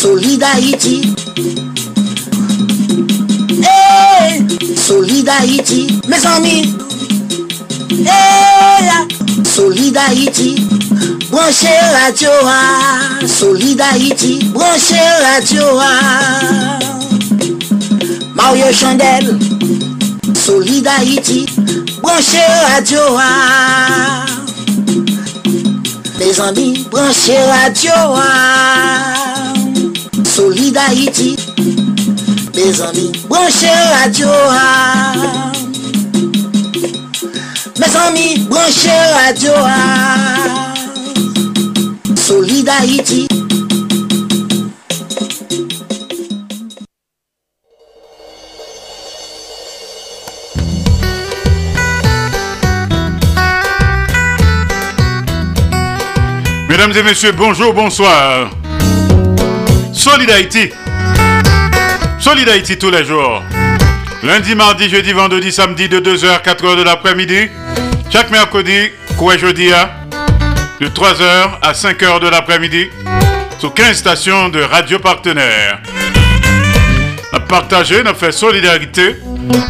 [0.00, 1.14] Solid Haïti
[3.62, 4.44] hey,
[4.76, 6.74] Solid Haïti Mes amis.
[7.90, 8.90] Hey,
[9.44, 10.66] Solid Haïti
[11.30, 12.30] Branche radio
[13.26, 15.64] Solid Haïti Branche radio
[18.34, 19.38] Mario Chandel.
[20.34, 21.46] Solid Haïti
[22.02, 22.36] Branche
[22.68, 24.26] radio a
[26.18, 29.25] Mes amis, branche radio a
[30.38, 31.34] Haïti,
[32.54, 33.70] les amis, branchez
[34.02, 34.28] radio.
[37.78, 39.52] Mes amis, branchez radio.
[42.14, 43.26] Solid Haïti.
[56.68, 58.50] Mesdames et messieurs, bonjour, bonsoir.
[59.96, 60.70] Solid Haïti.
[62.18, 63.42] Solid Haïti tous les jours.
[64.22, 67.48] Lundi, mardi, jeudi, vendredi, samedi de 2h à 4h de l'après-midi.
[68.12, 69.88] Chaque mercredi, quoi jeudi, hein?
[70.80, 72.88] de 3h à 5h de l'après-midi.
[73.58, 75.80] Sur 15 stations de radio partenaires.
[77.32, 79.16] A partagé, a fait solidarité.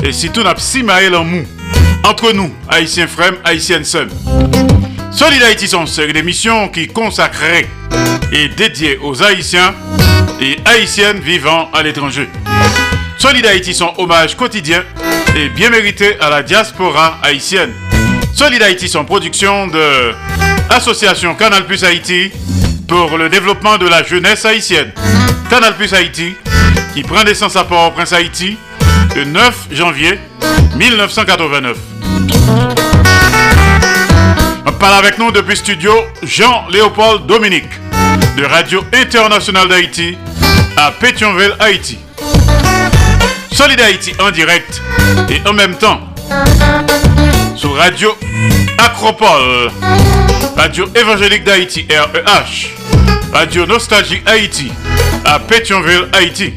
[0.03, 1.47] Et surtout, on a simaé en mou.
[2.03, 4.09] Entre nous, haïtiens frères, haïtiennes sœurs.
[5.13, 7.69] Solid Haïti sont une série d'émissions qui consacrée
[8.33, 9.73] et dédiée aux Haïtiens
[10.41, 12.29] et Haïtiennes vivant à l'étranger.
[13.19, 14.85] Solid Haïti son hommage quotidien
[15.35, 17.73] et bien mérité à la diaspora haïtienne.
[18.35, 20.13] Solid Haïti son production de
[20.71, 22.31] Association Canal Plus Haïti
[22.87, 24.93] pour le développement de la jeunesse haïtienne.
[25.51, 26.35] Canal Plus Haïti
[26.95, 28.57] qui prend naissance à Port-au-Prince Haïti
[29.15, 30.19] le 9 janvier
[30.77, 31.77] 1989.
[34.67, 37.71] On parle avec nous depuis studio Jean-Léopold Dominique
[38.37, 40.17] de Radio Internationale d'Haïti
[40.77, 41.99] à Pétionville, Haïti.
[43.51, 44.83] Solid Haïti en direct
[45.31, 46.01] et en même temps
[47.57, 48.15] sur Radio
[48.79, 49.71] Acropole,
[50.57, 52.75] Radio Évangélique d'Haïti REH,
[53.33, 54.71] Radio Nostalgie Haïti
[55.25, 56.53] à Pétionville, Haïti.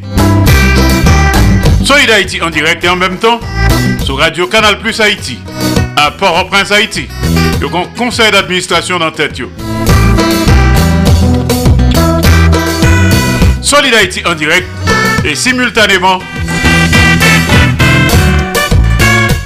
[1.86, 3.40] Solid Haïti en direct et en même temps
[4.04, 5.40] sur Radio Canal Plus Haïti
[5.96, 7.08] à Port-au-Prince, Haïti.
[7.62, 9.42] Le conseil d'administration dans tête.
[13.70, 14.68] Solid Haïti en direct
[15.24, 16.18] et simultanément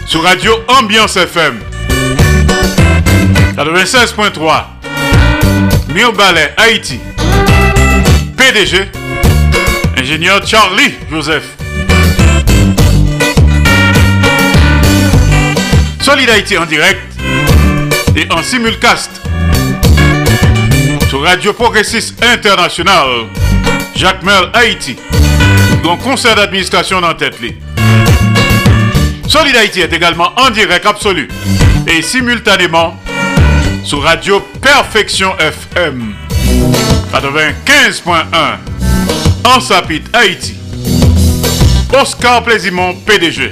[0.05, 1.59] sur Radio Ambiance FM
[3.57, 4.63] 96.3
[6.15, 7.01] Ballet Haïti.
[8.37, 8.89] PDG
[9.97, 11.43] ingénieur Charlie Joseph.
[15.99, 17.01] Solid Haïti en direct
[18.15, 19.11] et en simulcast
[21.09, 23.27] sur Radio Progressiste International
[23.95, 24.95] Jacques Merle Haïti.
[25.83, 27.37] Dont conseil d'administration dans tête
[29.27, 31.27] Solid Haïti est également en direct absolu
[31.87, 32.95] et simultanément
[33.83, 36.15] sur Radio Perfection FM
[37.11, 38.23] 95.1
[39.45, 40.55] en Sapit Haïti.
[41.99, 43.51] Oscar Plaisimont PDG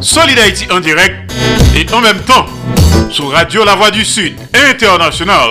[0.00, 1.32] Solid Haïti en direct
[1.76, 2.46] et en même temps
[3.10, 4.34] sur Radio La Voix du Sud
[4.70, 5.48] International,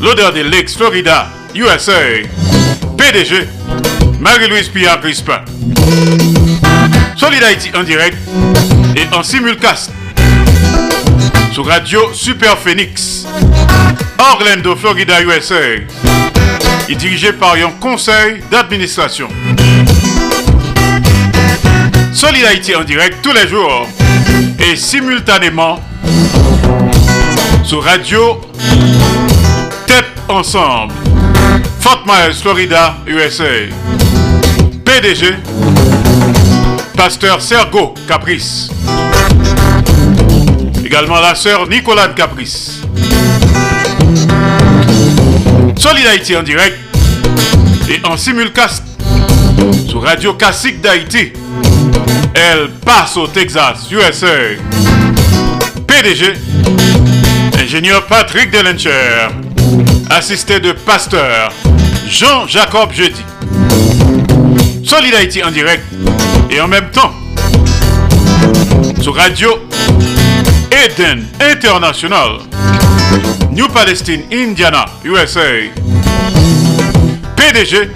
[0.00, 1.92] l'odeur des Lakes Florida, USA,
[2.96, 3.48] PDG,
[4.20, 5.40] Marie-Louise Pierre Crispin.
[7.16, 8.16] Solid Haïti en direct
[8.94, 9.90] et en simulcast
[11.52, 13.26] sur Radio Super Phoenix,
[14.18, 15.54] Orlando, Florida, USA,
[16.88, 19.28] et dirigé par un conseil d'administration.
[22.12, 23.86] Solid Haïti en direct tous les jours
[24.58, 25.80] et simultanément
[27.64, 28.40] sur Radio
[30.28, 30.92] Ensemble.
[31.80, 33.68] Fort Myers, Florida, USA.
[34.84, 35.36] PDG,
[36.96, 38.70] Pasteur Sergo Caprice.
[40.84, 42.82] Également la sœur Nicolade Caprice.
[45.76, 46.76] Solid Haïti en direct
[47.88, 48.82] et en simulcast
[49.88, 51.32] sur Radio Classique d'Haïti.
[52.34, 54.26] Elle passe au Texas, USA.
[55.86, 56.32] PDG,
[57.58, 59.28] ingénieur Patrick Delencher,
[60.10, 61.52] assisté de pasteur
[62.08, 63.22] Jean-Jacob Jeudi.
[64.84, 65.84] Solid Haïti en direct
[66.50, 67.12] et en même temps
[69.00, 69.50] sur Radio
[70.70, 72.38] Eden International,
[73.52, 75.40] New Palestine, Indiana, USA.
[77.36, 77.90] PDG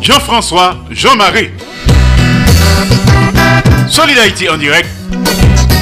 [0.00, 1.50] Jean-François Jean-Marie.
[3.88, 4.88] Solid Haïti en direct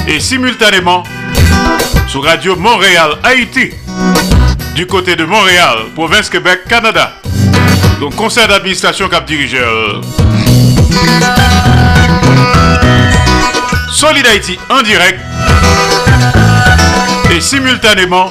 [0.09, 1.03] et simultanément
[2.09, 3.71] sur Radio Montréal Haïti
[4.77, 7.15] du côté de Montréal, province Québec, Canada.
[7.99, 10.03] Donc conseil d'administration cap dirigeur.
[13.91, 15.19] Solid Haïti en direct
[17.35, 18.31] et simultanément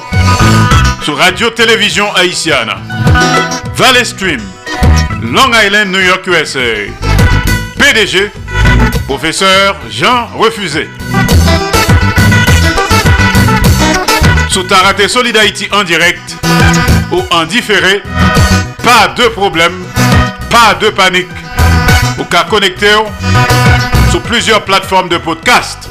[1.02, 2.70] sur Radio Télévision Haïtienne.
[3.74, 4.40] Valley Stream,
[5.22, 6.60] Long Island, New York, USA.
[7.76, 8.30] PDG,
[9.08, 10.88] professeur Jean Refusé.
[14.56, 16.34] Sous Taraté Solid Haïti en direct
[17.12, 18.02] ou en différé,
[18.82, 19.84] pas de problème,
[20.48, 21.28] pas de panique.
[22.18, 22.94] Ou qu'à connecter
[24.10, 25.90] sur plusieurs plateformes de podcast,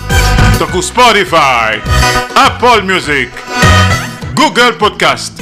[0.57, 1.77] donc Spotify,
[2.35, 3.29] Apple Music,
[4.33, 5.39] Google Podcast,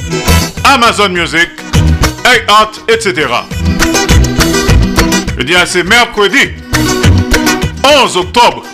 [0.62, 1.48] Amazon Music,
[2.26, 3.26] iHeart, etc.
[5.38, 6.50] Je dis à c'est mercredi
[8.02, 8.64] 11 octobre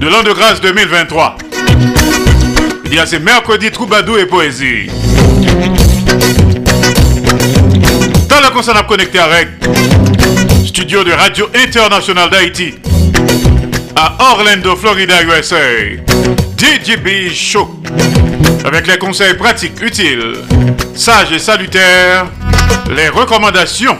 [0.00, 1.36] de l'an de grâce 2023.
[2.86, 4.86] Je dis à c'est mercredi Troubadou et Poésie.
[8.28, 9.48] Dans la concerne à connecter avec
[10.64, 12.76] studio de Radio International d'Haïti
[13.96, 15.56] à Orlando, Florida, USA.
[16.56, 17.74] DJB Show.
[18.64, 20.36] Avec les conseils pratiques, utiles,
[20.94, 22.26] sages et salutaires,
[22.94, 23.98] les recommandations,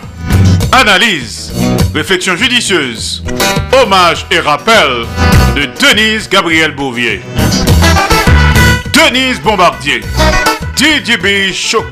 [0.70, 1.52] analyses,
[1.92, 3.24] réflexions judicieuses,
[3.72, 5.06] hommages et rappels
[5.56, 7.20] de Denise Gabriel Bouvier.
[8.96, 10.00] Denise Bombardier.
[10.74, 11.84] DJB Show.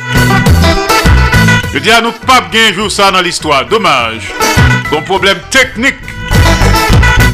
[1.73, 3.67] Je dis à nous pas bien jouer ça dans l'histoire.
[3.67, 4.33] Dommage.
[4.91, 5.97] Bon problème technique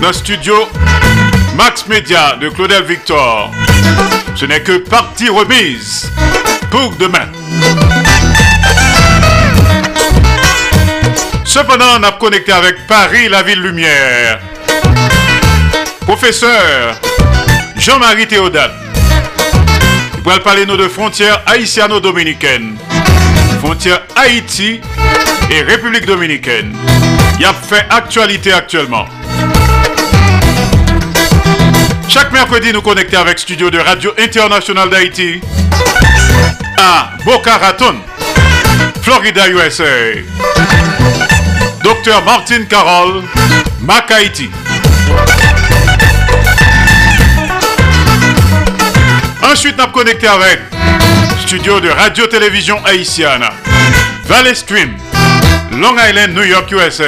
[0.00, 0.69] dans le studio
[1.55, 3.52] Max Media de Claudel Victor.
[4.34, 6.11] Ce n'est que partie remise
[6.70, 7.28] pour demain.
[11.44, 14.40] Cependant, on a connecté avec Paris, la ville lumière.
[16.00, 16.96] Professeur
[17.76, 18.89] Jean-Marie Théodate.
[20.30, 22.76] Pourrait parler nous de frontières haïtiano-dominicaines.
[23.58, 24.80] Frontières Haïti
[25.50, 26.72] et République dominicaine.
[27.40, 29.06] Il a fait actualité actuellement.
[32.08, 35.40] Chaque mercredi, nous connectons avec Studio de Radio International d'Haïti
[36.78, 37.96] à Boca Raton,
[39.02, 39.82] Florida, USA.
[41.82, 43.25] Docteur Martin Carroll,
[43.80, 44.49] Mac Haïti.
[49.50, 50.61] Ensuite, nous connecté avec
[51.40, 53.42] Studio de Radio-Télévision Haïtienne,
[54.26, 54.97] Valley Stream,
[55.73, 57.02] Long Island, New York, USA.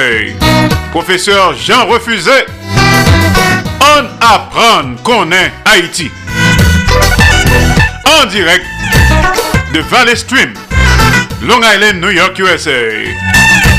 [0.91, 2.31] Professeur Jean Refusé,
[3.79, 6.11] on apprend qu'on est Haïti.
[8.21, 8.65] En direct
[9.73, 10.53] de Valley Stream,
[11.41, 12.71] Long Island, New York, USA.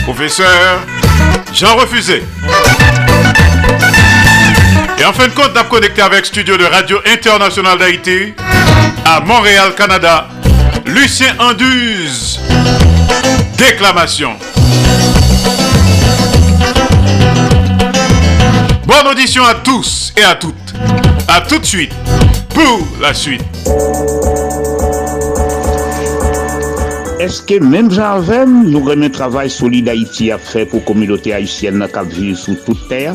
[0.04, 0.80] Professeur
[1.52, 2.22] Jean Refusé.
[5.04, 8.32] Et en fin de compte, a connecté avec Studio de Radio International d'Haïti
[9.04, 10.28] à Montréal, Canada,
[10.86, 12.40] Lucien Anduze.
[13.58, 14.30] Déclamation.
[18.86, 20.54] Bonne audition à tous et à toutes.
[21.28, 21.92] À tout de suite
[22.54, 23.42] pour la suite.
[27.20, 31.86] Est-ce que même Jarvem nous remet travail solide Haïti à faire pour la communauté haïtienne
[31.92, 33.14] qui vit sous toute terre?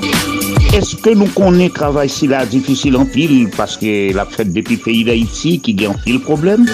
[1.02, 5.60] Que nous connaissons travail si difficile en pile parce que la fête depuis pays d'Haïti
[5.60, 6.66] qui gagne en pile problème?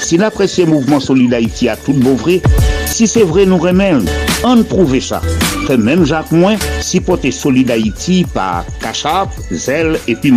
[0.00, 2.40] Si l'apprécié mouvement solide Haïti a tout beau vrai,
[2.86, 3.92] si c'est vrai nous remet,
[4.44, 5.20] on prouve ça.
[5.66, 10.32] Fait même Jacques Moins, si porté solide Haïti par Cachap, Zel et puis.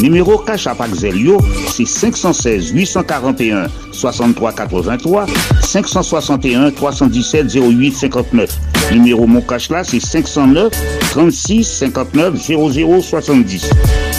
[0.00, 5.26] Numéro Cachap avec Zelio, c'est 516 841 63 83
[5.62, 8.50] 561 317 08 59.
[8.92, 10.72] Numéro Moukache là, c'est 509
[11.10, 13.70] 36 59 00 70.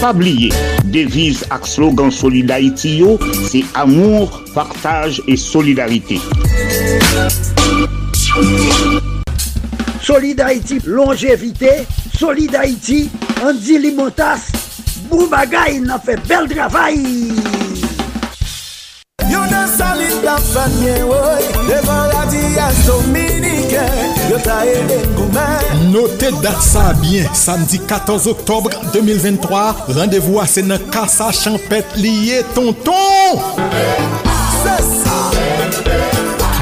[0.02, 0.52] pas oublier,
[0.86, 3.18] devise ak slogan Solid Haïti yo,
[3.50, 6.20] c'est amour, partage et solidarité.
[10.02, 10.42] Solid
[10.86, 13.10] longévité, Solid Haïti,
[13.44, 14.52] Andy Limotas,
[15.10, 17.00] bou bagay nan fe bel travay.
[19.30, 23.86] Yo nan salit la fanye woy, devan la diyas dominike,
[24.30, 25.88] yo ta e den goumen.
[25.94, 32.44] Note dat sa bien, samdi 14 oktobre 2023, rendez-vous a se nan kasa champet liye
[32.54, 33.42] tonton.
[34.62, 35.05] Se se.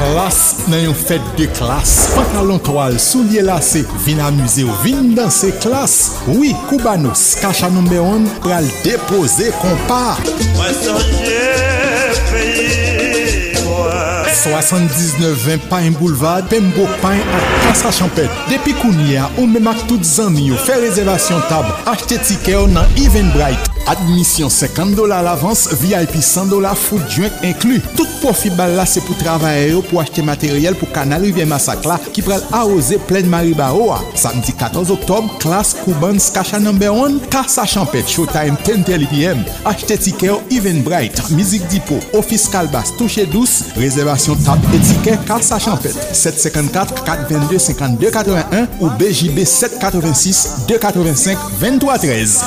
[0.04, 1.92] klas nan yon fèt de klas.
[2.14, 5.94] Pantalon toal, soulier lase, vin amuse ou vin danse klas.
[6.28, 10.16] Oui, Koubanos, kacha nombe on pral depose kompa.
[10.54, 11.40] Mwen sonje
[12.30, 14.32] peyi mwen.
[14.44, 18.42] 79-20 Pain Boulevard, Pembo Pain ak Kasa Champet.
[18.50, 21.70] Depi kounye a ou memak tout zami yo fè rezervasyon tab.
[21.88, 23.73] Achte tike yo nan Even Bright.
[23.86, 27.80] Admisyon 50 dola l'avans, VIP 100 dola, food drink inklu.
[27.96, 31.84] Tout profit bal la se pou travaye yo pou achete materyel pou kanal rivye masak
[31.88, 34.00] la ki prel arose plen maribaro a.
[34.18, 39.44] Samdi 14 oktob, klas Koubans kacha number 1, kasa champet, showtime 10.30 pm.
[39.68, 45.94] Achete tike yo Eventbrite, Mizik Dipo, Ofis Kalbas, Touche Douce, Rezervasyon Tab Etike, kasa champet.
[46.12, 52.44] 754 422 52 81 ou BJB 786 285 23 13.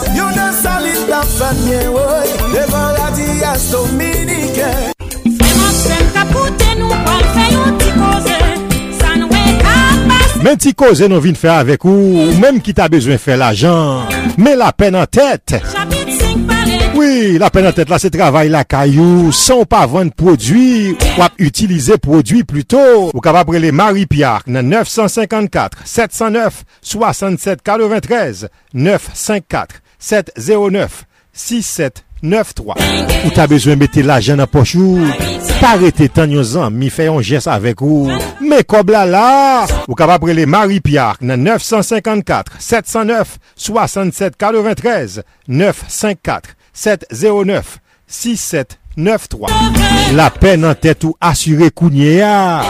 [1.10, 4.94] la fanye woy Devan la diyas dominiken
[10.44, 13.54] Men ti koze nou vin fè avèk ou Ou mèm ki ta bezwen fè la
[13.58, 14.08] jan
[14.40, 15.56] Men la pen an tèt.
[16.98, 21.42] Oui, la pen an tèt la se travay la kayou San pa vèn prodwi Wap
[21.42, 22.80] utilize prodwi pluto.
[23.10, 28.48] Ou kapap rele Marie-Pierre nan 954 709 67 93
[28.78, 32.76] 954 709 6793
[33.26, 35.02] Ou ta bezwen mette la jen nan pochou
[35.62, 38.10] Parete tan yon zan mi fè yon jes avek ou?
[38.42, 47.78] Me kob la la Ou kap prele Marie-Pierre nan 954 709 67 93 954 709
[48.08, 52.64] 6793 La pen nan tèt ou asyre kounye ya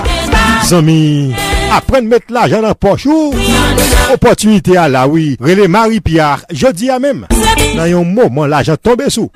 [0.67, 1.31] Zami.
[1.71, 3.07] Apprendre à mettre l'argent dans poche
[4.13, 5.37] Opportunité à la oui.
[5.39, 7.27] Relais Marie-Pierre, jeudi à même.
[7.75, 9.29] Dans un moment, l'argent tombe sous.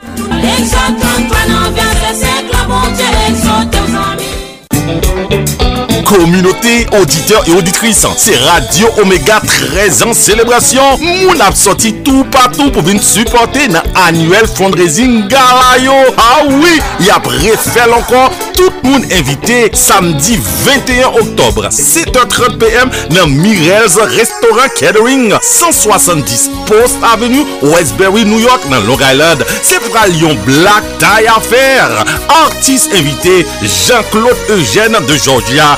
[6.05, 9.39] Communauté auditeur et auditrice, c'est Radio Omega
[9.73, 10.81] 13 ans célébration.
[10.99, 15.93] Moun ap sorti tout partout pour venir supporter dans annuel fundraising Galayo.
[16.17, 22.89] Ah oui, y a refait encore tout le monde invité samedi 21 octobre 7h30 pm
[23.11, 29.45] dans Mirel's Restaurant Catering 170 Post Avenue Westbury New York dans Long Island.
[29.63, 32.03] C'est pour Lyon Black Tie Affair.
[32.27, 35.77] Artiste invité Jean-Claude Eugène de Georgia.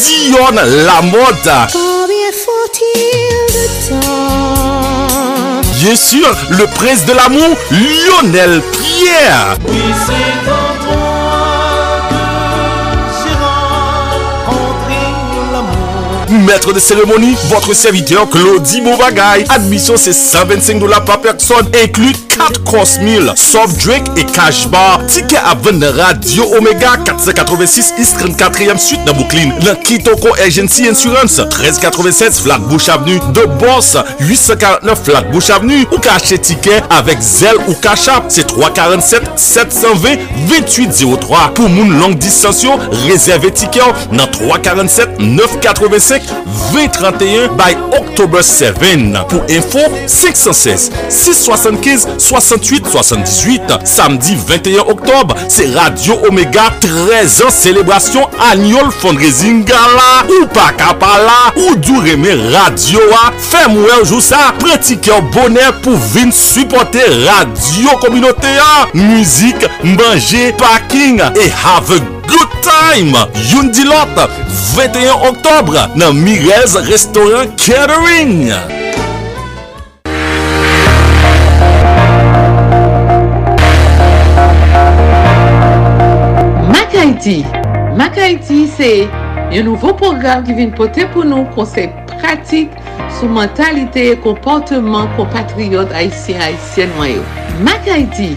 [0.00, 0.54] Dion
[0.86, 1.52] La Mode.
[5.74, 9.58] Bien sûr, le prince de l'amour, Lionel Pierre.
[16.30, 19.44] Maître de cérémonie, votre serviteur Claudie Mouvagaï.
[19.50, 25.00] Admission c'est 125 dollars par personne, inclus 4 course meal, soft drink et cash bar.
[25.06, 29.50] Ticket à vendre Radio Omega 486 East 34e suite dans Brooklyn.
[29.64, 36.82] Dans Kitoko Agency Insurance 1396 Flatbush Avenue de Boss 849 Flatbush Avenue ou cacher ticket
[36.90, 38.24] avec Zelle ou Cachap.
[38.28, 40.16] C'est 347 720
[40.48, 41.52] 2803.
[41.54, 42.66] Pour moun longue distance,
[43.06, 43.80] réservez ticket
[44.12, 46.22] dans 347 985
[46.72, 48.74] 2031 by October 7.
[49.28, 53.62] Pour info 516 675 68 78.
[53.84, 60.24] Samedi 21 octobre, c'est Radio Omega 13 ans célébration annual fundraising gala.
[60.40, 63.32] Ou pas capala, ou du radio a.
[63.38, 68.88] Fais-moi jour ça, pratiquer bonheur pour venir supporter radio communautaire.
[68.94, 73.14] Musique, manger, parking et have a good time.
[73.52, 74.28] Yundilot,
[74.74, 78.83] 21 octobre, dans Mirez Restaurant Catering.
[87.14, 87.44] Haiti.
[87.96, 88.88] Mak Haiti se
[89.54, 92.72] yon nouvo program ki vin pote pou nou konsey pratik
[93.20, 97.22] sou mentalite e komporteman kompatriot Haitien Haitien mayo
[97.62, 98.32] Mak Haiti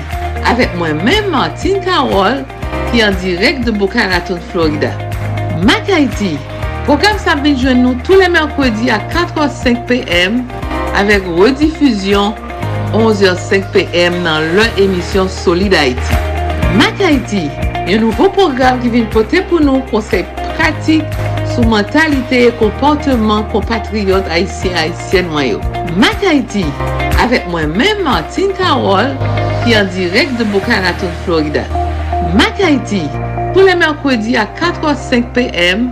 [0.45, 2.43] avek mwen men Martin Karol
[2.91, 4.93] ki an direk de Boca Raton, Florida.
[5.65, 6.35] Mak Haiti
[6.85, 10.43] Program sa bin jwen nou tou le mèrkwèdi a 4h05 pm
[11.01, 12.37] avèk redifuzyon
[12.93, 16.21] 11h05 pm nan lè emisyon Solid Haiti.
[16.77, 17.47] Mak Haiti
[17.87, 20.25] yon nouvo program ki vin pote pou nou konsey
[20.57, 21.05] pratik
[21.53, 25.61] sou mentalite e komporteman kompatriot Haitien Haitien Mayo.
[25.95, 26.65] Mak Haiti,
[27.23, 29.13] avek mwen men Martin Karol
[29.63, 31.63] ki an direk de Boca Raton, Florida.
[32.35, 33.05] Mak Haiti,
[33.55, 35.87] pou le merkwedi a 4h05 pm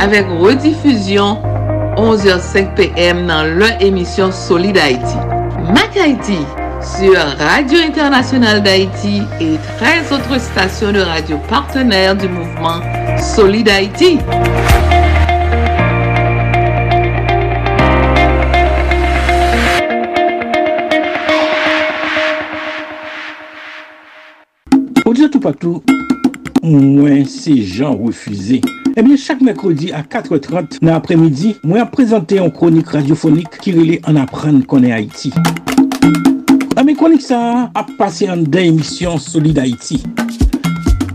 [0.00, 1.44] avek redifuzyon
[2.00, 5.20] 11h05 pm nan lè emisyon Solid Haiti.
[5.76, 6.40] Mak Haiti,
[6.84, 12.80] sur Radio Internationale d'Haïti et 13 autres stations de radio partenaires du mouvement
[13.18, 14.18] Solid Haïti.
[25.06, 25.82] Au dire tout partout,
[26.62, 28.60] moi c'est Jean refusé.
[28.96, 34.00] Eh bien, chaque mercredi à 4h30 dans l'après-midi, moi présenté une chronique radiophonique qui relait
[34.06, 35.32] en apprendre qu'on est Haïti.
[36.84, 40.02] Ame konik sa ap pase an den emisyon Solid Haiti.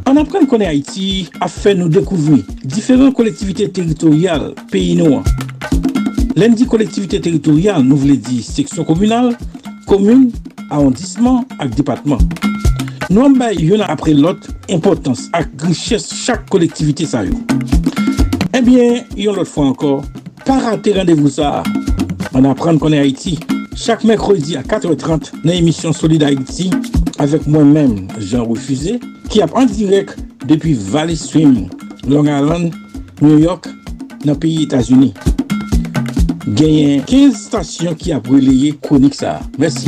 [0.09, 5.27] An apren konen Haiti ap fe nou dekouvri diferent kolektivite teritorial peyi nou an.
[6.41, 9.29] Len di kolektivite teritorial nou vle di seksyon komunal,
[9.85, 10.31] komun,
[10.71, 12.25] arondisman ak depatman.
[13.11, 17.37] Nou an bay yon apre lot importans ak griches chak kolektivite sa yo.
[18.49, 20.01] Eh Ebyen, yon lot fwa ankor,
[20.49, 21.59] para te randevou sa.
[22.33, 23.37] An apren konen Haiti.
[23.81, 26.69] Chaque mercredi à 4h30 dans l'émission Solid Haïti
[27.17, 31.69] avec moi-même Jean Refusé qui a en direct depuis Valley Stream,
[32.05, 32.73] Long Island,
[33.21, 33.69] New York,
[34.25, 35.13] dans le pays États-Unis.
[36.49, 38.21] Gagné 15 stations qui a
[38.81, 39.39] chronique ça.
[39.57, 39.87] Merci.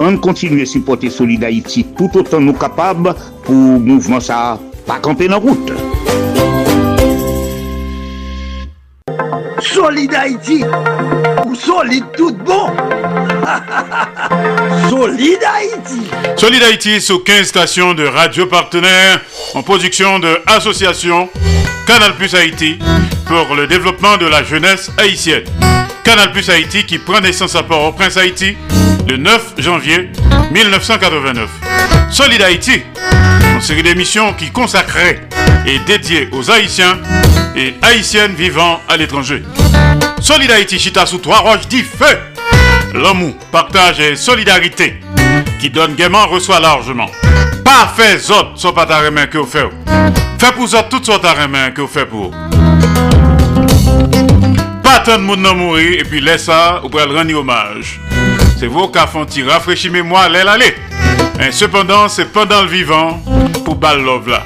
[0.00, 4.98] On continue à supporter Solid Haïti tout autant nous capables pour le mouvement ça pas
[4.98, 5.72] camper dans route.
[9.60, 10.64] Solid Haïti
[11.46, 12.66] ou solide tout bon
[14.90, 16.02] Solid Haïti
[16.36, 19.20] Solid Haïti sous 15 stations de radio partenaires
[19.54, 21.28] en production de association
[21.86, 22.78] Canal Plus Haïti
[23.26, 25.44] pour le développement de la jeunesse haïtienne.
[26.04, 28.56] Canal Plus Haïti qui prend naissance à Port-au-Prince Haïti
[29.08, 30.10] le 9 janvier
[30.52, 31.48] 1989.
[32.10, 32.82] Solid Haïti,
[33.54, 35.20] une série d'émissions qui consacrée
[35.66, 36.98] et dédiée aux Haïtiens
[37.56, 39.42] et Haïtiennes vivant à l'étranger.
[40.20, 42.18] Solid Haïti chita sous trois roches dit feu.
[42.94, 45.00] L'amour, partage et solidarité
[45.58, 47.10] qui donne gaiement reçoit largement.
[47.64, 49.70] Pas fait autres soit pas ta main que vous faites.
[50.38, 52.32] Fait pour autres toutes sortes ta main que vous faites pour.
[54.82, 58.00] Pas tant de monde mourir et puis laisse ça ou pour rendre hommage.
[58.62, 60.76] C'est vous qui font rafraîchir mémoire l'aile aller.
[61.50, 63.20] Cependant, c'est pendant le vivant
[63.64, 64.44] pour bal love là.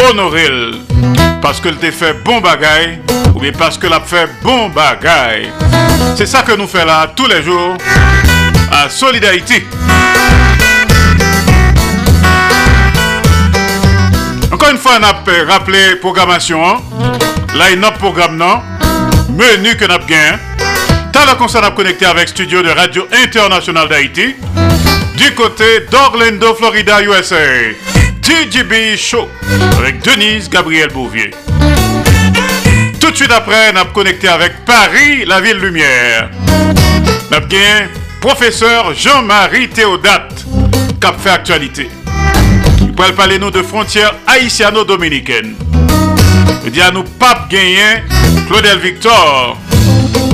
[0.00, 0.50] Honorez
[1.40, 2.98] parce que t'a fait bon bagaille
[3.36, 5.52] ou bien parce que l'a fait bon bagaille.
[6.16, 7.76] C'est ça que nous faisons là tous les jours
[8.72, 9.64] à Solidarité.
[14.50, 16.68] Encore une fois, on a rappelé programmation.
[16.68, 16.78] Hein?
[17.54, 18.60] Là, il y a programme non?
[19.28, 20.55] Menu que nous avons
[21.16, 21.24] gagné.
[21.24, 24.34] T'as la concert à connecter avec studio de Radio International d'Haïti.
[25.16, 27.36] Du côté d'Orlando, Florida, USA.
[28.20, 29.28] TGB Show
[29.78, 31.30] avec Denise Gabriel Bouvier.
[33.00, 36.30] Tout de suite après, a connecté avec Paris, la ville lumière.
[37.32, 37.88] A bien
[38.20, 40.44] professeur Jean-Marie Théodate,
[41.04, 41.88] a fait actualité.
[42.80, 45.54] Il pourrait parler nous de frontières haïtiano-dominicaines.
[46.64, 48.02] Il dit à nous pas gagner
[48.48, 49.56] Claudel Victor.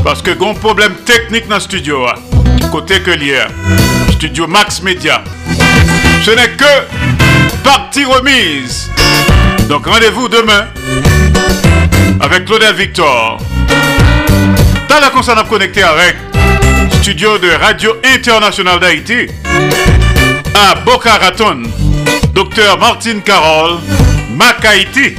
[0.05, 2.07] Parce que un problème technique dans le studio.
[2.71, 3.49] Côté que l'hier.
[4.11, 5.23] Studio Max Media.
[6.25, 8.91] Ce n'est que partie remise.
[9.69, 10.67] Donc rendez-vous demain
[12.21, 13.39] avec Claudel Victor.
[14.89, 16.17] Dans la concerne à connecter avec
[17.01, 19.27] studio de Radio International d'Haïti
[20.55, 21.63] à Boca Raton,
[22.35, 23.79] Docteur Martine Carole,
[24.31, 25.15] Mac Haïti.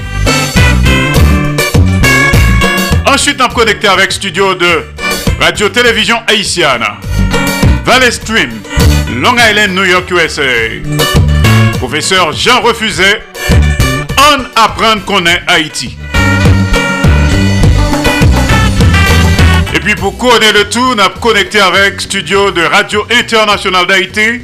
[3.13, 4.85] Ensuite, on connecté avec studio de
[5.39, 6.83] Radio Télévision Haïtienne,
[7.85, 8.49] Valley Stream,
[9.21, 10.41] Long Island, New York, USA.
[11.77, 13.03] Professeur Jean Refusé,
[14.17, 15.95] on apprend qu'on est Haïti.
[19.75, 24.41] Et puis pour connaître le tout, on a connecté avec studio de Radio Internationale d'Haïti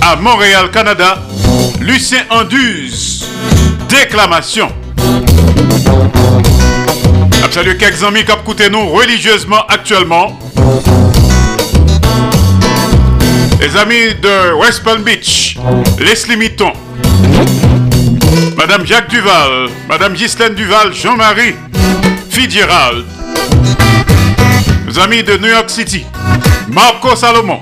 [0.00, 1.22] à Montréal, Canada,
[1.82, 3.26] Lucien Anduze.
[3.90, 4.72] Déclamation.
[7.54, 10.36] Salut quelques amis qui écoutent nous religieusement actuellement.
[13.60, 15.56] Les amis de West Palm Beach,
[16.00, 16.72] Leslie Mitton,
[18.56, 21.54] Madame Jacques Duval, Madame Ghislaine Duval, Jean-Marie
[22.28, 23.04] Fitzgerald,
[24.88, 26.04] les amis de New York City,
[26.66, 27.60] Marco Salomon,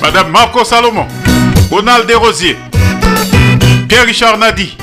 [0.00, 1.06] Madame Marco Salomon,
[1.70, 2.56] Ronald Desrosiers,
[3.90, 4.74] Pierre-Richard Nadi,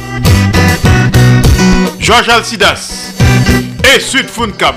[2.00, 3.09] Georges Alcidas
[3.96, 4.26] et Sud
[4.58, 4.76] Cap,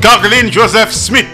[0.00, 1.26] Caroline Joseph Smith,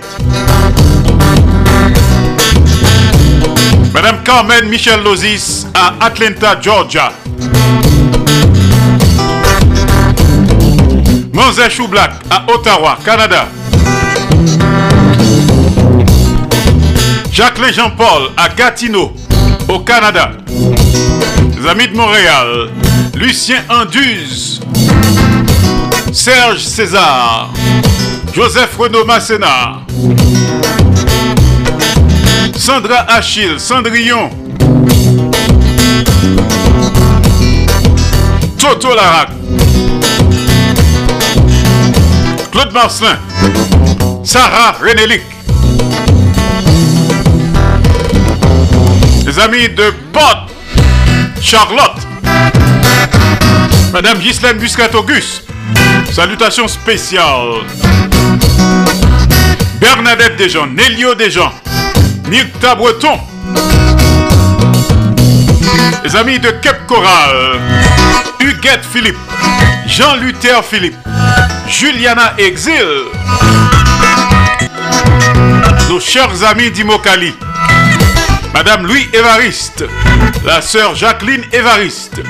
[3.94, 7.12] Madame Carmen Michel Lozis à Atlanta, Georgia.
[11.32, 13.48] Moses Choublac à Ottawa, Canada.
[17.32, 19.12] Jacqueline Jean-Paul à Gatineau,
[19.68, 20.32] au Canada.
[20.48, 22.68] Les amis de Montréal,
[23.14, 24.60] Lucien Anduze,
[26.12, 27.51] Serge César,
[28.35, 29.83] Joseph Renaud Masséna,
[32.57, 34.31] Sandra Achille, Cendrillon,
[38.59, 39.31] Toto Larac,
[42.51, 43.18] Claude Marcelin,
[44.25, 45.23] Sarah Renélic,
[49.25, 50.20] les amis de Pot,
[51.40, 51.99] Charlotte,
[53.92, 55.44] Madame Ghislaine Buscat-Auguste,
[56.12, 57.64] salutations spéciales.
[59.81, 61.53] Bernadette Desjans, Nélio Desjans,
[62.29, 63.18] Nirta Breton,
[66.05, 67.61] les amis de Cap Coral,
[68.40, 69.18] Huguette Philippe,
[69.87, 70.99] Jean-Luther Philippe,
[71.68, 72.75] Juliana Exil,
[75.88, 77.35] nos chers amis d'Imokali,
[78.53, 79.85] Madame Louis Évariste,
[80.44, 82.20] la sœur Jacqueline Évariste.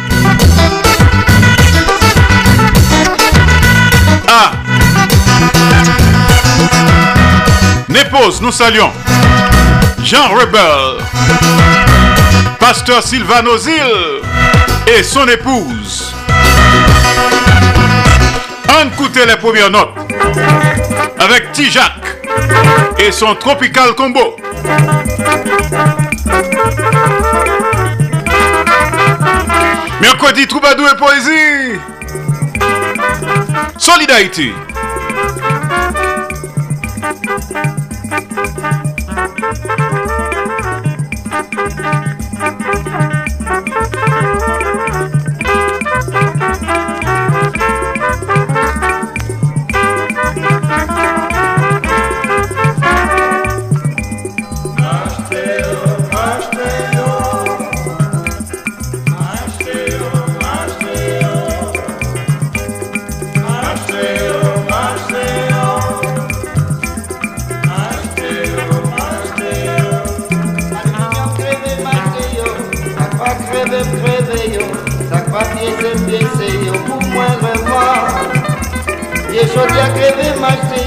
[7.89, 8.93] Népose, nous saluons.
[10.03, 11.05] Jean Rebel,
[12.59, 14.23] Pasteur Sylvain Ozil
[14.87, 16.15] et son épouse.
[18.69, 19.97] On écoutait les premières notes
[21.19, 21.93] avec Tijac
[22.99, 24.37] et son Tropical Combo.
[30.01, 31.79] Mercredi, Troubadou et Poésie.
[33.77, 34.55] Solidarité.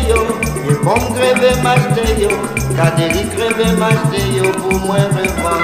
[0.10, 0.20] Yo,
[0.70, 2.30] e bom kreve majte yo
[2.78, 5.62] Kaderi kreve majte yo pou mwen revan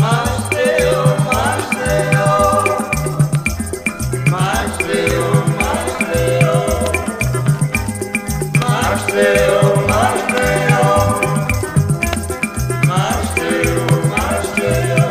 [0.00, 2.32] Majte yo, majte yo
[4.32, 5.26] Majte yo,
[5.60, 6.56] majte yo
[8.60, 10.84] Majte yo, majte yo
[12.90, 13.78] Majte yo,
[14.12, 15.04] majte yo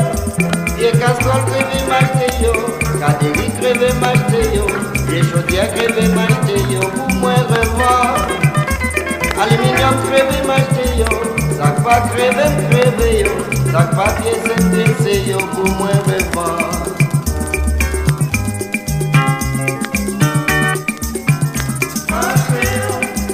[0.78, 2.54] E kaskol kreve majte yo
[3.00, 4.67] Kaderi kreve majte yo
[5.12, 6.31] E jodi a kreve majte yo
[9.91, 11.08] Aluminium kreve majte yo
[11.58, 13.34] Sak pa kreve m kreve yo
[13.71, 16.60] Sak pa piye sentese yo pou mwen revan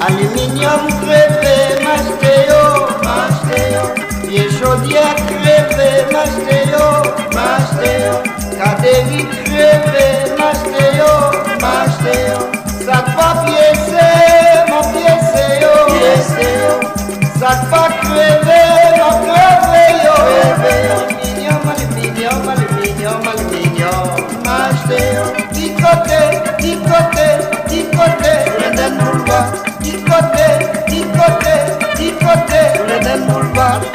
[0.08, 2.64] Aluminium kreve majte yo
[3.06, 3.86] Majte yo
[4.26, 6.86] E jodi a kreve majte yo
[7.38, 8.16] Majte yo
[8.58, 10.08] Kaderi kreve
[10.42, 11.27] majte yo Majte
[33.28, 33.87] Mulbar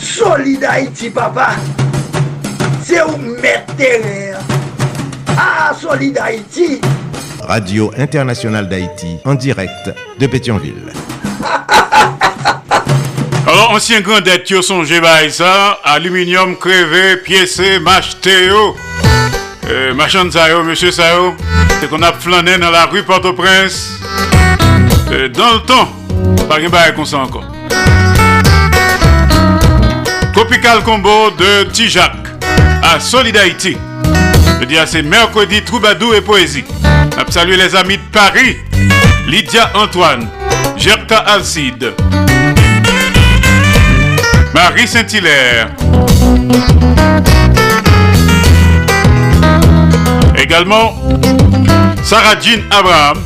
[0.00, 1.50] Solid papa.
[2.82, 3.68] C'est où mettre.
[5.36, 6.80] Ah, Solid Haïti.
[7.40, 10.92] Radio Internationale d'Haïti, en direct de Pétionville.
[13.78, 18.76] Alors, ancien grand dette qui sont bail ça, aluminium crevé, piécé, machéo.
[19.68, 21.36] Euh, machin ça yo, monsieur ça yo.
[21.80, 24.00] C'est qu'on a flâné dans la rue Port-au-Prince.
[25.12, 25.92] Euh, temps,
[26.48, 27.44] pas de bail comme ça encore.
[30.32, 32.16] Tropical Combo de Tijac
[32.82, 33.38] à Solid.
[34.60, 36.64] Je dis à c'est mercredi Troubadou et Poésie.
[37.16, 38.56] Je salue les amis de Paris,
[39.28, 40.28] Lydia Antoine,
[40.76, 41.92] Gerta Alcide,
[44.58, 45.70] Marie Saint-Hilaire.
[50.36, 51.00] Également,
[52.02, 53.18] Sarah Jean Abraham.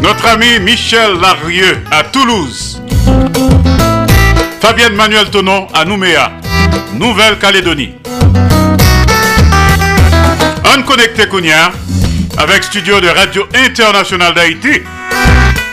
[0.00, 2.80] Notre ami Michel Larieux à Toulouse.
[4.62, 6.32] Fabienne Manuel Tonon à Nouméa,
[6.94, 7.92] Nouvelle-Calédonie.
[10.64, 11.72] On connecté Kounia
[12.38, 14.80] avec studio de Radio Internationale d'Haïti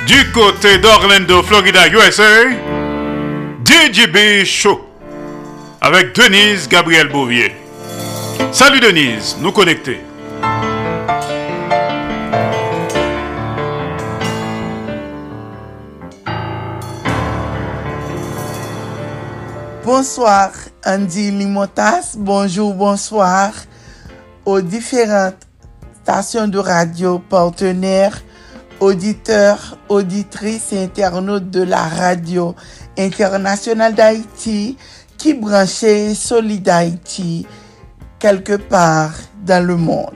[0.05, 2.49] du côté d'Orlando, Florida, USA.
[3.63, 4.79] DJB Show
[5.81, 7.55] avec Denise Gabriel Bouvier.
[8.51, 9.99] Salut Denise, nous connecter.
[19.83, 20.51] Bonsoir
[20.85, 23.51] Andy Limotas, bonjour, bonsoir
[24.45, 25.47] aux différentes
[26.03, 28.21] stations de radio partenaires,
[28.79, 32.55] auditeurs, auditrices et internautes de la radio
[32.97, 34.77] internationale d'Haïti
[35.17, 36.69] qui branchait Solid
[38.19, 39.13] quelque part
[39.45, 40.15] dans le monde.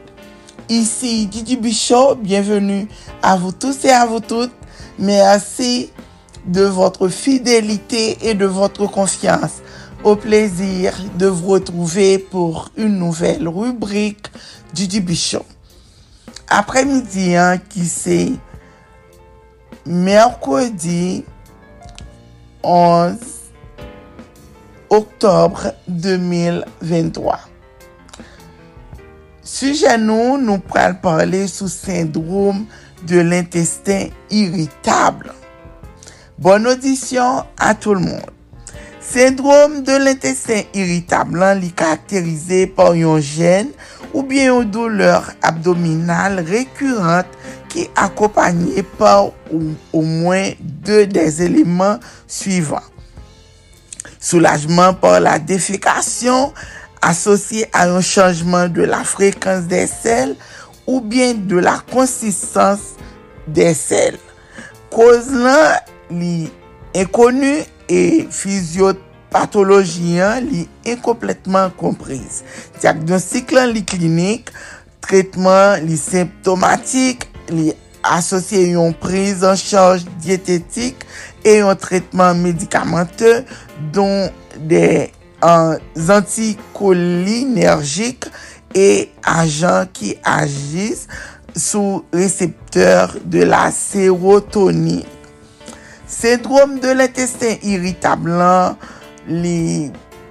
[0.67, 2.87] Ici Didi Bichot, bienvenue
[3.21, 4.53] à vous tous et à vous toutes.
[4.97, 5.91] Merci
[6.45, 9.61] de votre fidélité et de votre confiance.
[10.03, 14.27] Au plaisir de vous retrouver pour une nouvelle rubrique
[14.73, 15.43] du Bichon.
[16.47, 18.31] Après-midi, hein, qui c'est
[19.85, 21.23] mercredi
[22.63, 23.15] 11
[24.89, 27.39] octobre 2023.
[29.43, 32.65] Sujet nous, nous pourrons parler sous syndrome
[33.07, 35.33] de l'intestin irritable.
[36.37, 38.31] Bonne audition à tout le monde.
[39.01, 43.71] Syndrome de l'intestin irritable lan li karakterize par yon jen
[44.11, 47.38] ou bien yon douleur abdominal rekurante
[47.69, 52.83] ki akopanye par ou, au moins deux des éléments suivants.
[54.19, 56.53] Soulagement par la défécation
[57.01, 60.35] associé à un changement de la fréquence des selles
[60.85, 62.95] ou bien de la consistance
[63.47, 64.17] des selles.
[64.89, 65.29] Cause
[66.09, 66.49] li
[66.95, 70.41] inconnue et physiopathologie hein,
[70.85, 72.43] incomplètement comprise.
[72.79, 73.53] Diagnostic
[73.85, 74.49] clinique,
[75.01, 81.05] traitement symptomatique, li associé yon prise en charge diététique
[81.43, 83.43] et un traitement médicamenteux
[83.93, 85.11] dont des
[85.43, 85.77] euh,
[86.09, 88.25] anticholinergiques
[88.73, 91.09] et agents qui agissent
[91.55, 95.03] sous récepteur de la sérotonine.
[96.07, 98.77] Syndrome de l'intestin irritable lan,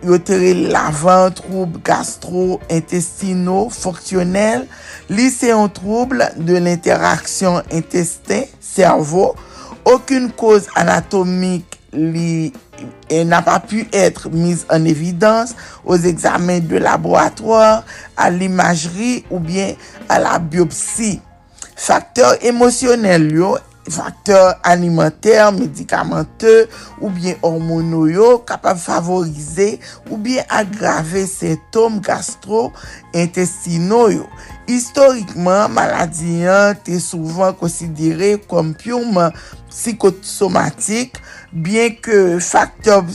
[0.02, 4.66] li yotere lavan trouble gastro-intestino-fonksyonel,
[5.10, 9.34] li se yon trouble de l'interaksyon intestin-servo,
[9.88, 12.52] akoun koz anatomik li
[13.26, 15.54] n'a pa pu etre mis an evidans
[15.88, 17.84] os examen de laboratoar,
[18.16, 19.74] a l'imajri ou bien
[20.08, 21.20] a la biopsi.
[21.78, 23.56] Faktor emosyonel yo,
[23.92, 26.68] faktor alimenter, medikamente,
[27.00, 29.78] ou bien hormono yo, kapab favorize
[30.10, 34.26] ou bien agrave sintom gastro-intestino yo.
[34.68, 39.32] Historikman, maladi yon te souvan konsidere kom pyouman
[39.72, 41.16] psikosomatik,
[41.52, 43.06] bien ke faktor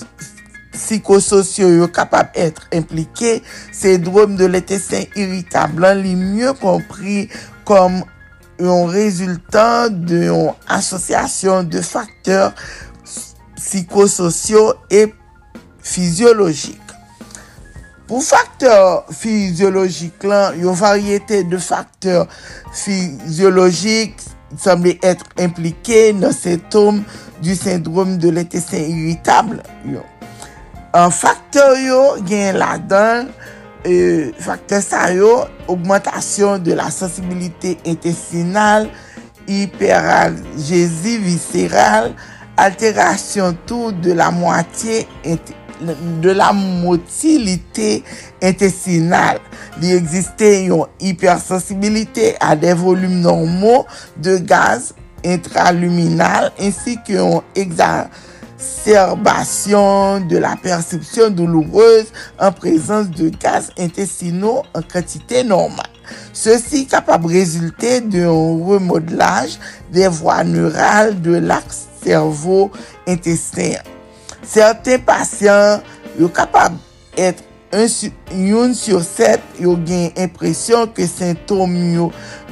[0.74, 3.38] psikososyo yo kapab etre implike,
[3.76, 7.28] sendrom de l'intestin irritablan li mye kompri
[7.68, 8.02] kom
[8.62, 12.54] yon rezultat de yon asosyasyon de faktor
[13.58, 15.08] psikososyo e
[15.84, 16.80] fizyologik.
[18.08, 22.28] Pou faktor fizyologik lan, yon varyete de faktor
[22.76, 24.20] fizyologik
[24.60, 27.02] semble etre implike nan setom
[27.44, 29.64] du sindrom de l'intestin irritable.
[29.90, 30.06] Yon.
[30.94, 33.32] An fakteur yo gen la dan
[33.86, 38.90] e, fakte sa yo, augmentation de la sensibilite intestinal,
[39.48, 42.14] hiperalgesi visceral,
[42.60, 45.04] alterasyon tou de la moitié
[46.24, 48.04] de la motilite
[48.40, 49.42] intestinal.
[49.82, 53.82] Li egziste yon hipersensibilite a de volume normo
[54.16, 54.94] de gaz
[55.24, 57.42] intraluminal ansi ki yon
[58.64, 62.08] observation de la perception douloureuse
[62.40, 65.86] en présence de gaz intestinaux en quantité normale.
[66.32, 69.60] Ceci capable résulter d'un remodelage
[69.92, 73.80] des voies neurales de l'axe cerveau-intestin.
[74.42, 75.82] Certains patients
[76.20, 76.78] sont capables
[77.16, 77.44] d'être
[78.34, 82.12] yon sur set yo gen impresyon ke sintom yo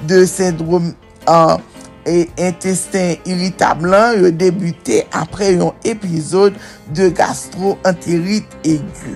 [0.09, 0.87] de sindrom
[1.29, 1.61] an
[2.05, 6.57] e intestin irritablan yo debute apre yon epizod
[6.95, 9.15] de gastro-enterite egu.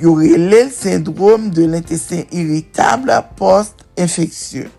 [0.00, 4.70] Yo rele l sindrom de l intestin irritable post-infeksyon.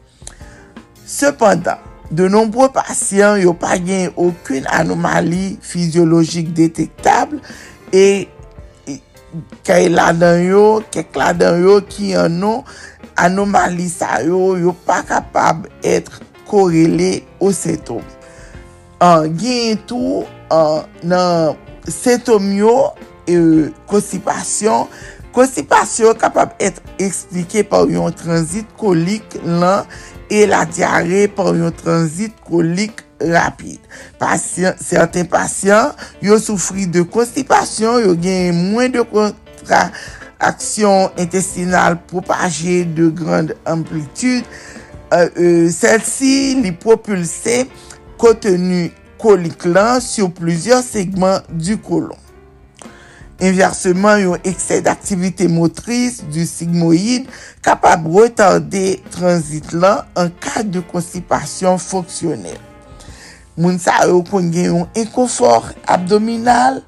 [1.05, 7.39] Sependan, de nombre pasyen yo pa gen akoun anomali fizyologik detektable
[7.93, 8.25] e
[9.63, 12.65] kè la dan yo, kèk la dan yo ki yon nou
[13.19, 18.03] anomali sa yo, yo pa kapab etre korele ou setom.
[19.01, 21.57] Uh, gen tou uh, nan
[21.89, 22.91] setom yo
[23.25, 23.35] e,
[23.89, 24.89] konsipasyon,
[25.33, 29.87] konsipasyon kapab etre eksplike par yon transit kolik lan
[30.31, 33.81] e la diare par yon transit kolik rapide.
[34.21, 35.91] Pasyen, certain pasyen
[36.23, 44.45] yo soufri de konsipasyon, yo gen mwen de kontraksyon intestinal propaje de grande amplitude,
[45.11, 47.65] sel si li propulse
[48.21, 48.87] kontenu
[49.21, 52.17] kolik lan sou plezyon segman du kolon.
[53.41, 57.25] Inverseman yon ekse d'aktivite motris du sigmoid
[57.65, 62.59] kapab retande transit lan an ka de konsipasyon fonksyonel.
[63.57, 66.79] Moun sa yo kon gen yon enkonfor abdominal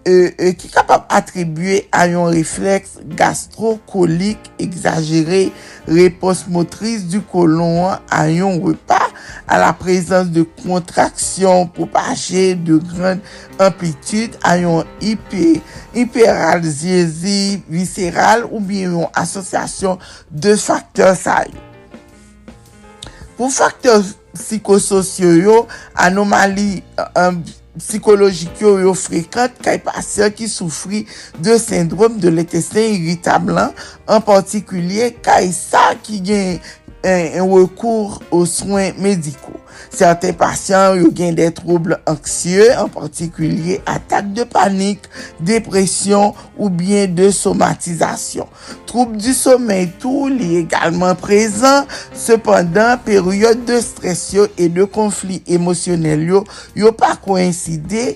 [0.00, 5.50] ki kapab atribuye a yon refleks gastro-kolik exagere
[5.84, 9.12] repos motris du kolon a yon repa
[9.44, 13.20] a la prezans de kontraksyon propaje de gran
[13.60, 21.60] amplitude a yon hiperalziezi visceral ou bien yon asosyasyon de faktor sa yo.
[23.36, 24.00] Pou faktor
[24.32, 25.68] psikososyo yo,
[28.58, 31.04] yo yo frekant kay pasyon ki soufri
[31.38, 33.70] de sindrom de l'intestin irritablan,
[34.10, 36.58] an partikulye kay sa ki gen
[37.06, 39.59] en wakour ou souen mediko.
[39.90, 45.06] Serten pasyen yo gen de trouble anksye, an partikulye atak de panik,
[45.38, 48.48] depresyon ou bien de somatizasyon.
[48.90, 55.48] Trouble du sommeil tou li egalman prezant, sepandan peryode de stres yo e de konflik
[55.50, 56.44] emosyonel yo,
[56.78, 58.14] yo pa koinside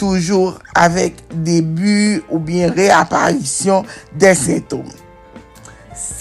[0.00, 3.86] toujou avèk debu ou bien reaparisyon
[4.18, 5.01] de sintoum.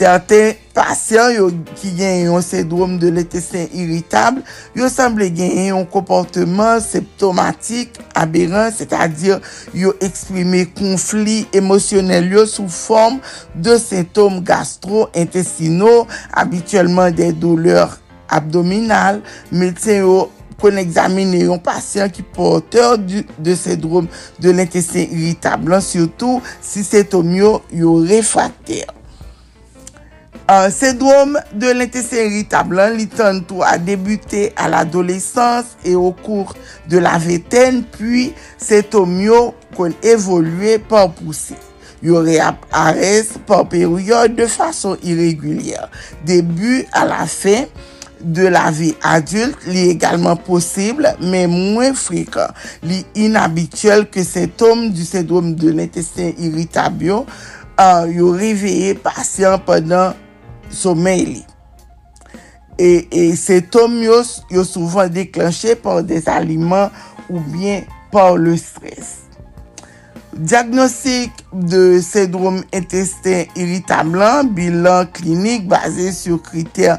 [0.01, 1.43] Serten pasyen yo
[1.77, 4.41] ki gen yon sedrom de l'intestin irritable,
[4.73, 9.37] yo semble gen yon komporteman septomatik aberan, c'est-à-dire
[9.77, 13.19] yo eksprime konflik emosyonel yo sou form
[13.53, 17.93] de sintom gastro-intestino, abituellement de douleur
[18.25, 19.19] abdominal,
[19.53, 20.15] medsen yo
[20.57, 24.07] kon examine patient qui est porteur du, de syndrome
[24.39, 28.89] de l'intestin irritable, surtout si sintom yo yo refrakter.
[30.51, 36.49] Uh, Sendrom de l'inteseri tablan li ton tou a debute al adolesans e o kour
[36.91, 41.55] de la veten, puis setomyo kon evolue pan pousi.
[42.03, 45.85] Yo reap ares pan peryode de fason iregulyer.
[46.27, 47.69] Debu a la fin
[48.19, 52.59] de la vi adult li egalman posible, men mwen frikant.
[52.83, 60.19] Li inabityel ke sentom du sendrom de l'inteseri irritabyo uh, yo reveye pasyen penan
[60.73, 61.43] sommeil li.
[62.81, 66.89] E, e setom yo, yo souvan deklanche par des aliman
[67.29, 69.19] ou bien par le stres.
[70.31, 76.95] Diagnostik de sèdrom intestin irritablan, bilan klinik basè sur kriter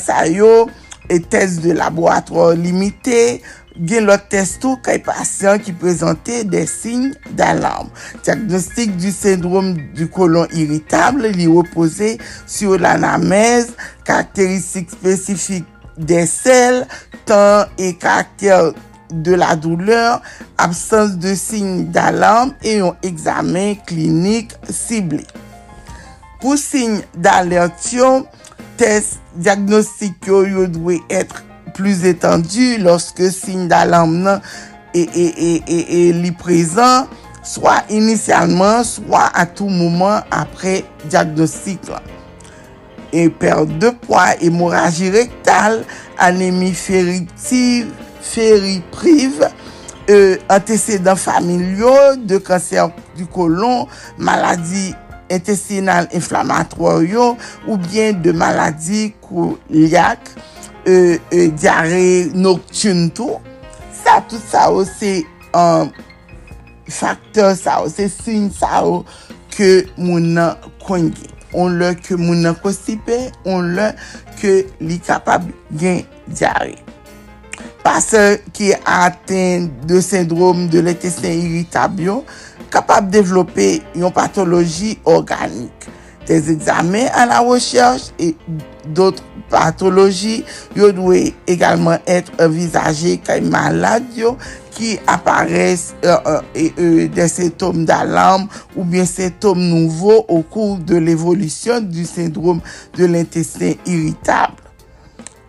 [0.00, 0.70] sa yo,
[1.12, 3.42] et test de laboratoire limité,
[3.76, 7.90] gen lot testou kay pasyen ki prezante de sign d'alarm.
[8.24, 12.16] Diagnostik du sendrom du kolon irritable li repose
[12.46, 13.76] sur l'anamèse,
[14.08, 16.82] karakteristik spesifik de sel,
[17.28, 18.72] tan e karakter
[19.12, 20.20] de la douleur,
[20.56, 25.24] absens de sign d'alarm e yon examen klinik sibli.
[26.42, 28.26] Po sign d'alertyon,
[28.80, 33.22] test diagnostik yo yo dwe etre plus étendu lorsque
[33.68, 34.40] d'alarme
[34.94, 37.06] est, est, est, est, présent,
[37.42, 41.80] soit initialement, soit à tout moment après diagnostic.
[43.12, 45.84] Et perte de poids, hémorragie rectale,
[46.18, 47.92] anémie ferritive,
[48.90, 49.48] prive,
[50.10, 53.86] euh, antécédents familiaux de cancer du côlon,
[54.18, 54.94] maladie
[55.30, 57.00] intestinale inflammatoire
[57.66, 58.32] ou bien de
[60.86, 63.40] e, e, diare noktun tou,
[64.02, 65.20] sa tout sa ou se
[65.56, 65.90] um,
[66.90, 69.02] faktor sa ou, se sin sa ou
[69.52, 71.28] ke moun nan kongi.
[71.52, 73.92] On lè ke moun nan konstipe, on lè
[74.40, 75.44] ke li kapab
[75.78, 76.78] gen diare.
[77.82, 82.22] Pase ki aten de sindrom de l'intestin irritabyon,
[82.72, 85.90] kapab devlope yon patologi organik.
[86.26, 88.36] Des examen an la recherche et
[88.86, 90.42] d'autres patologi
[90.76, 94.32] yo dwe egalman etre envisaje kay malade
[94.72, 96.40] ki apares euh, euh,
[96.78, 102.60] euh, des symptômes d'alarme ou bien symptômes nouveaux au cours de l'évolution du syndrome
[102.96, 104.54] de l'intestin irritable.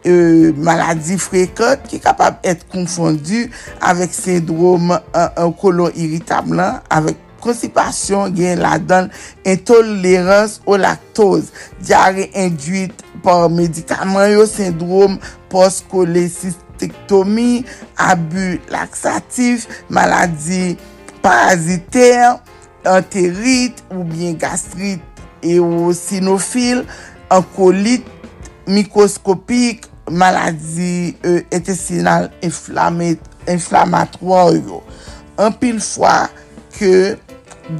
[0.06, 3.50] Euh, maladie fréquente qui est capable d'être confondue
[3.80, 9.12] avec syndrome euh, colon irritable avec konstipasyon gen la dan
[9.48, 11.52] intolerans o laktoz,
[11.84, 15.20] diare induit por medikaman yo sindrom
[15.54, 17.64] post-kolesistektomi,
[18.00, 20.76] abu laksatif, maladi
[21.24, 22.40] paraziter,
[22.84, 25.02] enterit ou bien gastrit
[25.44, 26.84] e ou sinofil,
[27.32, 28.06] ankolit
[28.68, 33.16] mikoskopik, maladi e, etesinal euh,
[33.48, 34.84] inflamatwa yo.
[35.40, 36.28] An pil fwa,
[36.78, 36.94] ke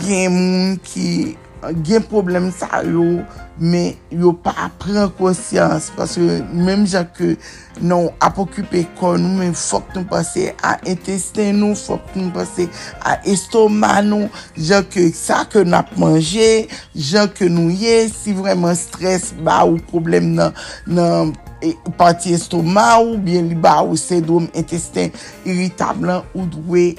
[0.02, 1.10] gen moun ki
[1.86, 3.24] gen problem sa yo
[3.62, 5.90] men yo pa pren konsyans.
[5.96, 7.34] Paske menm jan ke
[7.82, 12.68] nou ap okupe kon nou men fok nou pase a intestin nou fok nou pase
[13.06, 16.50] a estoma nou jan ke sa ke nou ap manje
[16.94, 20.54] jan ke nou ye si vreman stres ba ou problem nan,
[20.86, 25.14] nan e, pati estoma ou bien li ba ou sedom intestin
[25.46, 26.92] iritablan ou dwe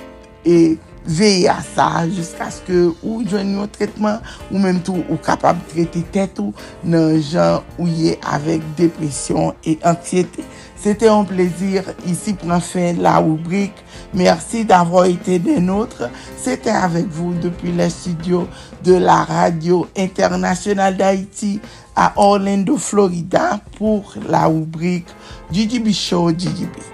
[0.45, 0.59] e
[1.05, 2.71] veye a sa jiska sk
[3.05, 7.89] ou jwen yon tretman ou menm tou ou kapab trete tet ou nan jan ou
[7.89, 10.45] ye avek depresyon e ansyete.
[10.85, 13.79] Sete an plezir, isi pran fin la oubrik.
[14.15, 16.11] Mersi d'avro ete den notre.
[16.41, 18.45] Sete avek vou depi le studio
[18.85, 21.59] de la radio internasyonal d'Haïti.
[21.97, 25.09] à Orlando, Florida, pour la rubrique
[25.53, 26.94] GGB Show GGB.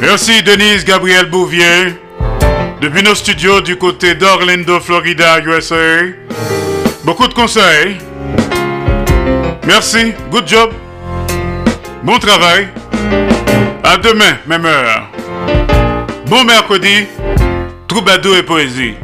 [0.00, 1.94] Merci Denise Gabriel Bouvier.
[2.80, 6.04] Depuis nos studios du côté d'Orlando, Florida, USA.
[7.02, 7.96] Beaucoup de conseils.
[9.66, 10.12] Merci.
[10.30, 10.70] Good job.
[12.02, 12.68] Bon travail.
[13.82, 15.08] À demain, même heure.
[16.26, 17.06] Bon mercredi.
[17.88, 18.94] Troubadour et poésie.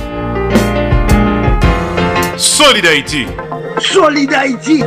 [2.37, 3.27] Solid Haïti.
[3.79, 4.85] Solid Haïti.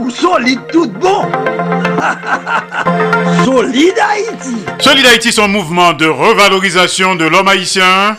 [0.00, 1.26] Ou solide tout bon.
[3.44, 4.56] solide Haïti.
[4.80, 8.16] Solid Haïti, son mouvement de revalorisation de l'homme haïtien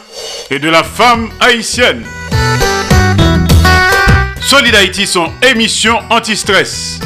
[0.49, 2.03] et de la femme haïtienne.
[4.41, 6.99] Solid Haïti, son émission anti-stress.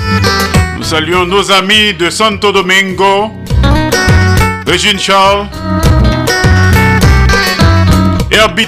[0.82, 3.32] saluons nos amis de Santo Domingo,
[4.68, 5.48] Régine Charles,
[8.32, 8.68] Herbie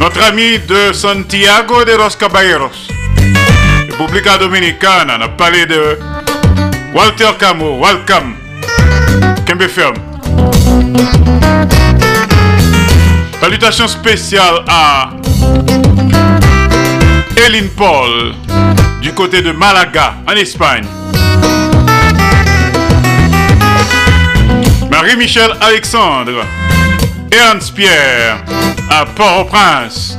[0.00, 2.88] notre ami de Santiago de los Caballeros,
[3.98, 5.98] République Dominicana, on a parlé de
[6.94, 8.36] Walter Camo, welcome,
[9.46, 9.96] Kembe Ferme.
[13.40, 15.12] Salutations spéciales à
[17.46, 18.34] Eline Paul
[19.00, 20.84] du côté de Malaga en Espagne.
[24.90, 26.44] Marie-Michel Alexandre
[27.32, 28.44] Hans Pierre
[28.90, 30.15] à Port-au-Prince.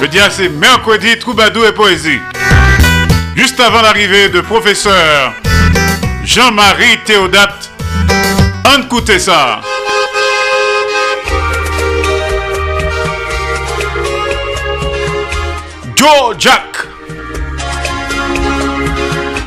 [0.00, 2.20] Le dia c'est mercredi, troubadour et poésie.
[3.36, 5.34] Juste avant l'arrivée de professeur
[6.24, 7.70] Jean-Marie Théodate,
[8.78, 9.60] écoutez ça.
[15.94, 16.62] Joe Jack.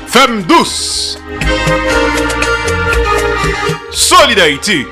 [0.08, 1.18] Femme douce.
[3.92, 4.88] Solidarité.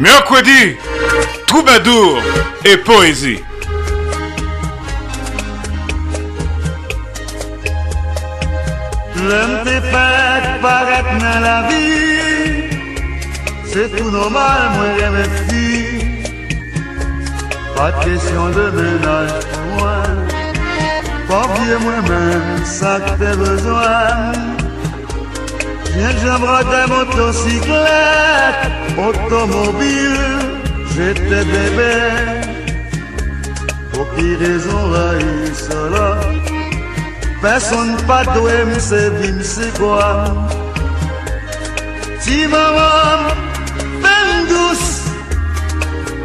[0.00, 0.76] Mercredi,
[1.48, 2.20] troubadour
[2.64, 3.42] et poésie.
[9.16, 12.78] L'homme fait paraître dans la vie.
[13.66, 16.04] C'est tout normal, moi j'investis
[17.74, 20.02] Pas de question de ménage pour moi.
[21.28, 24.32] Pas bien moi-même, ça que t'as besoin.
[25.92, 30.18] Viens j'embrasse ta motocyclette Automobile,
[30.90, 31.94] j'étais bébé.
[33.92, 36.18] Pour qui raison là, il sera
[37.40, 40.24] Personne pas doué, c'est vim, c'est quoi?
[42.18, 43.28] Si maman,
[44.02, 45.04] peine douce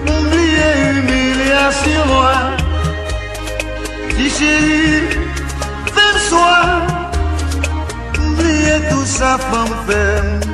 [0.07, 2.07] Oubliez humiliation,
[4.17, 5.09] Si chérie,
[5.93, 6.81] fais soin
[8.19, 10.52] Oubliez tout ça, femme ferme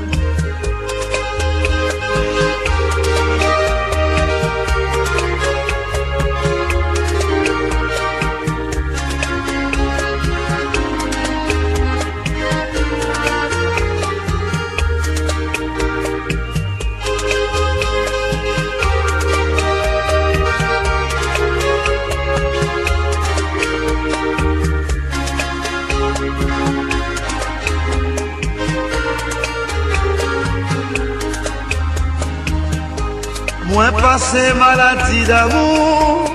[34.02, 36.32] Passé maladie d'amour,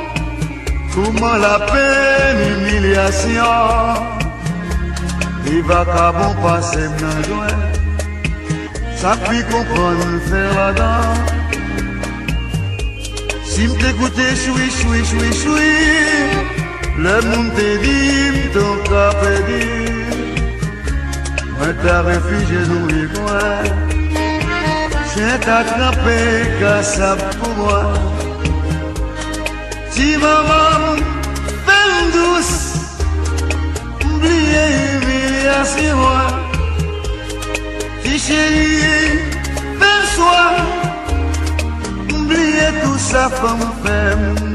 [0.95, 3.43] comment la peine, humiliation.
[5.47, 7.47] Il va qu'à bon passer bien loin,
[8.97, 11.15] ça puis comprendre faire la dent.
[13.45, 15.75] Si m'écoutais, choui, choui, choui, choui,
[16.99, 19.85] le monde te dit, ton cap est
[21.59, 23.84] moi t'as réfugié dans les coins.
[25.17, 26.83] J'ai attrapé qu'à
[27.41, 27.93] pour moi.
[29.91, 30.97] Si maman
[31.67, 32.75] peine douce.
[34.05, 35.99] Oubliez humiliation
[38.03, 39.19] Si chérie
[39.79, 40.47] peine soi.
[42.13, 44.54] Oubliez tout ça femme femme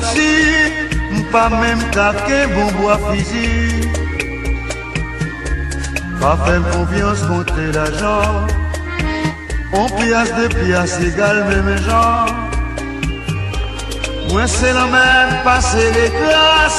[0.00, 0.32] taksi
[1.10, 3.48] Mwen pa mèm kake bon bois fizi
[6.20, 8.46] Pa fèm konfians konte l'ajan
[9.72, 12.32] On pias de pias egal mèm jan
[14.30, 16.78] Mwen se la mèm pase le klas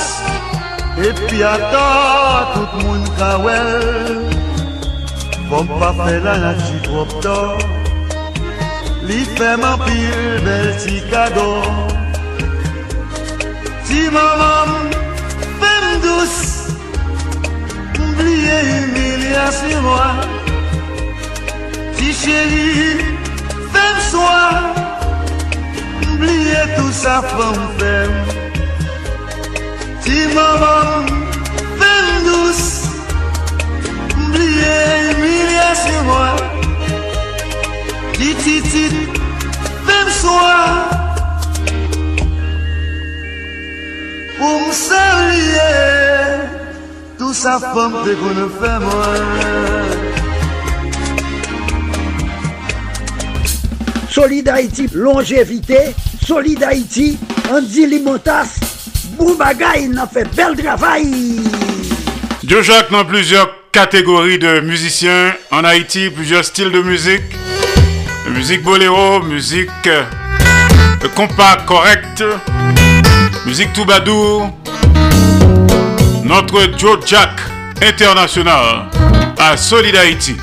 [1.02, 3.70] E pi atan tout moun kawel.
[5.50, 7.40] Fòm pa fè la nati trop to
[9.08, 11.91] Li fèm an pil bel ti kado
[13.92, 14.88] Di mamam,
[15.60, 16.36] pem dous
[18.00, 20.16] Mbliye humilyasyon mwa
[21.98, 23.04] Ti chéri,
[23.74, 24.64] fem swa
[26.08, 28.12] Mbliye tout sa fem fem
[30.04, 31.06] Ti mamam,
[31.80, 32.64] pem dous
[34.16, 36.32] Mbliye humilyasyon mwa
[38.16, 38.96] Ti titit,
[39.86, 41.01] fem swa
[44.52, 45.68] Pou m salye
[47.16, 49.30] Tout sa fòm te kon fè mwen
[54.12, 55.96] Solid Haïti, longévité.
[56.28, 57.18] Solid Haïti,
[57.50, 58.58] Andy Limotas.
[59.18, 61.40] Boubagaï, n'a fait bel travail.
[62.44, 67.24] Joe Jacques dans plusieurs catégories de musiciens en Haïti, plusieurs styles de musique.
[68.36, 70.04] Musique boléro, musique euh,
[71.16, 72.22] compas correct,
[73.46, 74.52] musique toubadou.
[76.24, 77.32] Notre Joe Jack
[77.82, 78.86] international
[79.38, 80.38] à Solid Haïti.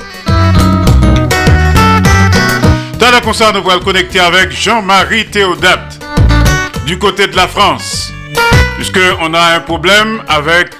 [2.99, 5.99] Dans le concert, nous allons connecter avec Jean-Marie Théodate
[6.85, 8.11] du côté de la France,
[8.75, 10.71] puisqu'on a un problème avec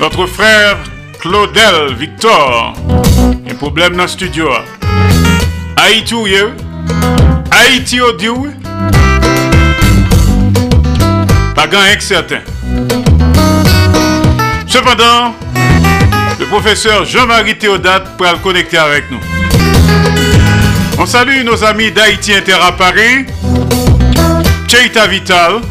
[0.00, 0.78] notre frère
[1.20, 2.74] Claudel Victor.
[3.48, 4.48] Un problème dans le studio.
[5.76, 6.26] Haïti ou?
[7.50, 8.48] Haïti ou
[11.56, 12.40] Pas gain certain.
[14.66, 15.34] Cependant,
[16.38, 19.20] le professeur Jean-Marie Théodate pourra le connecter avec nous.
[20.98, 23.24] On salue nos amis d'Haïti Inter à Paris,
[24.68, 25.62] Cheita Vital,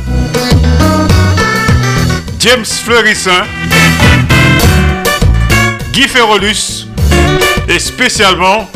[2.40, 3.44] James Fleurissin,
[5.94, 6.88] Guy Ferrolus
[7.68, 8.68] et spécialement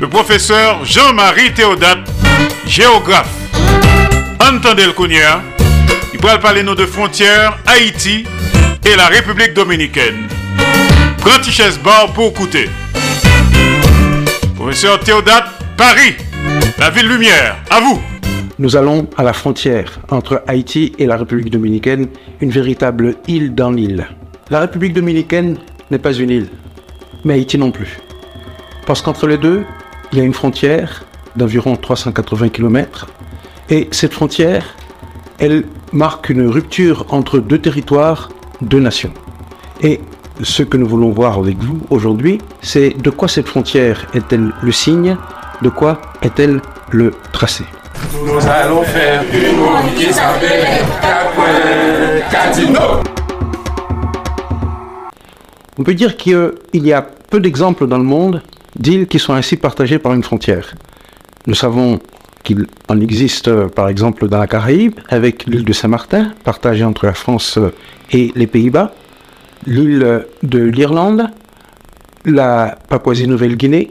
[0.00, 2.08] le professeur Jean-Marie Théodate,
[2.66, 3.28] géographe.
[4.40, 4.92] Entendez le
[6.24, 8.24] pourra parler nous de frontières Haïti
[8.86, 10.26] et la République dominicaine.
[11.18, 12.70] Grand bar pour écouter.
[14.56, 15.44] Professeur Théodate,
[15.76, 16.14] Paris,
[16.78, 18.00] la ville lumière, à vous.
[18.58, 22.08] Nous allons à la frontière entre Haïti et la République dominicaine,
[22.40, 24.06] une véritable île dans l'île.
[24.48, 25.58] La République dominicaine
[25.90, 26.48] n'est pas une île,
[27.26, 27.98] mais Haïti non plus.
[28.86, 29.62] Parce qu'entre les deux,
[30.10, 31.04] il y a une frontière
[31.36, 33.08] d'environ 380 km,
[33.68, 34.74] et cette frontière,
[35.38, 38.30] elle marque une rupture entre deux territoires,
[38.60, 39.12] deux nations.
[39.82, 40.00] Et
[40.42, 44.72] ce que nous voulons voir avec vous aujourd'hui, c'est de quoi cette frontière est-elle le
[44.72, 45.16] signe,
[45.62, 46.60] de quoi est-elle
[46.90, 47.64] le tracé.
[48.24, 50.84] Nous allons faire une monde qui s'appelle.
[55.76, 58.42] On peut dire qu'il y a peu d'exemples dans le monde
[58.76, 60.74] d'îles qui sont ainsi partagées par une frontière.
[61.46, 61.98] Nous savons
[62.44, 67.06] qu'il en existe euh, par exemple dans la Caraïbe avec l'île de Saint-Martin, partagée entre
[67.06, 67.74] la France euh,
[68.12, 68.94] et les Pays-Bas,
[69.66, 71.30] l'île de l'Irlande,
[72.24, 73.90] la Papouasie-Nouvelle-Guinée,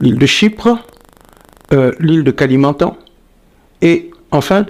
[0.00, 0.78] l'île de Chypre,
[1.72, 2.96] euh, l'île de Kalimantan,
[3.82, 4.66] et enfin,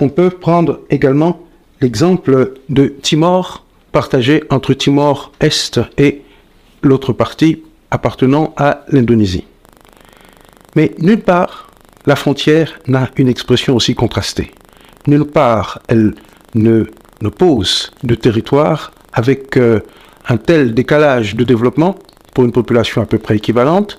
[0.00, 1.40] on peut prendre également
[1.80, 6.22] l'exemple de Timor, partagé entre Timor Est et
[6.82, 9.47] l'autre partie appartenant à l'Indonésie.
[10.78, 11.72] Mais nulle part,
[12.06, 14.52] la frontière n'a une expression aussi contrastée.
[15.08, 16.14] Nulle part, elle
[16.54, 16.84] ne,
[17.36, 19.80] pose de territoire avec euh,
[20.28, 21.96] un tel décalage de développement
[22.32, 23.98] pour une population à peu près équivalente,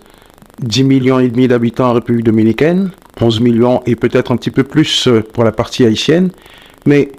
[0.62, 4.64] 10 millions et demi d'habitants en République dominicaine, 11 millions et peut-être un petit peu
[4.64, 6.32] plus euh, pour la partie haïtienne,
[6.86, 7.12] mais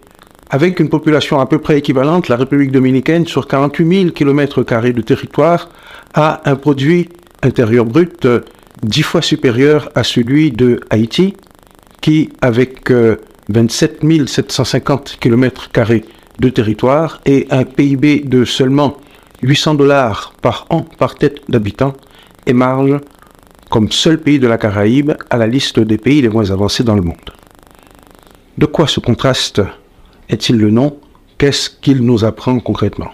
[0.48, 5.02] avec une population à peu près équivalente, la République dominicaine, sur 48 000 km de
[5.02, 5.68] territoire,
[6.14, 7.10] a un produit
[7.42, 8.40] intérieur brut euh,
[8.82, 11.34] dix fois supérieur à celui de Haïti,
[12.00, 12.90] qui, avec
[13.48, 15.68] 27 750 km
[16.38, 18.96] de territoire et un PIB de seulement
[19.42, 21.94] 800 dollars par an par tête d'habitant,
[22.46, 22.98] émarge
[23.70, 26.94] comme seul pays de la Caraïbe à la liste des pays les moins avancés dans
[26.94, 27.16] le monde.
[28.58, 29.62] De quoi ce contraste
[30.28, 30.98] est-il le nom?
[31.38, 33.10] Qu'est-ce qu'il nous apprend concrètement?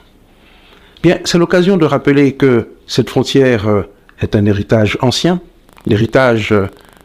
[1.02, 3.82] Bien, c'est l'occasion de rappeler que cette frontière euh,
[4.20, 5.40] est un héritage ancien,
[5.86, 6.54] l'héritage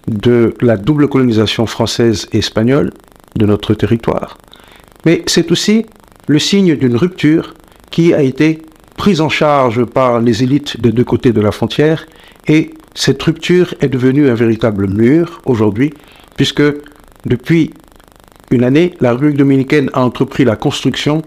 [0.07, 2.91] de la double colonisation française et espagnole
[3.35, 4.37] de notre territoire,
[5.05, 5.85] mais c'est aussi
[6.27, 7.53] le signe d'une rupture
[7.91, 8.61] qui a été
[8.97, 12.05] prise en charge par les élites des deux côtés de la frontière
[12.47, 15.93] et cette rupture est devenue un véritable mur aujourd'hui
[16.35, 16.63] puisque
[17.25, 17.71] depuis
[18.51, 21.21] une année, la République dominicaine a entrepris la construction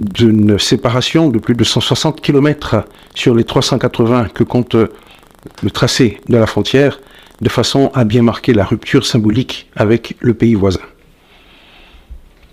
[0.00, 2.84] d'une séparation de plus de 160 km
[3.14, 4.76] sur les 380 que compte
[5.62, 7.00] le tracé de la frontière,
[7.40, 10.80] de façon à bien marquer la rupture symbolique avec le pays voisin.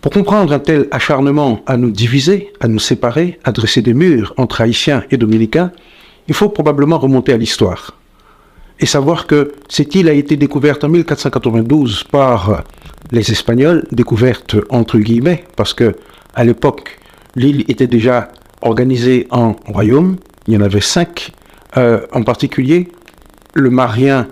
[0.01, 4.33] Pour comprendre un tel acharnement à nous diviser, à nous séparer, à dresser des murs
[4.37, 5.71] entre Haïtiens et Dominicains,
[6.27, 7.97] il faut probablement remonter à l'histoire
[8.79, 12.63] et savoir que cette île a été découverte en 1492 par
[13.11, 15.95] les Espagnols, découverte entre guillemets, parce que
[16.33, 16.97] à l'époque,
[17.35, 18.29] l'île était déjà
[18.61, 20.15] organisée en royaumes.
[20.47, 21.31] Il y en avait cinq,
[21.77, 22.87] euh, en particulier
[23.53, 24.27] le Marien,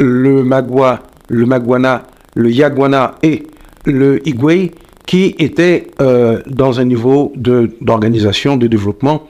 [0.00, 3.46] le Magua, le Maguana, le Yaguana et
[3.84, 4.72] le Higüey,
[5.06, 9.26] qui étaient euh, dans un niveau d'organisation, de, développement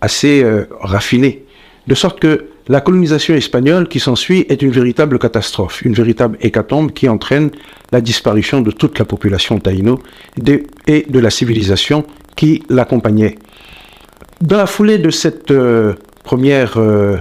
[0.00, 1.44] assez euh, raffiné.
[1.86, 6.92] De sorte que la colonisation espagnole qui s'ensuit est une véritable catastrophe, une véritable hécatombe
[6.92, 7.50] qui entraîne
[7.92, 9.98] la disparition de toute la population taïno
[10.86, 12.04] et de la civilisation
[12.36, 13.38] qui l'accompagnait.
[14.40, 15.94] Dans la foulée de cette euh,
[16.28, 17.16] première euh,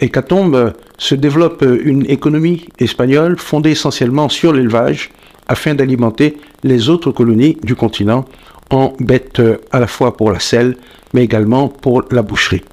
[0.00, 5.10] hécatombe se développe une économie espagnole fondée essentiellement sur l'élevage
[5.46, 8.24] afin d'alimenter les autres colonies du continent
[8.70, 10.74] en bêtes euh, à la fois pour la selle
[11.14, 12.64] mais également pour la boucherie.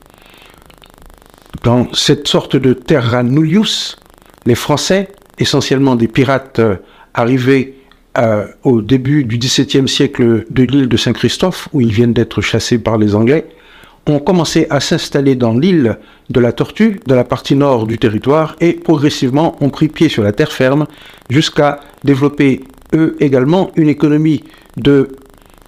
[1.63, 3.97] Dans cette sorte de terra nullius,
[4.47, 6.77] les Français, essentiellement des pirates euh,
[7.13, 7.75] arrivés
[8.17, 12.79] euh, au début du XVIIe siècle de l'île de Saint-Christophe, où ils viennent d'être chassés
[12.79, 13.45] par les Anglais,
[14.09, 15.97] ont commencé à s'installer dans l'île
[16.29, 20.23] de la Tortue, de la partie nord du territoire, et progressivement ont pris pied sur
[20.23, 20.85] la terre ferme
[21.29, 24.43] jusqu'à développer eux également une économie
[24.77, 25.09] de,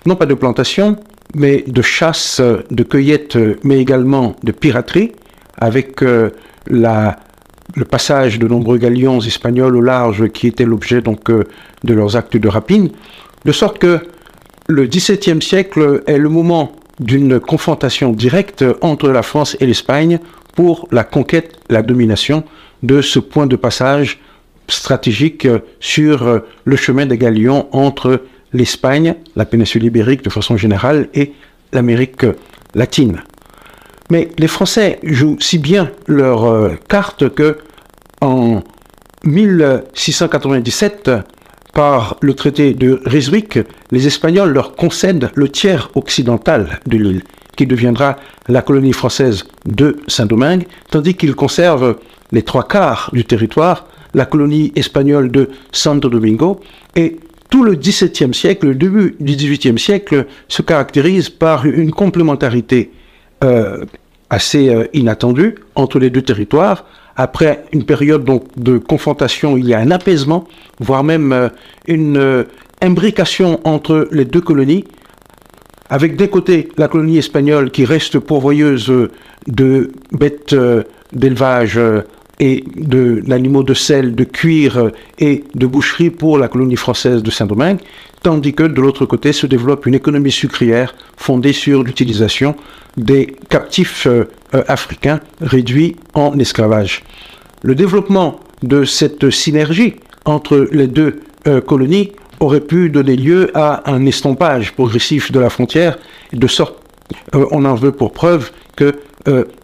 [0.05, 0.97] non pas de plantation,
[1.35, 5.13] mais de chasse, de cueillette, mais également de piraterie,
[5.57, 6.31] avec euh,
[6.67, 11.43] le passage de nombreux galions espagnols au large qui étaient l'objet donc euh,
[11.83, 12.89] de leurs actes de rapine,
[13.45, 13.99] de sorte que
[14.67, 20.19] le XVIIe siècle est le moment d'une confrontation directe entre la France et l'Espagne
[20.55, 22.43] pour la conquête, la domination
[22.83, 24.19] de ce point de passage
[24.67, 25.47] stratégique
[25.79, 28.21] sur le chemin des galions entre
[28.53, 31.33] l'Espagne, la péninsule ibérique de façon générale, et
[31.71, 32.25] l'Amérique
[32.75, 33.23] latine.
[34.09, 37.57] Mais les Français jouent si bien leur euh, carte que
[38.19, 38.61] en
[39.23, 41.09] 1697,
[41.73, 43.59] par le traité de Ryswick,
[43.91, 47.23] les Espagnols leur concèdent le tiers occidental de l'île,
[47.55, 48.17] qui deviendra
[48.47, 51.97] la colonie française de Saint-Domingue, tandis qu'ils conservent
[52.31, 56.59] les trois quarts du territoire, la colonie espagnole de Santo Domingo,
[56.95, 57.17] et
[57.49, 62.91] tout le XVIIe siècle, le début du XVIIIe siècle se caractérise par une complémentarité
[63.43, 63.85] euh,
[64.29, 66.85] assez euh, inattendue entre les deux territoires.
[67.23, 70.47] Après une période de confrontation, il y a un apaisement,
[70.79, 71.49] voire même euh,
[71.87, 72.47] une
[72.81, 74.85] imbrication entre les deux colonies,
[75.91, 78.91] avec d'un côté la colonie espagnole qui reste pourvoyeuse
[79.45, 80.55] de bêtes
[81.13, 81.79] d'élevage
[82.39, 87.81] et d'animaux de sel, de cuir et de boucherie pour la colonie française de Saint-Domingue,
[88.23, 92.55] tandis que de l'autre côté se développe une économie sucrière fondée sur l'utilisation
[92.97, 97.03] des captifs euh, euh, africains réduits en esclavage.
[97.63, 99.95] Le développement de cette synergie
[100.25, 105.49] entre les deux euh, colonies aurait pu donner lieu à un estompage progressif de la
[105.49, 105.97] frontière,
[106.33, 106.77] de sorte
[107.33, 108.95] on en veut pour preuve que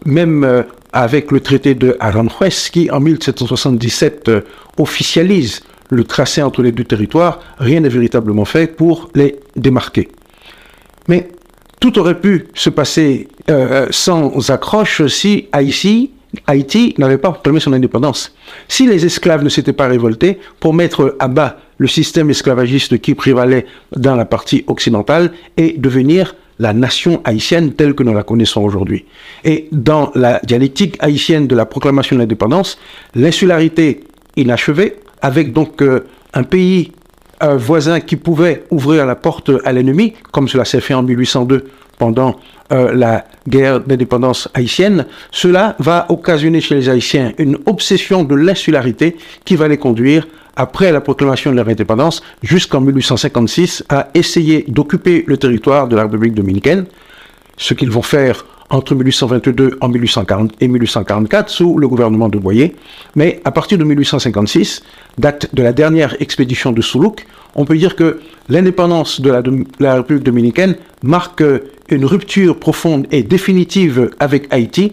[0.06, 4.42] même avec le traité de Aranjuez qui, en 1777, euh,
[4.78, 10.10] officialise le tracé entre les deux territoires, rien n'est véritablement fait pour les démarquer.
[11.08, 11.30] Mais
[11.80, 16.12] tout aurait pu se passer euh, sans accroche si Haïti,
[16.48, 18.36] Haïti n'avait pas proclamé son indépendance.
[18.68, 23.14] Si les esclaves ne s'étaient pas révoltés pour mettre à bas le système esclavagiste qui
[23.14, 23.66] prévalait
[23.96, 29.06] dans la partie occidentale et devenir la nation haïtienne telle que nous la connaissons aujourd'hui.
[29.44, 32.80] Et dans la dialectique haïtienne de la proclamation de l'indépendance,
[33.14, 34.02] l'insularité
[34.36, 34.96] inachevée,
[35.28, 36.92] avec donc euh, un pays
[37.40, 41.66] voisin qui pouvait ouvrir la porte à l'ennemi, comme cela s'est fait en 1802
[41.98, 42.36] pendant
[42.72, 49.18] euh, la guerre d'indépendance haïtienne, cela va occasionner chez les Haïtiens une obsession de l'insularité
[49.46, 55.24] qui va les conduire après la proclamation de leur indépendance, jusqu'en 1856, à essayer d'occuper
[55.28, 56.86] le territoire de la République dominicaine,
[57.58, 62.76] ce qu'ils vont faire entre 1822 en 1840 et 1844 sous le gouvernement de Boyer.
[63.16, 64.84] Mais à partir de 1856,
[65.18, 69.32] date de la dernière expédition de Soulouk, on peut dire que l'indépendance de
[69.80, 71.44] la, République dominicaine marque
[71.90, 74.92] une rupture profonde et définitive avec Haïti,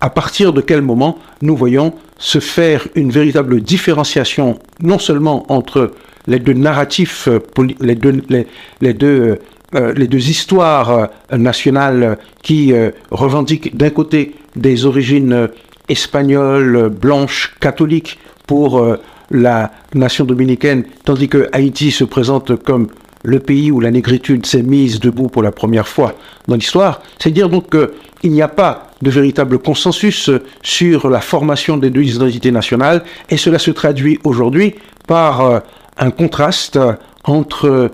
[0.00, 5.92] à partir de quel moment nous voyons se faire une véritable différenciation non seulement entre
[6.26, 7.40] les deux narratifs, euh,
[7.80, 8.46] les deux, les,
[8.80, 9.38] les deux,
[9.74, 15.48] euh, les deux histoires euh, nationales qui euh, revendiquent d'un côté des origines
[15.88, 18.96] espagnoles, blanches, catholiques pour
[19.30, 22.88] la nation dominicaine, tandis que Haïti se présente comme
[23.24, 26.14] le pays où la négritude s'est mise debout pour la première fois
[26.46, 30.30] dans l'histoire, c'est dire donc qu'il n'y a pas de véritable consensus
[30.62, 34.74] sur la formation des deux identités nationales, et cela se traduit aujourd'hui
[35.06, 35.62] par
[35.98, 36.78] un contraste
[37.24, 37.90] entre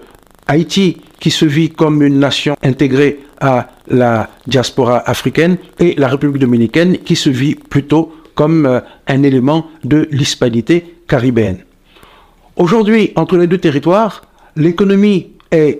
[0.46, 6.40] Haïti, qui se vit comme une nation intégrée à la diaspora africaine, et la République
[6.40, 11.58] dominicaine, qui se vit plutôt comme euh, un élément de l'hispanité caribéenne.
[12.56, 14.22] Aujourd'hui, entre les deux territoires,
[14.56, 15.78] l'économie est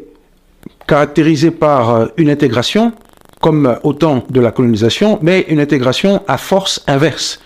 [0.87, 2.93] caractérisée par euh, une intégration,
[3.41, 7.41] comme euh, au temps de la colonisation, mais une intégration à force inverse.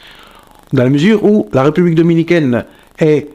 [0.75, 2.67] Dans la mesure où la République dominicaine
[2.99, 3.29] est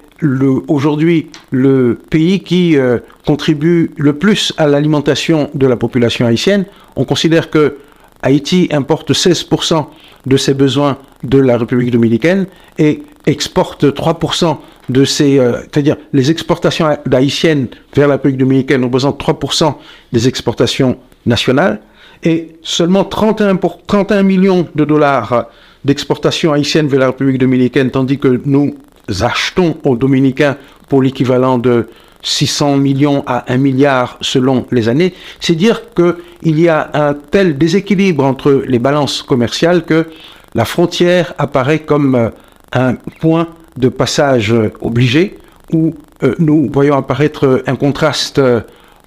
[0.67, 6.65] aujourd'hui le pays qui euh, contribue le plus à l'alimentation de la population haïtienne,
[6.95, 7.77] on considère que
[8.23, 9.85] Haïti importe 16%
[10.25, 12.45] de ses besoins de la République dominicaine
[12.77, 14.57] et exporte 3%
[14.89, 15.39] de ses...
[15.39, 19.73] euh, C'est-à-dire les exportations haïtiennes vers la République dominicaine représentent 3%
[20.11, 21.81] des exportations nationales
[22.23, 25.47] et seulement 31, pour, 31 millions de dollars
[25.83, 28.75] d'exportations haïtiennes vers la République dominicaine, tandis que nous
[29.21, 31.87] achetons aux Dominicains pour l'équivalent de
[32.23, 37.57] 600 millions à 1 milliard selon les années, c'est dire qu'il y a un tel
[37.57, 40.07] déséquilibre entre les balances commerciales que
[40.53, 42.29] la frontière apparaît comme euh,
[42.73, 43.47] un point
[43.77, 45.37] de passage euh, obligé
[45.71, 48.41] où euh, nous voyons apparaître un contraste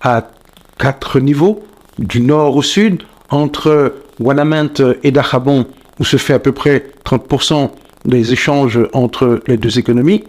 [0.01, 0.31] à
[0.79, 1.63] quatre niveaux,
[1.99, 4.73] du nord au sud, entre Wanamint
[5.03, 5.67] et Dajabon,
[6.01, 7.71] où se fait à peu près 30%
[8.05, 10.25] des échanges entre les deux économies.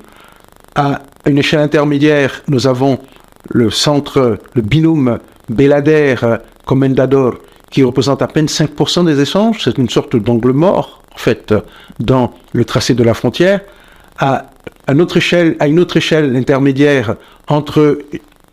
[0.75, 2.99] À une échelle intermédiaire, nous avons
[3.49, 5.19] le centre, le binôme
[5.49, 7.35] Belader-Comendador,
[7.69, 9.63] qui représente à peine 5% des échanges.
[9.63, 11.53] C'est une sorte d'angle mort, en fait,
[11.99, 13.61] dans le tracé de la frontière.
[14.17, 14.47] À,
[14.87, 17.15] une autre échelle, à une autre échelle intermédiaire
[17.47, 17.99] entre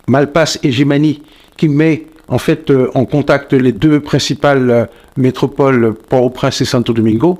[0.07, 1.21] Malpass et Jimani,
[1.57, 4.85] qui met en fait euh, en contact les deux principales euh,
[5.17, 7.39] métropoles, Port-au-Prince et Santo Domingo,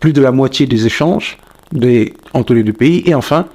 [0.00, 1.38] plus de la moitié des échanges
[2.32, 3.02] entre les deux pays.
[3.06, 3.46] Et enfin,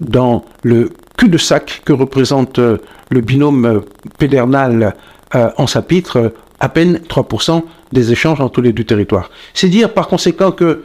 [0.00, 2.78] dans le cul-de-sac que représente euh,
[3.10, 3.80] le binôme euh,
[4.18, 4.94] pédernal
[5.34, 9.30] euh, en sapitre, à peine 3% des échanges entre les deux territoires.
[9.52, 10.84] C'est dire par conséquent que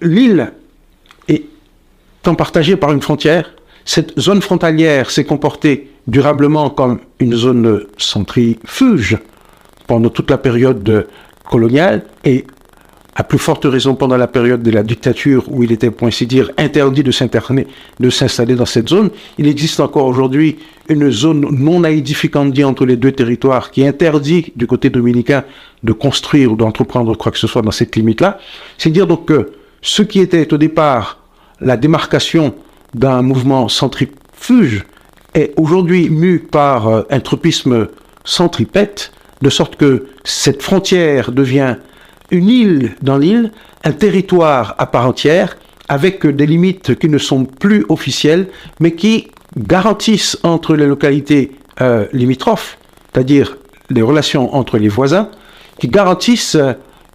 [0.00, 0.52] l'île
[1.28, 3.50] étant partagée par une frontière,
[3.84, 9.18] cette zone frontalière s'est comportée durablement comme une zone centrifuge
[9.86, 11.06] pendant toute la période
[11.48, 12.46] coloniale et
[13.16, 16.26] à plus forte raison pendant la période de la dictature où il était, pour ainsi
[16.26, 17.66] dire, interdit de s'interner,
[18.00, 19.10] de s'installer dans cette zone.
[19.38, 20.58] Il existe encore aujourd'hui
[20.88, 25.44] une zone non aedificandi entre les deux territoires qui interdit du côté dominicain
[25.82, 28.38] de construire ou d'entreprendre quoi que ce soit dans cette limite-là.
[28.78, 31.18] C'est dire donc que ce qui était au départ
[31.60, 32.54] la démarcation
[32.94, 34.84] d'un mouvement centrifuge
[35.34, 37.88] est aujourd'hui mu par euh, un tropisme
[38.24, 39.12] centripète,
[39.42, 41.76] de sorte que cette frontière devient
[42.30, 43.52] une île dans l'île,
[43.84, 45.56] un territoire à part entière,
[45.88, 48.48] avec des limites qui ne sont plus officielles,
[48.80, 52.78] mais qui garantissent entre les localités euh, limitrophes,
[53.12, 53.56] c'est-à-dire
[53.90, 55.30] les relations entre les voisins,
[55.78, 56.56] qui garantissent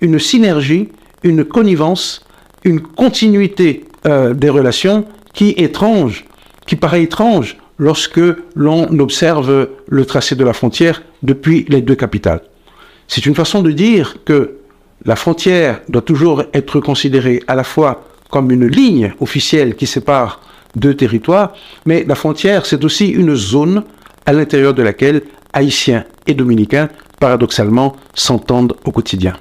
[0.01, 0.89] une synergie,
[1.24, 2.26] une connivence,
[2.64, 6.26] une continuité euh, des relations qui étrange,
[6.68, 8.22] qui paraît étrange lorsque
[8.55, 12.41] l'on observe le tracé de la frontière depuis les deux capitales.
[13.07, 14.59] C'est une façon de dire que
[15.06, 20.41] la frontière doit toujours être considérée à la fois comme une ligne officielle qui sépare
[20.76, 21.54] deux territoires,
[21.86, 23.84] mais la frontière, c'est aussi une zone
[24.26, 25.24] à l'intérieur de laquelle
[25.54, 26.89] Haïtiens et Dominicains,
[27.20, 29.34] paradoxalement, s'entendent au quotidien.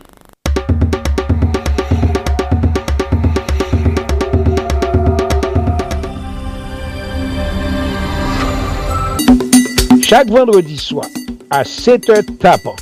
[10.02, 11.04] Chaque vendredi soir,
[11.50, 12.76] à 7h tapant,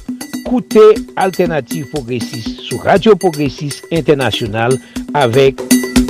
[0.46, 4.76] Ekoute Alternative Progressive sou Radio Progressive Internasyonal
[5.18, 5.58] avek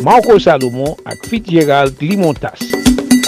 [0.05, 2.61] Marco Salomon ak Fitzgerald Limontas.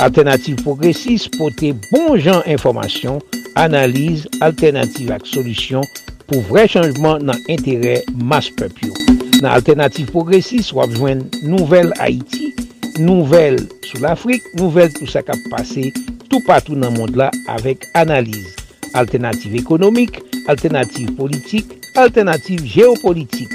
[0.05, 3.23] Alternative Progressive pote bon jan informasyon,
[3.57, 5.89] analize, alternative ak solusyon
[6.29, 8.93] pou vre chanjman nan entere mas pepyo.
[9.41, 12.53] Nan Alternative Progressive wap jwen nouvel Haiti,
[13.01, 15.89] nouvel sou l'Afrique, nouvel tout sa kap pase
[16.29, 18.59] tout patou nan mond la avek analize.
[18.93, 23.53] Alternative Ekonomik, alternative politique, alternative géopolitique.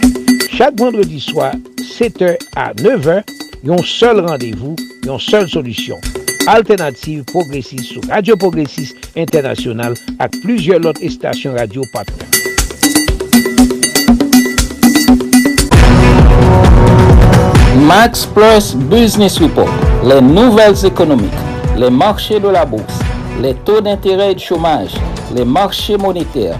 [0.52, 3.24] Chaque vendredi soir, 7h à 9h,
[3.64, 5.98] yon seul rendez-vous, yon seule solution.
[6.46, 12.28] Alternative Progressiste sous Radio Progressiste International ak plusieurs lot estasyon radio patron.
[17.88, 19.72] Max Plus Business Report,
[20.06, 21.42] les nouvelles économiques,
[21.76, 23.00] les marchés de la bourse,
[23.42, 24.94] les taux d'intérêt et de chômage,
[25.36, 26.60] les marchés monétaires,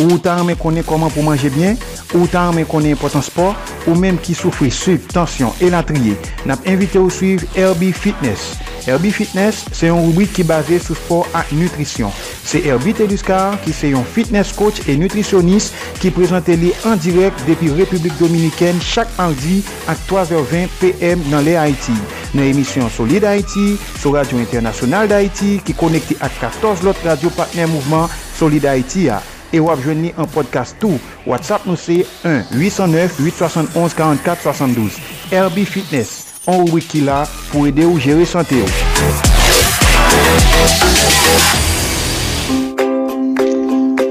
[0.00, 1.76] Ou ta men konen koman pou manje bien,
[2.14, 6.16] ou ta men konen important sport, ou menm ki soufri suiv, tansyon e latriye.
[6.48, 8.54] Nap invite ou suiv Herbie Fitness.
[8.86, 12.12] Herbie Fitness se yon rubrik ki base sou sport ak nutrisyon.
[12.48, 15.70] Se Herbie Teduscar ki se yon fitness coach e nutrisyonis
[16.00, 21.58] ki prezante li an direk depi Republik Dominiken chak mardi ak 3h20 pm nan le
[21.60, 21.96] Haiti.
[22.32, 27.68] Nan emisyon Solid Haiti, sou Radio Internasyonal d'Haiti ki konekte ak 14 lot radio partner
[27.68, 29.20] mouvment Solid Haiti a.
[29.52, 31.00] E wap jwenni an podcast tou.
[31.26, 34.90] WhatsApp nou se 1-809-871-4472.
[35.30, 36.10] Herbie Fitness.
[36.50, 38.68] An wik ki la pou ede ou jere sante ou.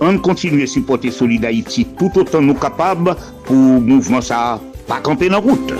[0.00, 5.28] On continue à supporter Solid Haïti tout autant nous capables pour mouvement ça pas camper
[5.28, 5.72] dans route.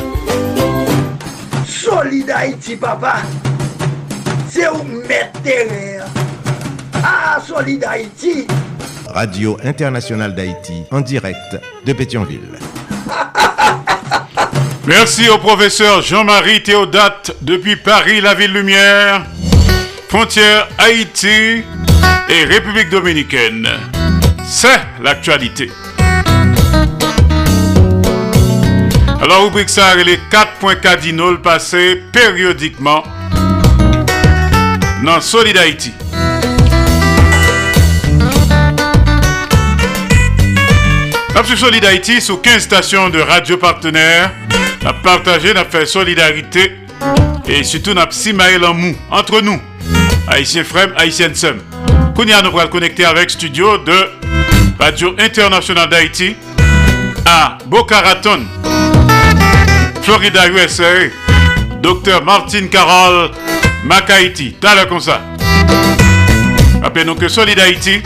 [1.67, 3.17] Solid Haïti, papa,
[4.49, 5.39] c'est où mettre.
[7.03, 8.47] Ah, Solid Haïti.
[9.07, 12.59] Radio Internationale d'Haïti, en direct de Pétionville.
[14.87, 19.25] Merci au professeur Jean-Marie Théodate depuis Paris, la ville lumière,
[20.09, 21.63] frontière Haïti
[22.29, 23.69] et République dominicaine.
[24.51, 25.71] C'est l'actualité.
[29.21, 33.05] Alors, rubrique ça, les 4 points cardinaux passés périodiquement
[35.05, 35.93] dans Solid Haïti.
[41.35, 44.33] Nous Solid Haïti sous 15 stations de radio partenaires.
[44.83, 46.73] Nous partagé, nous fait solidarité
[47.47, 49.61] et surtout nous avons en mou entre nous,
[50.27, 51.57] Haïtiens frères, Haïtiens sœurs.
[52.17, 54.18] Nous nous connecter avec studio de
[54.79, 56.37] Radio Internationale d'Haïti
[57.27, 58.47] à Boca Raton,
[60.03, 60.85] Florida, USA.
[61.83, 63.31] Docteur Martin Carole
[63.85, 64.57] Macaïti.
[64.61, 65.21] T'as comme ça.
[66.83, 68.03] Rappelez-nous que Solid Haïti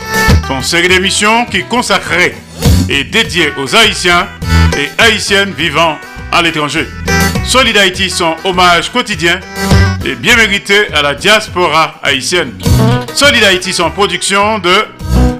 [0.49, 2.35] une série d'émissions qui consacrées
[2.89, 4.27] et dédié aux Haïtiens
[4.77, 5.97] et Haïtiennes vivant
[6.31, 6.87] à l'étranger.
[7.45, 9.39] Solid Haïti, son hommage quotidien
[10.05, 12.53] et bien mérité à la diaspora haïtienne.
[13.13, 14.85] Solid Haïti, son production de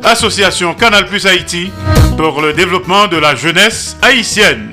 [0.03, 1.71] Association Canal Plus Haïti
[2.17, 4.71] pour le développement de la jeunesse haïtienne.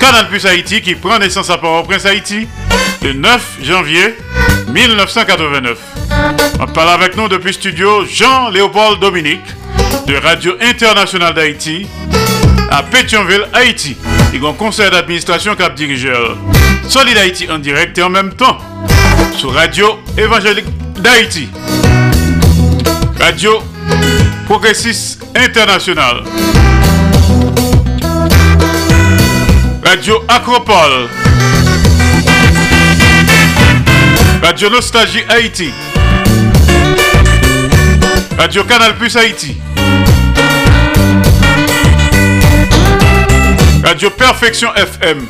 [0.00, 2.46] Canal Plus Haïti qui prend naissance à Port-au-Prince Haïti
[3.02, 4.16] le 9 janvier
[4.68, 5.78] 1989.
[6.60, 9.44] On parle avec nous depuis studio Jean-Léopold Dominique
[10.06, 11.86] de Radio Internationale d'Haïti
[12.70, 13.96] à Pétionville, Haïti.
[14.32, 16.36] Il y a un conseil d'administration cap dirigeur.
[16.88, 18.58] Solid Haïti en direct et en même temps
[19.36, 20.66] sur Radio Évangélique
[21.00, 21.48] d'Haïti.
[23.20, 23.62] Radio
[24.52, 26.24] Progressiste International.
[29.82, 31.08] Radio Acropole.
[34.42, 35.72] Radio Nostalgie Haïti.
[38.36, 39.56] Radio Canal Plus Haïti.
[43.82, 45.26] Radio Perfection FM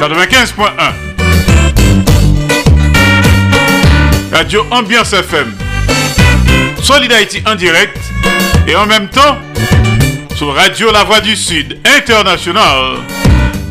[0.00, 0.92] 95.1
[4.30, 5.54] Radio Ambiance FM,
[6.82, 8.07] Solid Haïti en direct
[8.68, 9.38] et en même temps
[10.36, 12.98] sur Radio La Voix du Sud International,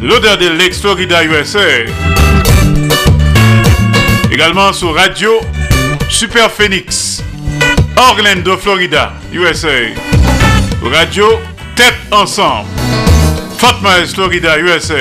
[0.01, 1.59] l'odeur de l'ex-Florida USA.
[4.31, 5.33] Également sur Radio
[6.09, 7.23] Super Phoenix,
[7.95, 9.67] Orlando, Florida, USA.
[10.81, 11.27] Radio
[11.75, 12.67] Tête Ensemble,
[13.59, 14.95] Fort Myers, Florida, USA.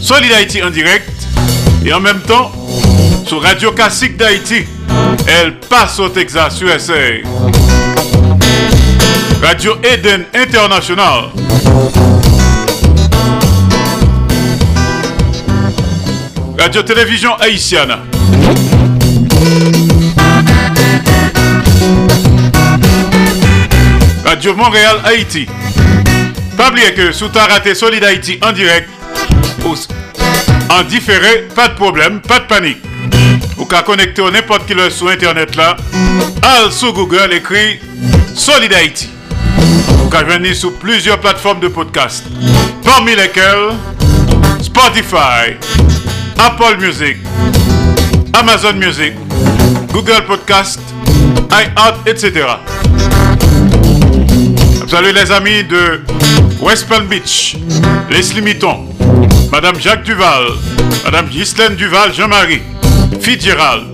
[0.00, 1.10] Solid Haïti en direct
[1.84, 2.52] et en même temps
[3.26, 4.64] sur Radio Classique d'Haïti,
[5.26, 7.45] El Paso, Texas, USA.
[9.42, 11.32] Radio Eden International.
[16.58, 17.96] Radio Télévision Haïtienne.
[24.24, 25.46] Radio Montréal Haïti.
[26.56, 28.88] Pas oublier que sous ta raté Solid Haïti en direct
[30.68, 32.78] en différé, pas de problème, pas de panique.
[33.58, 35.76] Ou qu'à connecter n'importe qui le sur internet là,
[36.42, 37.80] al sur Google écrit
[38.34, 39.15] Solid Haïti.
[40.04, 42.24] Ou qu'à venir sur plusieurs plateformes de podcast,
[42.84, 43.74] parmi lesquelles
[44.62, 45.56] Spotify,
[46.38, 47.16] Apple Music,
[48.32, 49.14] Amazon Music,
[49.92, 50.80] Google Podcast,
[51.50, 52.46] iHeart, etc.
[54.88, 56.02] Salut les amis de
[56.60, 57.56] West Palm Beach,
[58.10, 58.86] Leslie Mitton,
[59.50, 60.44] Madame Jacques Duval,
[61.04, 62.62] Madame Ghislaine Duval, Jean-Marie,
[63.20, 63.84] Fitzgerald.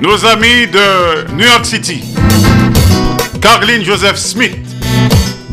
[0.00, 2.02] Nos amis de New York City,
[3.40, 4.56] Caroline Joseph Smith,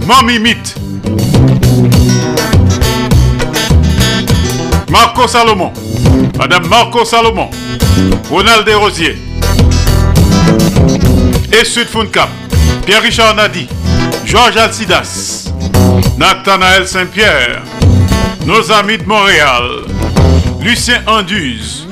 [0.05, 0.75] Mommy Meat,
[4.89, 5.71] Marco Salomon,
[6.37, 7.49] Madame Marco Salomon,
[8.29, 9.17] Ronald Desrosiers,
[11.51, 11.87] et Sud
[12.85, 13.67] Pierre-Richard Nadi,
[14.25, 15.51] Georges Alcidas,
[16.17, 17.63] Nathanaël Saint-Pierre,
[18.45, 19.85] nos amis de Montréal,
[20.61, 21.87] Lucien Anduze,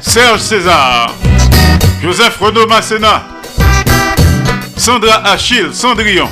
[0.00, 1.14] Serge César,
[2.02, 3.24] Joseph Renaud Masséna,
[4.76, 6.28] Sandra Achille Cendrillon.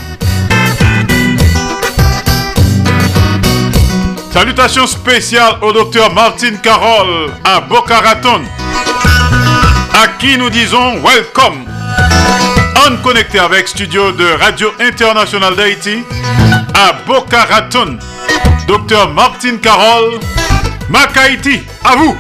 [4.33, 8.43] Salutations spéciales au docteur Martine Carole à Boca Raton,
[9.95, 11.65] à qui nous disons welcome.
[12.87, 16.05] On connecté avec studio de Radio Internationale d'Haïti
[16.75, 17.99] à Boca Raton.
[18.67, 20.19] Docteur Martine Carole,
[20.89, 22.17] Macaïti, à vous.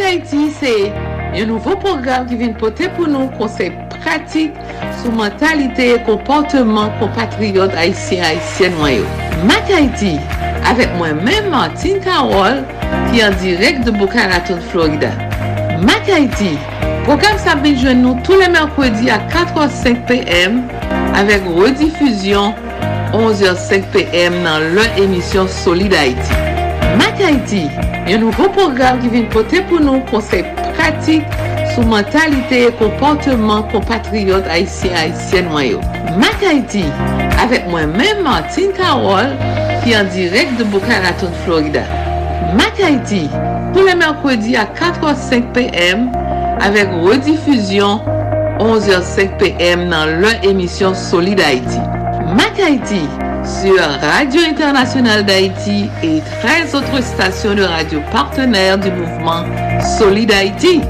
[0.00, 0.70] Impact Haiti se
[1.36, 4.56] yon nouvo program ki vin pote pou nou konsep pratik
[5.02, 9.04] sou mentalite e komporteman kompatriot Haitien-Haitien wanyo.
[9.44, 10.14] Mak Haiti,
[10.70, 12.62] avek mwen men Martin Karol
[13.10, 15.12] ki an direk de Bokaraton, Florida.
[15.84, 16.54] Mak Haiti,
[17.04, 20.62] program sa bin jwen nou tou le merkwedi a 4h05 pm
[21.20, 22.56] avek redifuzyon
[23.12, 26.46] 11h05 pm nan lè emisyon Solid Haiti.
[27.20, 27.66] Tek Haiti,
[28.08, 30.46] yon nouvo program ki vin pote pou nou konsep
[30.78, 31.34] pratik
[31.74, 35.82] sou mentalite e komporteman kompatriot Haitien-Haitien wanyo.
[36.16, 36.86] Mak Haiti,
[37.44, 39.36] avek mwen men Martin Karol
[39.84, 41.84] ki an direk de Boca Raton, Florida.
[42.56, 43.26] Mak Haiti,
[43.74, 46.08] pou le merkwedi a 4h05 pm
[46.64, 48.00] avek redifuzyon
[48.64, 51.84] 11h05 pm nan lè emisyon Solid Haiti.
[52.32, 53.04] Mak Haiti,
[53.44, 59.44] sur Radio Internationale d'Haïti et 13 autres stations de radio partenaires du mouvement
[59.98, 60.80] Solid Haïti.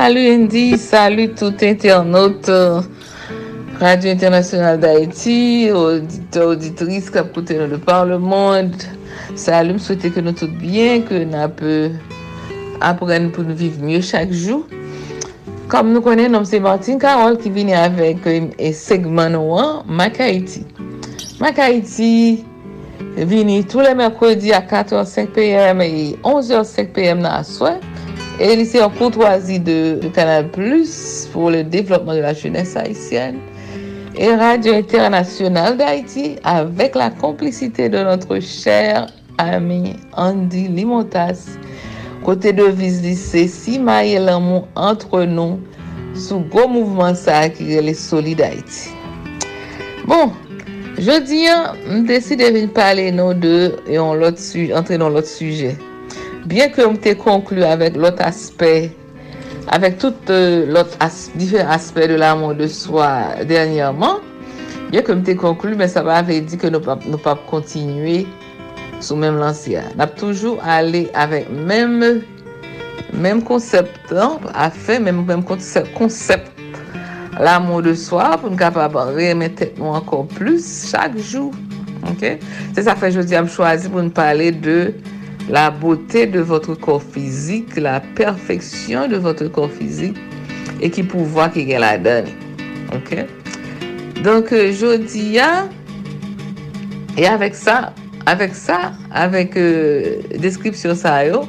[0.00, 2.48] Salut Andy, salut tout internaute
[3.80, 8.78] Radio Internationale d'Haïti, auditeur, auditrice kap koute nou de par le monde.
[9.34, 11.58] Salut, m souwete ke nou tout bien, ke nou ap
[12.92, 14.62] apren pou nou viv mye chak jou.
[15.66, 20.22] Kom nou konen, nom se Martin Karol ki vini avek e segman ou an, Mak
[20.22, 20.62] Haïti.
[21.42, 22.12] Mak Haïti
[23.18, 27.97] vini tou le mèrkodi a 14h05pm e 11h05pm nan aswek.
[28.40, 33.38] Et lycée en courtoisie de, de Canal Plus pour le développement de la jeunesse haïtienne.
[34.16, 39.08] Et Radio Internationale d'Haïti avec la complicité de notre cher
[39.38, 41.58] ami Andy Limotas.
[42.24, 45.60] Côté de vis lycée, si maille l'amour entre nous
[46.14, 48.90] sous gros mouvement ça qui est les Solid Haïti.
[50.06, 50.32] Bon,
[50.98, 55.76] Jodi an, m deside vin pale nou de yon lot su, entre nou lot suje.
[56.48, 58.86] Bien ke mte konklu avèk lot aspey,
[59.74, 63.10] avèk tout euh, lot as, difer aspey de l'amon de soi
[63.50, 64.22] dènyèman,
[64.88, 68.22] bien ke mte konklu, men sa pa avè di ke nou pap nou pap kontinue
[68.96, 69.82] sou mèm lansia.
[70.00, 71.98] Nap toujou ale avèk mèm
[73.12, 76.48] mèm konsept an, a fè mèm mèm konsept
[77.36, 81.52] l'amon de soi pou nou kapab remè nou ankon plus chak jou.
[82.08, 82.40] Ok?
[82.72, 84.78] Se sa fe jodi am chwazi pou nou pale de
[85.48, 90.18] la bote de votre kor fizik, la perfeksyon de votre kor fizik
[90.80, 92.34] e ki pou vwa ki gen la dani.
[94.24, 95.68] Donk jodi ya
[97.18, 97.78] e avek sa
[98.28, 99.56] avek sa, avek
[100.42, 101.44] deskripsyon sa yo,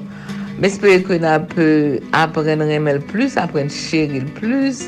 [0.63, 4.85] mespere ke nan pe apren remel plus, apren cheril plus,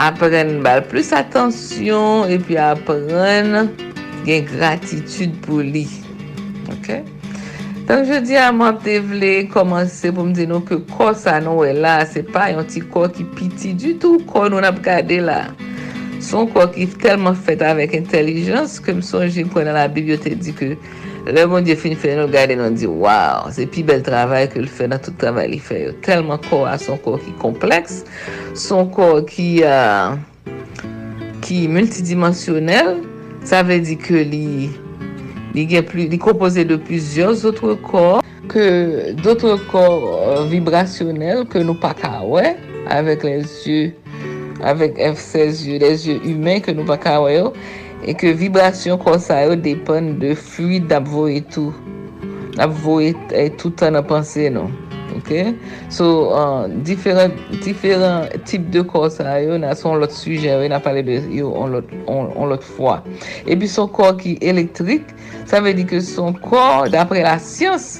[0.00, 3.68] apren bal plus atensyon, epi apren
[4.24, 5.86] gen gratitude pou li.
[6.72, 7.17] Ok?
[7.88, 11.64] Donk je di a mwen te vle komanse pou mdi nou ke kor sa nou
[11.64, 15.16] e la, se pa yon ti kor ki piti du tou kor nou nap gade
[15.24, 15.38] la.
[16.20, 20.74] Son kor ki telman fet avèk intelijans ke msonje pou nan la bibliote di ke
[21.32, 24.60] le moun di fin fè nou gade nou di waw, se pi bel travay ke
[24.60, 25.94] l fè nan tout travay li fè yo.
[26.04, 28.02] Telman kor a son kor ki kompleks,
[28.52, 30.12] son kor ki, uh,
[31.40, 32.98] ki multidimensionel,
[33.48, 34.44] sa ve di ke li...
[35.54, 42.56] Li kompose de plusieurs autres corps, que d'autres corps euh, vibrationnels que nous pas kawè,
[42.88, 43.92] avec les yeux,
[44.62, 47.52] avec F16 yeux, les yeux humains que nous pas kawè yo,
[48.06, 51.74] et que vibration corps sa yo dépend de fluide d'abvo et tout.
[52.58, 53.14] Abvo et
[53.56, 54.87] tout an apansè nou.
[55.16, 55.30] Ok?
[55.88, 56.36] So,
[56.84, 57.32] diferent
[57.64, 61.72] tip de kon sa yo, na son lot suje, yo na pale de yo on
[61.72, 62.98] lot fwa.
[63.48, 65.08] E pi son kon ki elektrik,
[65.48, 67.98] sa ve di ke son kon, dapre la syans,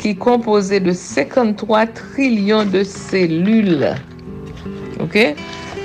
[0.00, 3.84] ki kompose de 53 trilyon de selul.
[5.04, 5.36] Ok?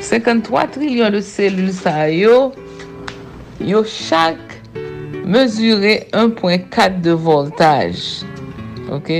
[0.01, 2.51] 53 trilyon de selul sa yo,
[3.61, 4.39] yo chak
[5.27, 8.01] mesure 1.4 de voltaj.
[8.91, 9.11] Ok?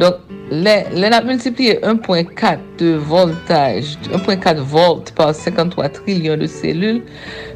[0.00, 6.96] Donk, Le nap multipliye 1.4 de voltaj, 1.4 volt par 53 trilyon de selul,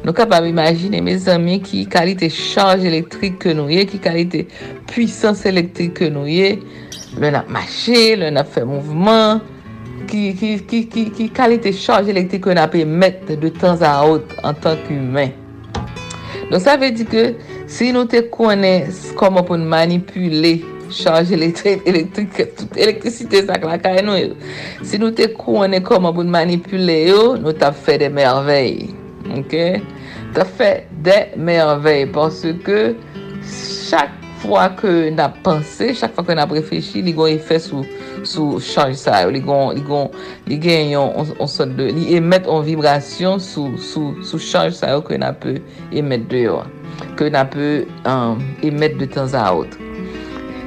[0.05, 4.45] nou kapab imagine, me zami, ki kalite chanj elektrik ke nou ye, ki kalite
[4.87, 6.53] pwisans elektrik ke nou ye,
[7.19, 9.41] le nap mache, le nap fe mouvman,
[10.07, 10.53] ki, ki,
[10.87, 14.87] ki, ki kalite chanj elektrik ke nou ap emet de tan a out an tank
[14.87, 15.35] humen.
[16.47, 17.25] Don sa ve di ke,
[17.67, 18.71] si nou te kone
[19.19, 20.53] koman pou nou manipule
[20.93, 21.85] chanj elektrik,
[22.75, 24.35] elektricite sak la kay nou yo.
[24.85, 28.91] Si nou te kounen koman pou manipule yo, nou ta fe de merveil.
[29.39, 29.55] Ok?
[30.35, 30.71] Ta fe
[31.05, 32.09] de merveil.
[32.13, 32.93] Parce ke
[33.45, 34.13] chak
[34.43, 37.85] fwa ke na panse, chak fwa ke na prefeshi, li gon efè sou,
[38.27, 39.33] sou chanj sa yo.
[39.33, 40.11] Li gon, li gon,
[40.49, 44.77] li gen yon, on, on sot de, li emet yon vibrasyon sou, sou, sou chanj
[44.77, 45.57] sa yo ke na pe
[45.95, 46.61] emet de yo.
[47.19, 47.57] Ke na nap
[48.63, 49.84] emet de tan za out.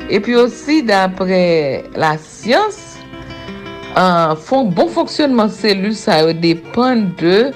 [0.08, 1.38] E pi osi, dapre
[2.00, 2.78] la syans,
[4.72, 7.50] bon fonksyonman selul sa yo depan de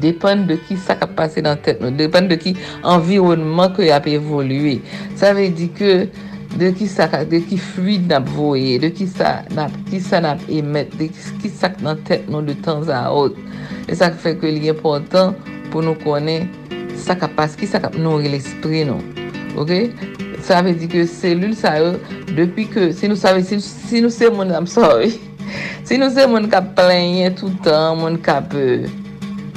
[0.00, 1.92] depan de ki sa ka pase nan tet nou.
[1.92, 4.78] Depan de ki environman ke ap evolue.
[5.20, 6.08] Sa ve di ke
[6.56, 11.52] de sa ka, de ki fluide nap voye, de ki sa nap emet, de ki
[11.52, 13.36] sa nan tet nou de tan za out.
[13.84, 15.36] E sa fe ke li important
[15.68, 16.48] pou nou konen
[16.96, 18.88] sa ka pase, ki sa ka nou re l'esprit.
[19.56, 19.72] Ok?
[20.46, 23.58] sa ve di ke selul sa yo, euh, depi ke, si nou sa ve, si,
[23.60, 25.16] si nou se moun I'm sorry,
[25.86, 28.94] si nou se moun ka plenye toutan, moun ka pe, euh,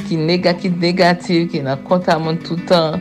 [0.07, 2.97] ki, nega, ki negatif, ki nan konta moun toutan,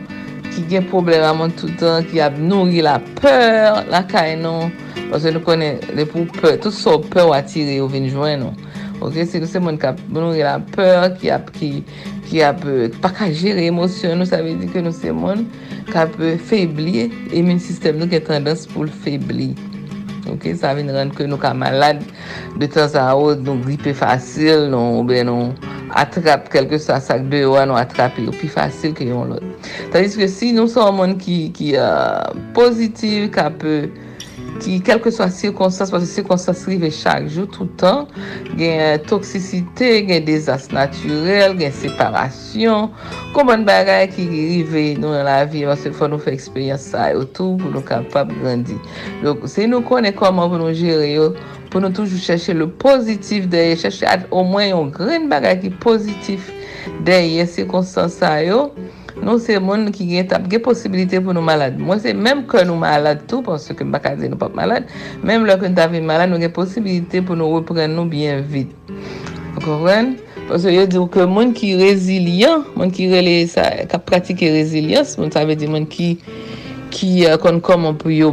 [0.51, 4.69] ki gen problem a moun toutan, ki ap nouri la peur la kay nou,
[5.09, 8.68] pwase nou konen le pou peur, tout sou peur atire ou vinjwen nou.
[8.99, 11.71] Ok, se nou se moun ka, nou yon la peur ki ap, ki,
[12.27, 12.65] ki ap,
[12.99, 15.45] pa ka jere emosyon nou, sa ve di ke nou se moun
[15.93, 19.53] ka pe febli, emin sistem nou ke tendans pou l febli.
[20.29, 22.03] Ok, sa ven rende ke nou ka malade
[22.59, 25.53] de tan non, sa ou, nou gripe fasil, nou be nou
[25.97, 29.45] atrap kelke sa sak de ou an nou atrape ou pi fasil ke yon lot.
[29.93, 33.87] Tadis ke si nou son moun ki, ki uh, pozitiv, ka pe
[34.59, 38.05] ki kelke swa sirkonsans, pwase sirkonsans rive chak jou toutan,
[38.59, 42.89] gen toksisite, gen dezas naturel, gen separasyon,
[43.35, 47.25] konbon bagay ki rive nou nan la vi, pwase fwa nou fè eksperyans sa yo
[47.25, 48.77] tou pou nou kapap grandi.
[49.25, 51.31] Lòk, se nou konen koman pou nou jere yo,
[51.69, 55.75] pou nou toujou chèche le pozitif deye, chèche at o mwen yon gren bagay ki
[55.83, 56.51] pozitif
[57.07, 58.69] deye sirkonsans sa yo,
[59.17, 61.81] nou se moun ki gen tap gen posibilite pou nou malade.
[61.81, 64.89] Mwen se menm ke nou malade tou, ponsè ke bakaze nou pap malade,
[65.25, 68.43] menm lò ke nou tap vi malade, nou gen posibilite pou nou repren nou bien
[68.45, 68.73] vit.
[69.63, 70.15] Konwen?
[70.49, 75.33] Ponsè yo diw ke moun ki rezilyan, moun ki rele sa, ka pratike rezilyans, moun
[75.33, 76.15] sa ve di moun ki
[76.93, 78.31] ki uh, kon koman pou yo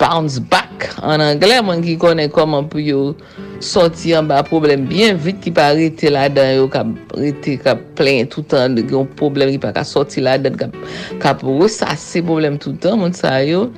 [0.00, 0.88] bounce back.
[1.04, 3.12] An anglè, man ki konen koman pou yo
[3.64, 6.86] soti an ba problem bien vit ki pa rete la dan yo ka
[7.18, 10.70] rete ka plen toutan de gen problem ki pa ka soti la dan ka,
[11.22, 13.68] ka pou resase problem toutan moun sa yo.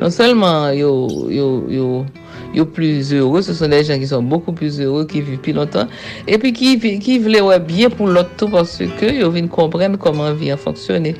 [0.00, 2.06] Non selman yo yo, yo,
[2.54, 5.52] yo plus heureux, se son de jen ki son beaucoup plus heureux ki viv pi
[5.56, 5.90] lontan
[6.26, 6.72] epi ki,
[7.02, 11.12] ki vle wè bien pou loto parce ke yo vin komprende koman vi an fonksyonne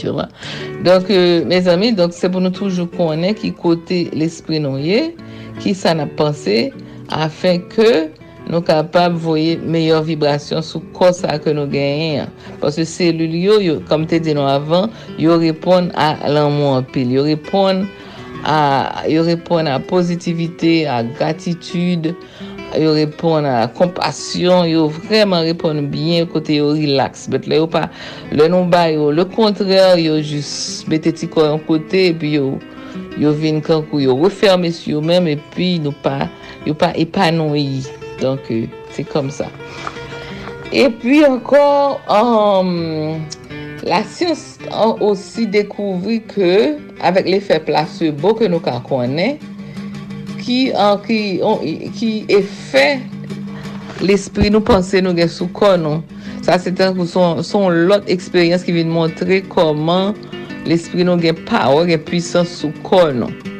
[0.00, 0.28] tu wè
[0.86, 1.10] donk
[1.50, 5.10] mes ami donk se pou nou toujou konen ki kote l'esprit nou ye
[5.62, 6.68] ki sa na panse
[7.14, 8.08] afin ke
[8.48, 12.32] nou kapab voye meyor vibrasyon sou kosa ke nou genyen.
[12.62, 14.88] Pase selul yo, kom te di nou avan,
[15.20, 17.12] yo repon a lanmou apil.
[17.18, 17.84] Yo repon
[19.68, 22.16] a pozitivite, a gratitude,
[22.76, 27.86] yo repon a kompasyon, yo vreman repon bien, kote yo relax, bet le yo pa,
[28.34, 32.58] le nou ba yo, le kontrèr, yo jis bete ti kon an kote, epi yo,
[33.20, 36.28] yo vin kankou, yo referme si yo mèm, epi nou pa,
[36.68, 37.86] yo pa epanoui,
[38.20, 39.48] donk, euh, se kom sa.
[40.68, 43.22] E pi ankon, um,
[43.88, 46.52] la syons an osi dekouvri ke,
[47.00, 49.38] avèk l'effet placebo ke nou kan konen,
[50.48, 51.60] ki, an, ki, on,
[51.98, 52.40] ki e
[53.98, 56.02] l'esprit nou panse nou gen sou kon nou.
[56.46, 60.14] Sa se ten kou son, son lot eksperyans ki vin montre koman
[60.68, 63.54] l'esprit nou gen power, gen pwisans sou kon nou.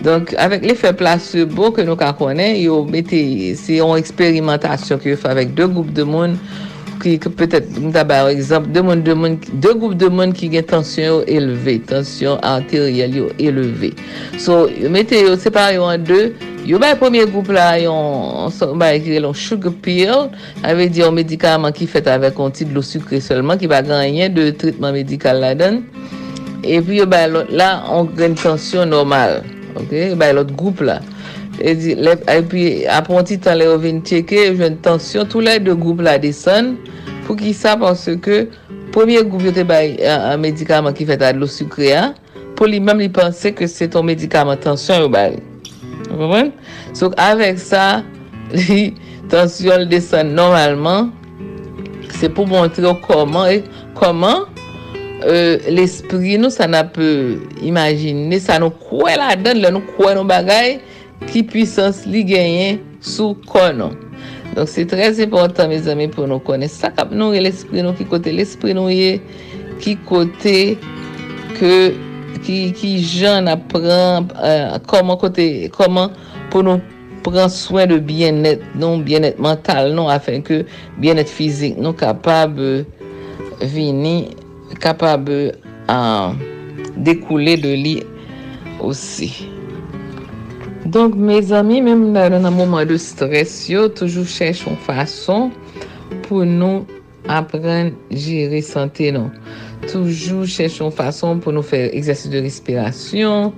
[0.00, 3.20] Donk, avèk l'effet placebo ke nou ka konen, yo mette,
[3.60, 6.38] se yon eksperimentasyon ki yo fè avèk dè goup de moun,
[7.04, 10.08] mou tabè, wè exemple, dè goup de
[10.52, 13.92] gen tansyon yo elve, tansyon arterial yo elve.
[14.38, 16.20] So, yo mette yo, yo an dè,
[16.66, 20.28] yo bè premier goup la, yon, yon sugar pill,
[20.62, 24.34] avè di medikaman ki fèt avèk an ti de lo sukre selman, ki ba ganyen
[24.34, 25.82] de tritman medikal la den,
[26.62, 29.40] e pi yo bè, la, an gen tansyon normal.
[29.78, 31.00] Ok, bay lot goup la.
[31.60, 35.58] E di, lep, epi apon ti tan le yo ven cheke, jwen tansyon, tou lè
[35.62, 36.74] de goup la desen,
[37.26, 38.46] pou ki sa panse ke,
[38.94, 42.04] premier goup yo te bay an medikaman ki fet adlo sukre a,
[42.56, 45.36] pou li mem li panse ke se ton medikaman tansyon yo bay.
[46.10, 46.54] Mwen?
[46.96, 48.02] Souk avek sa,
[48.56, 48.94] li
[49.32, 51.12] tansyon le desen normalman,
[52.16, 54.48] se pou montre yo koman, e, koman,
[55.20, 57.04] Euh, l'esprit nou sa na pe
[57.60, 60.78] imagine, sa nou kwe la den, la nou kwe nou bagay,
[61.28, 63.96] ki pwisans li genyen sou konon.
[64.54, 66.66] Donk se trez important, me zami, pou nou konen.
[66.66, 68.32] L'esprit nou ki kote.
[68.34, 69.20] L'esprit nou ye
[69.80, 70.56] ki kote
[72.40, 74.30] ki jan apren
[74.88, 76.14] koman kote, koman
[76.50, 76.80] pou nou
[77.90, 80.64] de bien net, nou bien mental, nou afen ke
[80.98, 82.56] bien net fizik, nou kapab
[83.60, 84.30] vini
[84.80, 85.28] kapab
[85.88, 86.32] a
[86.96, 87.96] dekoule de li
[88.80, 89.59] osi.
[90.90, 95.52] Donk, me zami, menm nan an mouman de stres yo, toujou chèche yon fason
[96.24, 96.80] pou nou
[97.30, 99.30] apren jere sante nou.
[99.84, 103.52] Toujou chèche yon fason pou nou fè exersis de respirasyon.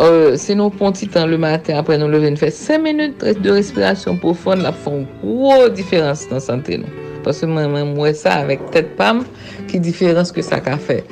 [0.00, 3.58] Euh, se nou pon titan le maten apren nou leve nou fè 5 minute de
[3.58, 7.04] respirasyon fon la fon gro diferans nan sante nou.
[7.26, 9.26] Pasè mwen mwen mwè sa avèk tèt pam
[9.68, 11.02] ki diferans ke sa ka fè.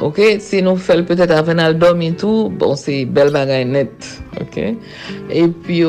[0.00, 4.08] Ok, si nou fel petet aven al domi tou, bon se bel bagay net.
[4.40, 4.56] Ok,
[5.30, 5.80] e pi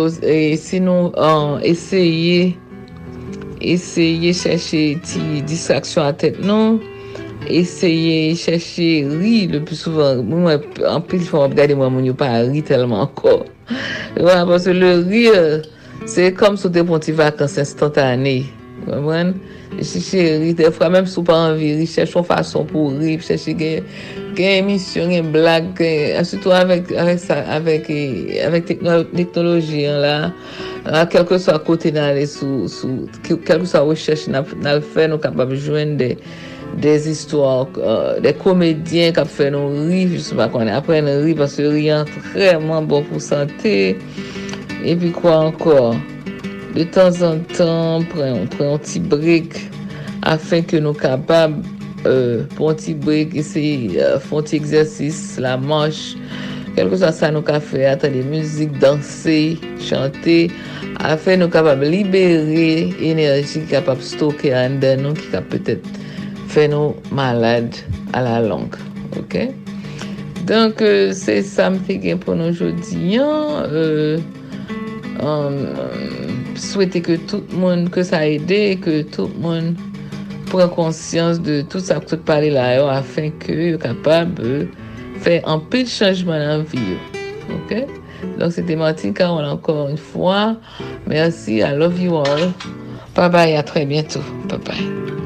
[0.60, 2.54] si nou uh, eseye,
[3.64, 6.78] eseye chèche ti distraksyon a tèt nou,
[7.48, 10.26] eseye chèche ri le pi souvan.
[10.30, 10.62] Mwen
[10.92, 13.40] anpil fwa wap gade mwen moun yo pa ri telman anko.
[14.20, 15.24] Mwen anpil se le ri,
[16.06, 18.44] se kom sou te pon ti vakans instantaney.
[18.82, 19.34] Wè mwen?
[19.80, 23.84] Cheche ri, defra mèm sou pa anvi ri, cheche yon fason pou ri, cheche gen
[24.36, 25.80] emisyon, gen blag,
[26.20, 26.90] asitou avèk
[28.68, 30.16] teknoloji an la,
[31.14, 32.68] kelke sa kote nan le sou,
[33.26, 37.64] kelke sa wè cheche nan l fè nou kapab jwen de zistwa,
[38.26, 42.90] de komedyen kap fè nou ri, jisou pa konè apren ri, pasè ri an trèman
[42.90, 43.78] bon pou sante,
[44.84, 45.94] epi kwa ankor?
[46.74, 49.60] De tan zan tan, pre yon ti brek
[50.30, 51.60] afen ke nou kapab
[52.04, 53.64] pou yon ti brek ese
[54.28, 56.20] fon ti eksersis, la manche,
[56.78, 59.38] kelko sa sa nou ka fe, atan de muzik, danse,
[59.84, 60.40] chante,
[61.06, 65.94] afen nou kapab libere enerji ki kapab stoke an den nou ki kapab petet
[66.54, 67.76] fait nous malades
[68.14, 68.76] à la longue.
[69.18, 69.50] OK?
[70.46, 73.18] Donc, euh, c'est ça me fait pour nous aujourd'hui.
[73.18, 73.64] Hein?
[73.72, 74.20] Euh,
[75.26, 75.74] euh,
[76.56, 78.48] souhaiter que tout le monde, que ça aide,
[78.80, 79.76] que tout le monde
[80.50, 84.68] prenne conscience de tout ça que tu parles là, afin que soient capable de
[85.20, 86.98] faire un peu de changement dans la vie.
[87.50, 87.86] OK?
[88.40, 90.56] Donc, c'était Martine Carole encore une fois.
[91.08, 92.52] Merci, I love you all.
[93.16, 94.22] Bye bye, à très bientôt.
[94.48, 95.23] Bye bye.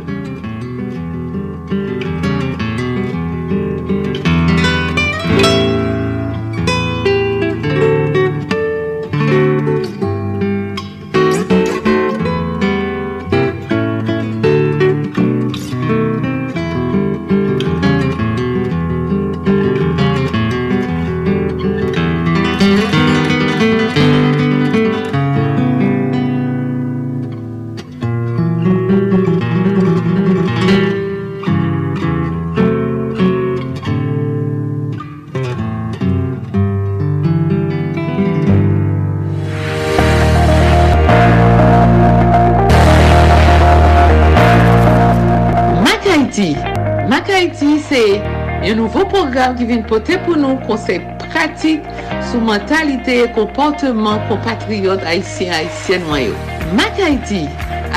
[49.27, 51.83] program ki vin pote pou nou konsey pratik
[52.29, 56.35] sou mentalite e komporteman kompatriot Haitien-Haitien wanyo.
[56.79, 57.41] Mak Haiti,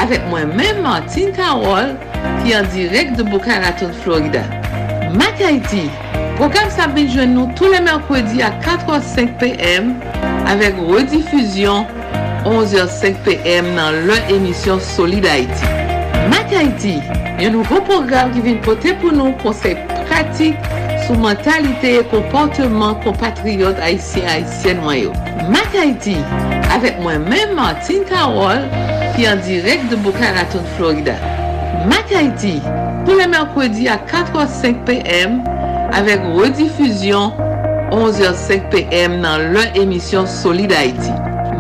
[0.03, 1.93] avek mwen men Martin Karol
[2.41, 4.43] ki an direk de Bukaraton, Florida.
[5.15, 5.85] Mak Haiti,
[6.41, 9.95] program sa bin jwen nou tou le merkwedi a 4h05 pm
[10.51, 11.87] avek redifuzyon
[12.49, 15.79] 11h05 pm nan lè emisyon Solid Haiti.
[16.35, 16.99] Mak Haiti,
[17.39, 19.79] yon nouvo program ki vin pote pou nou konsey
[20.11, 20.70] pratik
[21.11, 25.13] sou mentalite e komporteman kompatriot Haitien-Haitien wanyo.
[25.51, 26.15] Mak Haiti,
[26.71, 28.63] avek mwen men Martin Karol,
[29.17, 31.17] ki an direk de Bukaraton, Florida.
[31.91, 32.61] Mak Haiti,
[33.03, 35.41] pou le merkwedi a 4h05 pm,
[35.99, 37.35] avek redifuzyon
[37.91, 41.11] 11h05 pm nan lè emisyon Solid Haiti.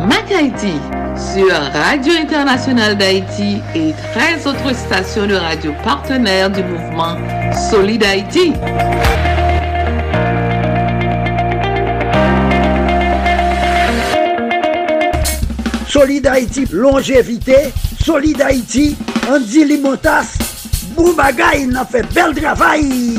[0.06, 0.76] Mak Haiti,
[1.18, 7.16] sur Radio Internationale d'Haïti et 13 autres stations de radio partenaires du mouvement
[7.70, 8.52] Solid Haïti.
[15.90, 17.72] Solid Haïti, longévité.
[18.04, 18.96] Solid Haïti,
[19.28, 20.38] Andy Limotas.
[20.96, 23.18] Boubagaï, il a fait bel travail.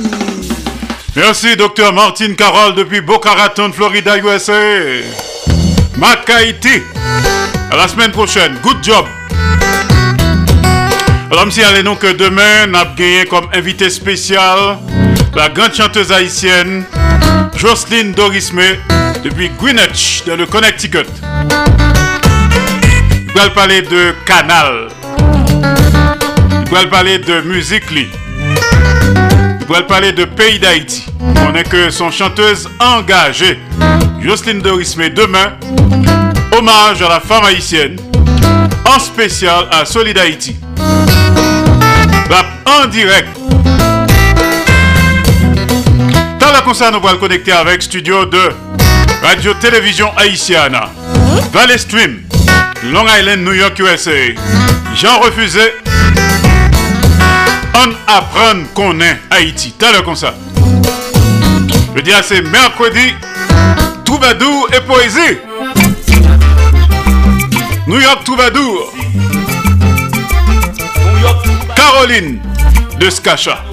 [1.16, 4.54] Merci, docteur Martine Carole, depuis Boca Raton, Florida, USA.
[5.98, 6.82] Mac Haïti.
[7.70, 8.54] À la semaine prochaine.
[8.64, 9.06] Good job.
[11.30, 14.78] Alors, si allez donc demain, nous avons gagné comme invité spécial
[15.36, 16.86] la grande chanteuse haïtienne
[17.58, 18.62] Jocelyne Dorisme
[19.24, 21.08] depuis Greenwich, dans le Connecticut.
[23.34, 24.90] Il va parler de canal.
[26.66, 27.84] Il va parler de musique.
[27.92, 31.06] Il va parler de pays d'Haïti.
[31.48, 33.60] On est que son chanteuse engagée,
[34.22, 35.54] Jocelyne Dorisme, demain,
[36.58, 37.96] hommage à la femme haïtienne,
[38.86, 40.56] en spécial à Solid Haïti.
[42.66, 43.28] En direct.
[46.40, 48.52] Dans la concert, nous allons connecter avec studio de
[49.22, 50.90] Radio-Télévision Haïtiana,
[51.52, 52.22] Valley Stream,
[52.84, 54.34] Long Island, New York, USA.
[54.96, 55.62] Jean Refusé.
[57.76, 59.74] On apprend qu'on est Haïti.
[59.78, 60.34] T'as le concert.
[61.96, 63.14] Je dis c'est mercredi.
[64.04, 65.38] Troubadour et poésie.
[67.88, 68.92] New York Troubadour.
[71.76, 72.40] Caroline
[73.00, 73.64] de Skacha.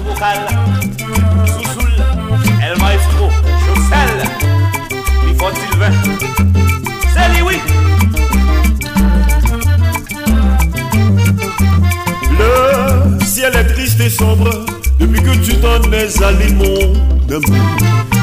[14.99, 17.77] Depuis que tu t'en es allé, mon amour.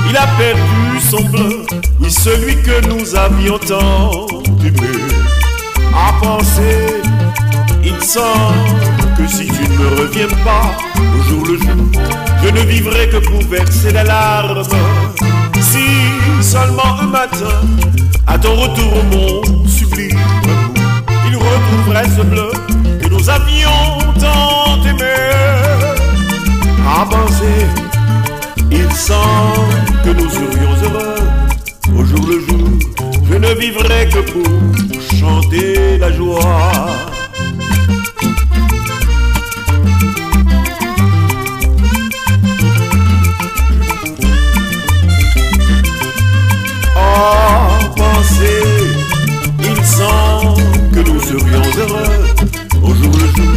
[0.09, 1.67] Il a perdu son bleu,
[2.01, 4.27] oui, celui que nous avions tant
[4.65, 4.99] aimé.
[5.95, 7.03] À penser,
[7.83, 12.03] il semble que si tu ne me reviens pas au jour le jour,
[12.43, 14.63] je ne vivrai que pour verser la larme.
[15.61, 15.87] Si
[16.43, 17.61] seulement un matin,
[18.27, 20.19] à ton retour, mon sublime
[21.29, 22.51] il retrouverait ce bleu
[23.01, 25.56] que nous avions tant aimé.
[26.89, 27.67] À penser,
[28.71, 32.69] il semble que nous serions heureux au jour le jour.
[33.29, 36.73] Je ne vivrai que pour chanter la joie.
[49.61, 52.27] il semble que nous serions heureux
[52.83, 53.55] au jour le jour.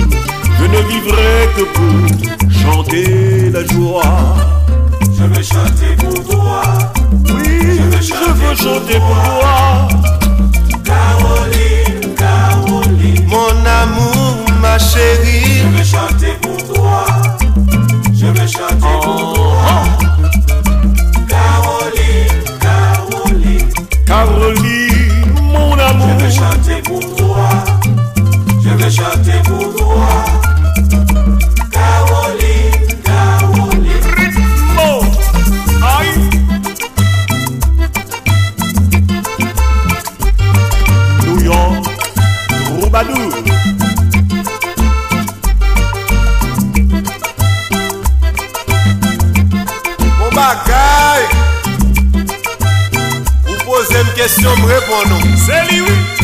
[0.59, 2.28] Je ne vivrai que pour
[2.71, 4.35] chanter la joie.
[5.17, 6.61] Je veux chanter pour toi.
[7.33, 9.87] Oui, je veux chanter, je veux chanter pour, pour toi.
[10.83, 13.25] Caroline, Caroline.
[13.27, 15.61] Mon amour, ma chérie.
[15.61, 16.33] Je veux chanter
[55.49, 56.18] C'est lui.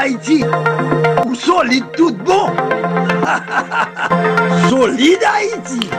[0.00, 0.42] Haïti,
[1.26, 2.50] ou solide tout bon.
[4.70, 5.90] solide Haïti.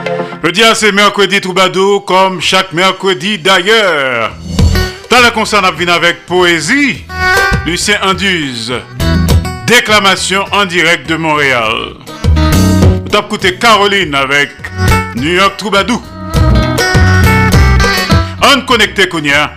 [0.42, 4.32] Petit à c'est mercredi troubadour, comme chaque mercredi d'ailleurs.
[5.08, 7.04] Dans la concerne avec poésie,
[7.64, 8.74] Lucien Anduze.
[9.68, 11.94] Déclamation en direct de Montréal.
[13.08, 14.50] Top côté Caroline avec
[15.14, 16.02] New York Troubadour.
[18.52, 19.52] On connecté Kounia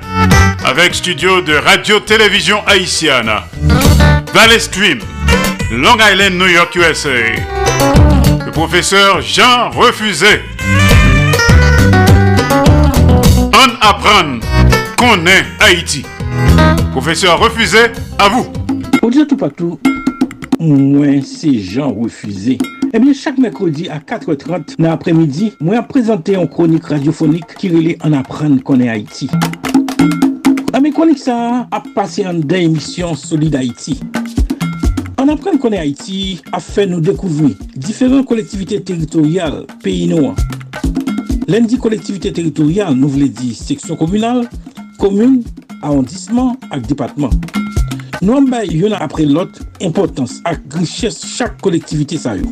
[0.64, 3.46] avec studio de Radio-Télévision Haïtiana.
[4.36, 5.00] Valley Stream,
[5.72, 7.10] Long Island, New York, USA.
[8.46, 10.42] Le professeur Jean Refusé.
[13.54, 14.42] On apprend
[15.00, 16.04] qu'on est Haïti.
[16.92, 17.78] Professeur Refusé,
[18.20, 18.46] à vous.
[19.02, 19.80] Au dire tout partout,
[20.60, 22.58] moi c'est Jean Refusé.
[22.94, 27.96] Eh bien, chaque mercredi à 4h30 dans l'après-midi, moi présenté une chronique radiophonique qui relève
[28.04, 29.30] en apprendre qu'on est Haïti.
[30.76, 33.94] Nan men konik sa ap pase an den emisyon Solid Haiti.
[35.16, 40.42] An apren konen Haiti a fe nou dekouvri diferent kolektivite teritorial peyi nou an.
[41.48, 44.44] Lendi kolektivite teritorial nou vle di seksyon komunal,
[45.00, 45.46] komune,
[45.80, 47.32] arrondissement ak departement.
[48.20, 52.52] Nou an bay yon apre lot impotans ak griches chak kolektivite sa yo.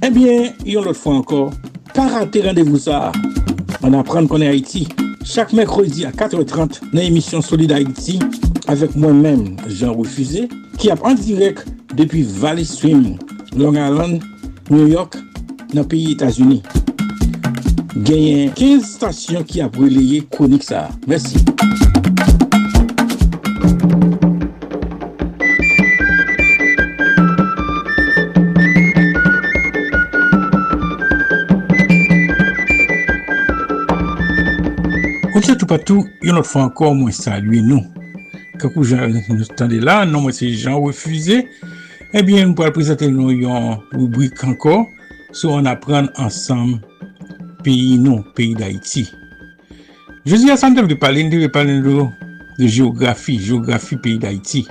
[0.00, 1.52] Eh Ebyen, yon lot fwa ankor,
[1.92, 3.10] para te randevou sa,
[3.84, 4.88] an apren konen Haiti.
[5.24, 8.18] Chaque mercredi à 4h30 dans l'émission Solid Haïti
[8.66, 13.16] avec moi-même Jean Refusé qui a en direct depuis Valley Stream,
[13.56, 14.22] Long Island,
[14.70, 15.16] New York,
[15.74, 16.62] dans le pays États-Unis.
[17.96, 20.64] Gagné 15 stations qui a relayé chronique.
[21.06, 21.36] Merci.
[35.32, 37.80] Kote tou patou, yon lot fwa ankor mwen salwe nou.
[38.60, 41.38] Kakou jan nou stande la, nou mwen se jan refuze,
[42.12, 44.82] ebyen eh nou pal prezente nou yon rubrik ankor,
[45.32, 46.74] sou an apren ansam
[47.64, 49.06] peyi nou, peyi d'Haïti.
[50.28, 51.96] Je zi asan dev de palen, dev de palen de,
[52.60, 54.66] de geografi, geografi peyi d'Haïti.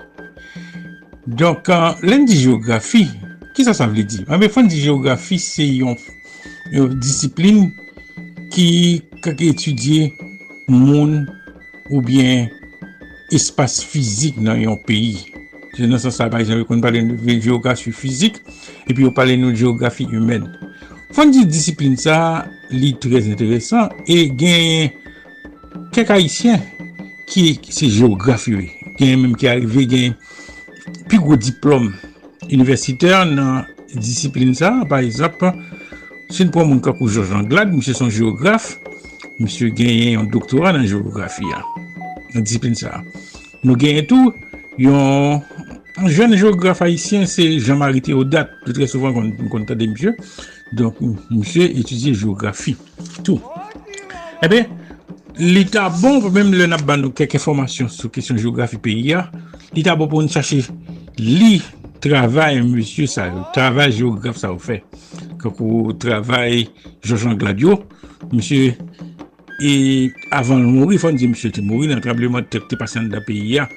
[1.25, 1.73] Donk,
[2.05, 3.07] len di geografi,
[3.57, 4.27] ki sa sa vle di?
[4.29, 5.97] An be fon di geografi, se yon,
[6.69, 7.71] yon disipline
[8.53, 8.67] ki
[9.25, 10.11] kak etudye
[10.72, 11.26] moun
[11.91, 12.48] ou bien
[13.31, 15.31] espas fizik nan yon peyi.
[15.76, 18.41] Se nan sa sa bay, jan kon pale nou de geografi fizik,
[18.88, 20.49] epi yo pale nou de geografi humen.
[21.15, 24.91] Fon di disipline sa, li trez interesant, e gen
[25.95, 26.60] kek haisyen
[27.31, 28.68] ki se geografi we.
[28.99, 30.15] Gen menm ki arive gen
[31.11, 31.89] pi gwo diplom
[32.49, 35.53] universiter nan disipline sa, par exemple,
[36.31, 38.76] se nou pou moun kakou Georges Anglade, mwen se son geografi,
[39.41, 41.63] Monsye genyen yon doktorat nan geografi ya.
[42.35, 42.99] Nan disiplin sa.
[43.65, 44.30] Nou genyen tou,
[44.77, 45.41] yon
[46.13, 48.51] jen geograf haisyen se Jean-Marie Théodat.
[48.61, 50.13] Pou tre souvan kon tade monsye.
[50.77, 52.76] Donk monsye etudye geografi.
[53.26, 53.41] Tou.
[54.45, 54.63] Ebe,
[55.41, 59.26] l'ita bon pou mèm lè nap nou kek informasyon sou kesyon geografi peyi ya.
[59.73, 60.61] L'ita bon pou nou chache
[61.18, 61.57] li
[62.03, 63.31] travay monsye sa.
[63.57, 64.84] Travay geograf sa ou fe.
[65.41, 66.68] Kakou travay
[67.01, 67.81] Georges Gladio.
[68.30, 68.76] Monsye
[69.60, 73.57] E avan mouri, fon di msye te mouri nan trableman tek te pasan da peyi
[73.57, 73.68] ya.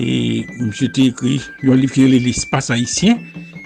[0.00, 3.20] E msye te ekri yon liv ki yon li l'espace haitien,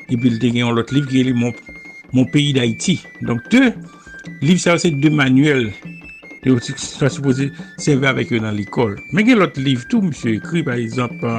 [0.09, 2.99] e bil te gen yon lot liv ki yon li mon peyi d'Haïti.
[3.25, 3.73] Donk te,
[4.43, 5.71] liv sa se de manuel,
[6.43, 7.51] te ou sa suppose
[7.81, 8.97] seve avèk yo nan l'ikol.
[9.13, 11.37] Men gen lot liv tou msye ekri, par exemple,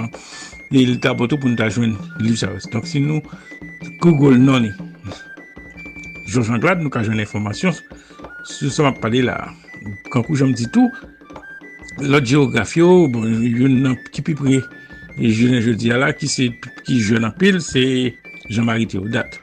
[0.70, 2.54] e yon taboto pou nou ta jwen liv sa.
[2.74, 3.22] Donk si nou,
[4.02, 4.74] Google noni.
[6.30, 7.74] Georges Anglade nou ka jwen l'informasyon
[8.46, 9.38] sou sa map pale la.
[10.11, 10.89] Kankou jom di tou,
[12.03, 14.60] lot geografyo, bon, yon nan ki pi pre,
[15.19, 16.30] jounen jodi ala, ki
[16.88, 17.84] jounen apil, se
[18.49, 19.39] Jean-Marie Théodat.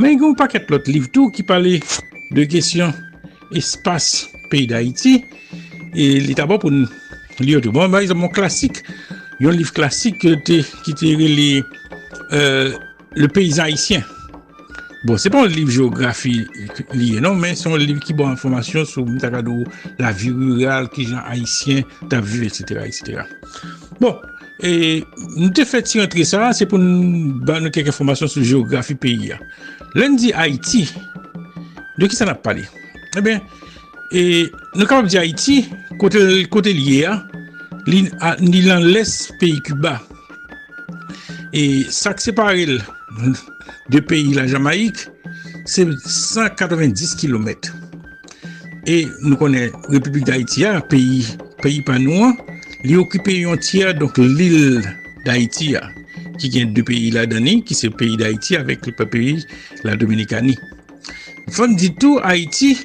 [0.00, 1.78] Men yon paket lot liv tou, ki pale
[2.34, 2.94] de kesyon
[3.56, 5.20] espas peyi d'Haïti,
[5.90, 7.74] e li tabo pou li yotou.
[7.74, 8.82] Bon, ba, yon mon klasik,
[9.42, 11.62] yon liv klasik ki te rele
[12.30, 14.06] le peyizan haïtien.
[15.02, 16.42] Bon, se pon liv geografi
[16.92, 19.62] liye, non, men son liv ki bon informasyon sou mou takado
[20.00, 23.22] la vi rural, ki jan haisyen, ta vi, etc., etc.
[24.02, 24.18] Bon,
[24.60, 25.00] e
[25.38, 28.98] nou te fet si rentre sa, se pou nou ban nou kek informasyon sou geografi
[29.00, 29.40] peyi ya.
[29.96, 30.84] Len di Haiti,
[31.96, 32.68] de ki sa nap pale?
[33.16, 33.40] E ben,
[34.12, 34.22] e
[34.76, 35.62] nou kapap di Haiti,
[36.02, 36.20] kote,
[36.52, 37.16] kote liye ya,
[37.88, 39.96] li lan les peyi Cuba.
[41.56, 42.82] E sak separel,
[43.90, 45.06] de peyi la Jamaik,
[45.66, 47.70] se 190 km.
[48.88, 52.36] E nou konen Republik d'Haïti ya, peyi panouan,
[52.86, 54.80] li okipe yon tia, donk l'il
[55.26, 55.84] d'Haïti ya,
[56.40, 59.36] ki gen de peyi la Dani, ki se peyi d'Haïti, avek le peyi
[59.84, 60.56] la Dominikani.
[61.50, 62.76] Fon di tou, Haïti,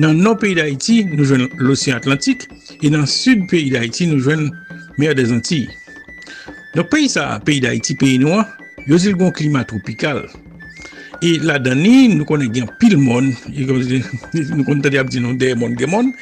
[0.00, 2.48] nan nou peyi d'Haïti, nou jwen l'Océan Atlantik,
[2.82, 4.48] e nan sud peyi d'Haïti, nou jwen
[4.98, 5.68] Mer des Antilles.
[6.74, 8.46] Donc, pays ça, pays d'Haïti, pays noir,
[8.86, 10.22] Yo zil gon klima tropikal.
[11.24, 15.34] E la dani nou konen gen pil mon, e nou konen tade ap di nou
[15.38, 16.12] dey mon gen mon,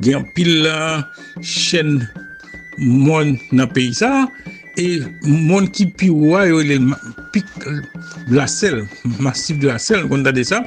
[0.00, 1.02] gen pil uh,
[1.42, 1.98] chen
[2.78, 4.28] mon nan peyi sa,
[4.78, 6.78] e mon ki pi wwa yo le
[7.34, 7.48] pik
[8.32, 8.84] la sel,
[9.18, 10.62] masif de la sel, nou konen tade sa,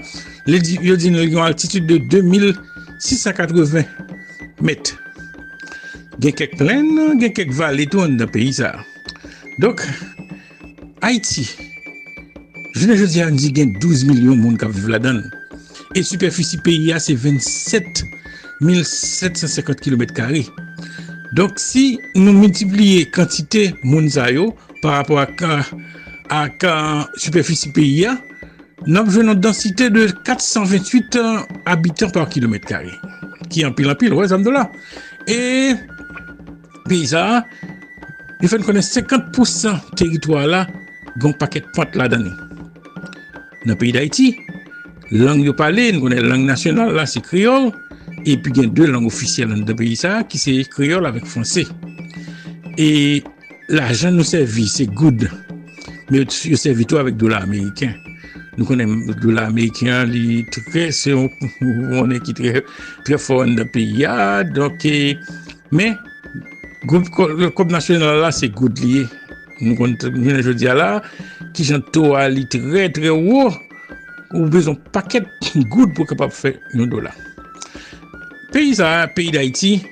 [0.45, 3.87] yo di nou gen altitude de 2680
[4.59, 4.93] met.
[6.19, 8.75] Gen kek plen, gen kek val etou an nan peyi sa.
[9.63, 9.87] Dok,
[11.01, 11.55] Haïti
[12.75, 15.21] je ne dis dit qu'il y a 12 millions de monde qui vivent là-dedans.
[15.95, 18.03] Et superficie pays, c'est 27
[18.83, 20.13] 750 km.
[21.33, 24.09] Donc, si nous multiplions quantité de monde
[24.81, 25.19] par rapport
[26.29, 28.07] à, ka superficie pays,
[28.85, 31.19] nous avons une densité de 428
[31.65, 32.91] habitants par kilomètre carré.
[33.49, 34.71] Qui est en pile en pile, ouais, ça me là.
[35.27, 35.73] Et
[36.87, 37.13] pays
[38.41, 40.67] il faut connaître 50% territoire là,
[41.17, 42.31] gon paket pwant la dani.
[43.65, 44.29] Nan peyi d'Haïti,
[45.11, 47.71] lang yo pale, nou konen lang nasyonal la se kriol,
[48.27, 51.65] epi gen dwe lang ofisyel nan de peyi sa, ki se kriol avèk fransè.
[52.79, 52.89] E
[53.73, 55.25] la jan nou servi, se goud,
[56.09, 57.97] me yo servi tou avèk dola Amerikyan.
[58.57, 65.17] Nou konen dola Amerikyan li tre, se yon ki tre foran de peyi ya, donke,
[65.75, 65.97] men,
[66.87, 69.07] goup nasyonal la se goud liye,
[69.61, 71.01] Nous connaissons, je dis là,
[71.53, 73.51] qui j'entends ali très très haut,
[74.33, 77.13] ou besoin paquet de good pour capable faire un dollar.
[78.51, 79.83] Pays ça, pays d'Haïti,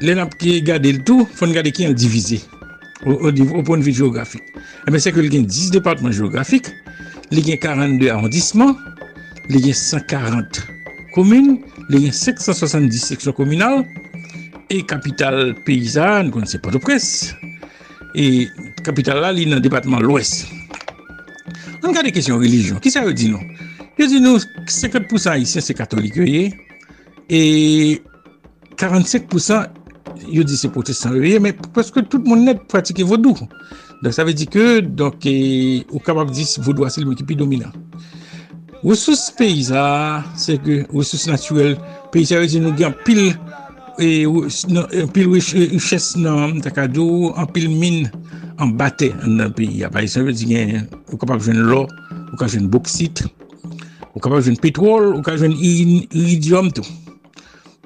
[0.00, 2.40] les n'a qui regarder le tout, faut regarder qui est divisé
[3.04, 4.42] au, au, au point de vue géographique.
[4.86, 6.72] Eh bien, c'est que il y a 10 départements géographiques,
[7.30, 8.76] il y a 42 arrondissements,
[9.48, 10.66] il y a 140
[11.14, 11.58] communes,
[11.90, 13.84] il y a 570 sections communales,
[14.70, 17.34] et capitale paysanne, nous connaissons pas de presse.
[18.14, 18.48] Et
[18.84, 20.46] capitale là, il est dans le département l'Ouest.
[21.82, 22.76] On regarde les questions religion.
[22.76, 23.40] Qui ça veut dire non?
[23.98, 26.16] Il dit nous, 50% haïtiens c'est catholique,
[27.28, 28.02] et
[28.76, 29.66] 45%
[30.30, 33.36] il dit c'est protestant, mais parce que tout le monde net pratique vaudou.
[34.02, 37.36] Donc ça veut dire que, donc, eh, au capable dire vaudou c'est le qui est
[37.36, 37.72] dominant.
[38.82, 41.76] Ressources paysannes, c'est que ressources naturelles,
[42.10, 43.38] paysannes, nous avons pile
[44.00, 45.40] E, e, pil e,
[45.74, 48.06] riches nan takadou, an pil min
[48.56, 49.90] an bate nan piya.
[49.92, 53.20] Par exemple, diyen, ou kapap jwen lò, ou kapap jwen boksit,
[54.14, 56.88] ou kapap jwen petrol, ou kapap jwen iridium tou.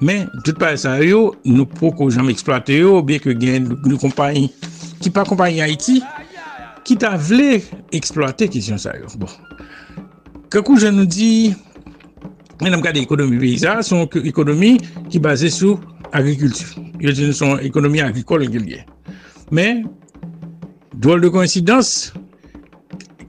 [0.06, 3.98] Men, tout pa sa yo, nou pou ko jam eksploate yo, biye ke gen nou
[3.98, 4.46] kompanyi,
[5.02, 5.96] ki pa kompanyi Haiti,
[6.86, 7.58] ki ta vle
[7.96, 9.10] eksploate kisyon sa yo.
[9.18, 9.34] Bon.
[10.54, 11.50] Kakou jen nou di,
[12.62, 14.76] men am gade ekonomi peysa, son ekonomi
[15.10, 15.80] ki base sou
[16.14, 16.82] sur l'agriculture.
[17.00, 18.84] Il y a son économie agricole régulière.
[19.50, 19.82] Mais,
[20.94, 22.12] drôle de coïncidence,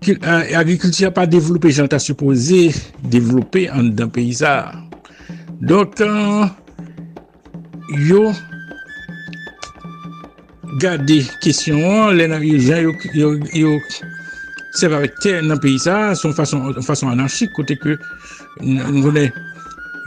[0.08, 0.16] euh,
[0.52, 2.72] l'agriculture n'a pas développé, j'en ai supposé
[3.04, 4.38] développer en dans pays.
[5.62, 6.46] Donc, euh,
[7.90, 8.32] yo,
[10.80, 12.78] gardé question, les gens,
[13.14, 13.80] yo, yo,
[14.74, 17.98] c'est avec terre dans le pays son façon, façon anarchique, côté que,
[18.62, 19.34] nous connaissons,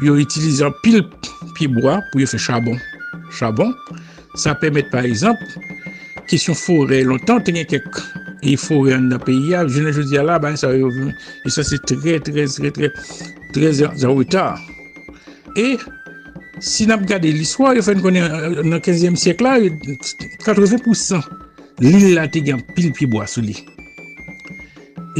[0.03, 1.05] ils utilisent un pile
[1.55, 2.77] pied bois pour y faire charbon.
[3.31, 3.73] Charbon,
[4.35, 5.43] ça permet par exemple,
[6.27, 8.03] question forêt, longtemps, il y a quelques
[8.43, 12.21] et forêt dans le pays, je ne dis là, ben, ça, et ça c'est très,
[12.21, 12.93] très, très, très,
[13.53, 14.61] très en retard.
[15.57, 15.77] Et,
[16.61, 21.21] si nous regardons l'histoire, qu'on est dans le 15e siècle, là, 80%
[21.81, 23.27] l'île là, il y a un pile pied bois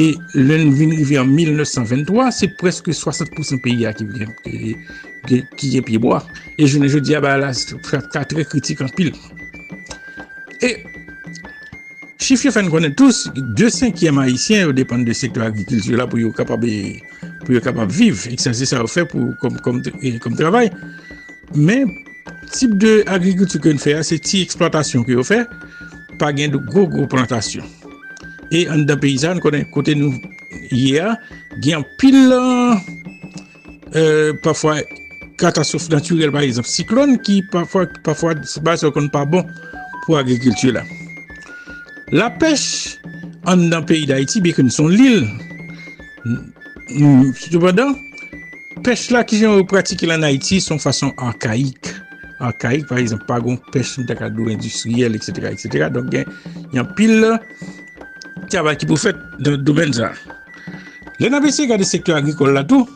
[0.01, 4.29] Et le en 1923, c'est presque 60% pays qui vient
[5.57, 6.25] qui est pied bois.
[6.57, 9.13] Et je ne dis ah bah là, c'est très critique en pile.
[10.63, 10.85] Et
[12.21, 16.69] chiffre fait connaît tous, deux cinquièmes haïtiens dépendent du secteur agriculture là pour être capable
[17.45, 18.25] pour être capable de vivre.
[18.29, 19.83] Et c'est ça fait pour comme comme
[20.21, 20.71] comme travail.
[21.57, 21.85] Mais
[22.53, 25.25] type de agriculture que nous c'est petite exploitation que nous
[26.21, 27.65] pas de gros gros plantations.
[28.51, 30.13] E an da peyizan konen kote nou
[30.73, 31.17] yia,
[31.65, 32.77] gen pil euh,
[34.45, 34.79] pafwa
[35.39, 39.45] katastrof naturel par exemple, siklon ki pafwa se base konen pa bon
[40.07, 40.85] pou agrikultur la.
[42.17, 42.97] La pech
[43.49, 45.27] an dan peyi da iti beke nou son l'il.
[47.37, 47.93] Soupadan,
[48.87, 51.93] pech la ki jen ou pratike lan Haiti son fason arkaik.
[52.41, 55.51] Arkaik par exemple, pa gon pech nou takadou industriel, etc.
[55.53, 55.91] etc.
[55.93, 56.33] Donk gen,
[56.73, 57.37] yon pil la
[58.49, 60.13] travail qui peut faire dans le domaine ça.
[61.21, 62.89] Les NABC regarde le secteur agricole là tout.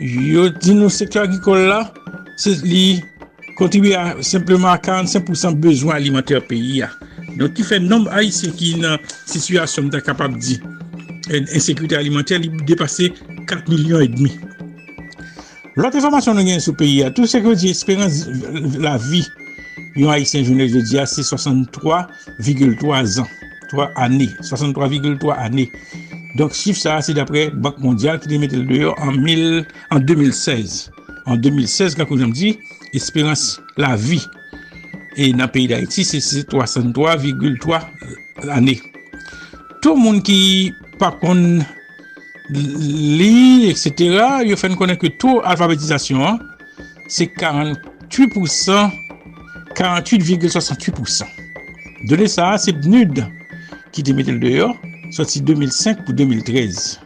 [0.00, 1.92] Yo dit nous secteur agricole là,
[2.36, 2.56] c'est
[3.56, 6.84] contribue à simplement à 45% besoins alimentaires pays.
[7.38, 10.58] Donc, qui fait nombre haïtien qui dans situation de capable de dire
[11.54, 13.12] insécurité alimentaire, il dépassé
[13.46, 14.38] 4 millions et demi.
[15.76, 18.28] L'autre information nous gagne sur le pays, tout ce que dit espérance
[18.78, 19.26] la vie,
[19.96, 23.26] yon haïtien journée je dis, c'est 63,3 ans,
[23.74, 25.70] 3 années, 63,3 années.
[26.36, 30.90] Donc, chiffre ça, c'est d'après Banque mondiale qui met le dehors en, 1000, en 2016.
[31.26, 32.58] En 2016, quand me dis,
[32.92, 34.24] espérance la vie
[35.16, 37.80] et dans le pays d'Haïti, c'est 63,3
[38.48, 38.80] années.
[39.82, 41.64] Tout le monde qui par contre
[42.50, 46.38] lit, etc., il fait connaître que tout alphabétisation, hein,
[47.08, 47.76] c'est 48%,
[49.74, 51.24] 48,68%.
[52.04, 53.24] De ça, c'est PNUD
[53.94, 54.76] qui te mette le dehors,
[55.12, 57.00] sorti 2005 pour 2013.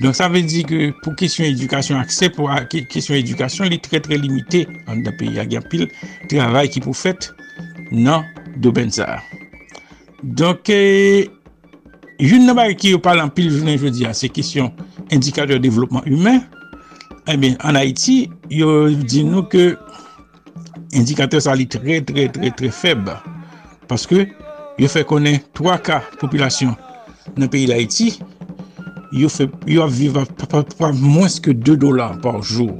[0.00, 2.50] Donc ça veut dire que pour question éducation, accès pour
[2.90, 5.30] question éducation, il est très très limité dans le pays.
[5.30, 5.88] Il y a pile
[6.28, 7.32] travail qui pour fait
[7.92, 8.24] dans
[8.54, 9.20] le domaine ça.
[10.24, 11.30] Donc, eh,
[12.18, 14.72] une chose qui parle en pile, je veux dire, c'est question
[15.12, 16.40] indicateur de développement humain.
[17.28, 19.78] Eh bien, en Haïti, il dit nous que
[20.92, 23.12] indicateur ça est très très très très faible
[23.86, 24.26] parce que
[24.76, 26.74] yo fè konen 3 ka populasyon
[27.36, 28.10] nan peyi la iti,
[29.16, 29.30] yo,
[29.68, 32.76] yo ap viva pa, pa, pa mwens ke 2 dolar par jour.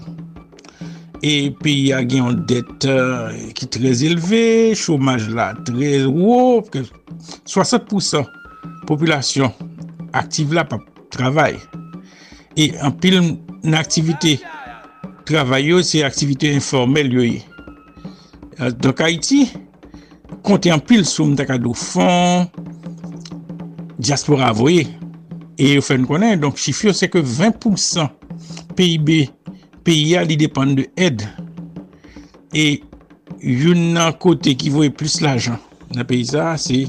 [1.24, 6.60] E peyi a gen yon det uh, ki trez eleve, chomaj la trez wou,
[7.48, 8.28] 60%
[8.86, 9.50] populasyon
[10.16, 10.78] aktive la pa
[11.14, 11.56] travay.
[12.56, 14.36] E an pil nan aktivite
[15.26, 17.40] travay yo, se aktivite informel yo ye.
[18.60, 19.46] Uh, Donk Haiti,
[20.46, 22.46] konti an pil soum te kado fon
[23.98, 24.86] diaspora avoye.
[25.56, 28.04] E yo fèn konen, donk chifyo se ke 20%
[28.76, 29.12] PIB,
[29.86, 31.24] PIA li depan de ed.
[32.52, 32.66] E
[33.40, 35.56] yon nan kote ki voye plus la jan.
[35.96, 36.84] Nan peyza, se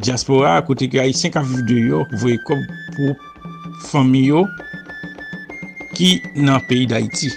[0.00, 2.60] diaspora kote ki a yi 5 aviv de yo, voye kom
[2.96, 3.16] pou
[3.88, 4.44] fami yo
[5.96, 7.32] ki nan peyi d'Haïti.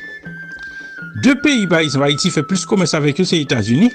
[1.24, 3.94] De peyi ba Haïti fè plus komes avèk yo se Etats-Unis,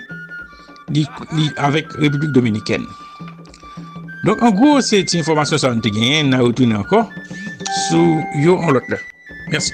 [1.57, 2.85] avèk Republik Dominikèn.
[4.25, 7.05] Donk an gwo se ti informasyon sa an te genyen nan wotounen anko
[7.89, 8.99] sou yo an lot la.
[9.49, 9.73] Mersi.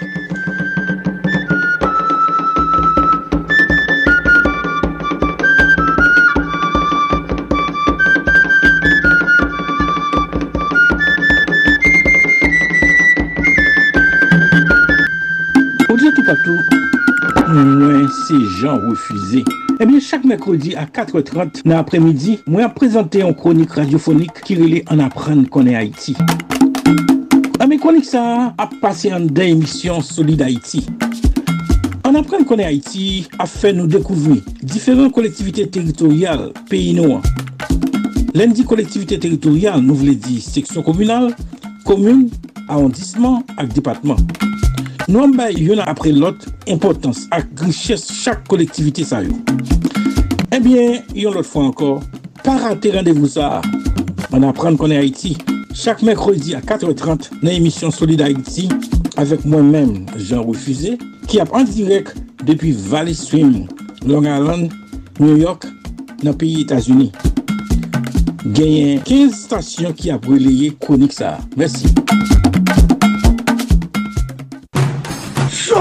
[15.88, 16.58] Ou diye tout patou,
[17.50, 19.42] mwen se jan refuze
[19.78, 24.54] gens refusés Ebyen, chak mekrodi a 4.30 nan apremidi, mwen prezante yon kronik radiofonik ki
[24.54, 26.14] rele an apren konen Haiti.
[27.60, 30.84] Ame kronik sa ap pase an den emisyon Solid Haiti.
[32.04, 37.22] An apren konen Haiti a fe nou dekouvri diferent kolektivite teritorial peyi nou an.
[38.34, 41.32] Len di kolektivite teritorial nou vle di seksyon komunal,
[45.04, 45.08] komun, arondisman ak depatman.
[45.08, 49.32] Nou an bay yon apre lot importans ak griches chak kolektivite sa yo.
[50.52, 52.02] Ebyen, yon lot fwa ankor,
[52.44, 53.60] pa rate randevou sa,
[54.32, 55.36] an apren konen Haiti,
[55.74, 58.68] chak mekrodi a 4.30 nan emisyon Solid Haiti,
[59.16, 60.96] avek mwen men, Jean Refusé,
[61.28, 62.14] ki ap an direk
[62.44, 63.66] depi Valley Swim,
[64.06, 64.72] Long Island,
[65.18, 65.66] New York,
[66.22, 67.10] nan piyi Etasuni.
[68.44, 71.38] Genyen 15 stasyon ki ap releye konik sa.
[71.56, 71.88] Mersi.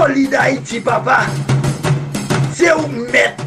[0.06, 1.20] Solid Haïti, papa.
[2.52, 3.42] C'est où mettre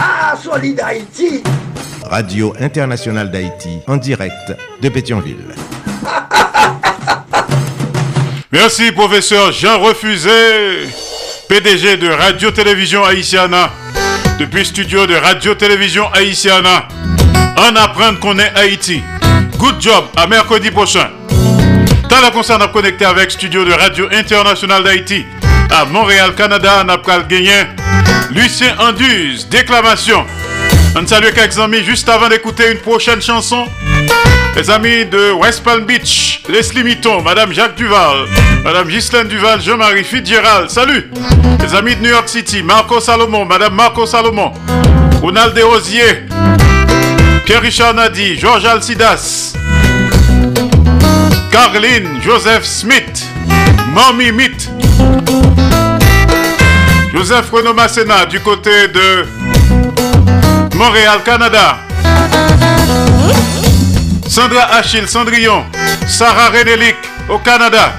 [0.00, 1.42] Ah, Solid Haïti.
[2.02, 5.54] Radio Internationale d'Haïti, en direct de Pétionville.
[8.52, 10.88] Merci, professeur Jean Refusé,
[11.50, 13.68] PDG de Radio-Télévision Haïtiana.
[14.38, 16.88] Depuis studio de Radio-Télévision Haïtiana,
[17.58, 19.02] en apprendre qu'on est Haïti.
[19.58, 21.10] Good job, à mercredi prochain.
[22.18, 25.26] Dans connecté avec studio de Radio Internationale d'Haïti
[25.70, 26.82] à Montréal, Canada.
[26.88, 30.24] On Lucien Anduze, déclamation.
[30.96, 33.66] On salue quelques amis juste avant d'écouter une prochaine chanson.
[34.56, 38.26] Les amis de West Palm Beach, Leslie Mitton, Madame Jacques Duval,
[38.64, 41.10] Madame Ghislaine Duval, Jean-Marie Fitzgerald, salut.
[41.62, 44.54] Les amis de New York City, Marco Salomon, Madame Marco Salomon,
[45.20, 46.22] Ronald Desrosiers,
[47.44, 49.52] Pierre-Richard Nadi, Georges Alcidas,
[51.56, 53.24] Carline Joseph Smith,
[53.94, 54.68] Mommy Mit,
[57.14, 59.26] Joseph Renaud Masséna du côté de
[60.76, 61.78] Montréal, Canada.
[64.28, 65.64] Sandra Achille Cendrillon,
[66.06, 66.96] Sarah Renélic
[67.30, 67.94] au Canada.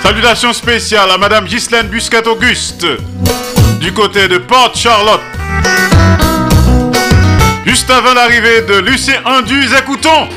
[0.00, 2.86] Salutations spéciales à Madame Ghislaine Busquet-Auguste
[3.80, 5.22] du côté de Port Charlotte.
[7.66, 10.28] Juste avant l'arrivée de Lucien Anduze, écoutons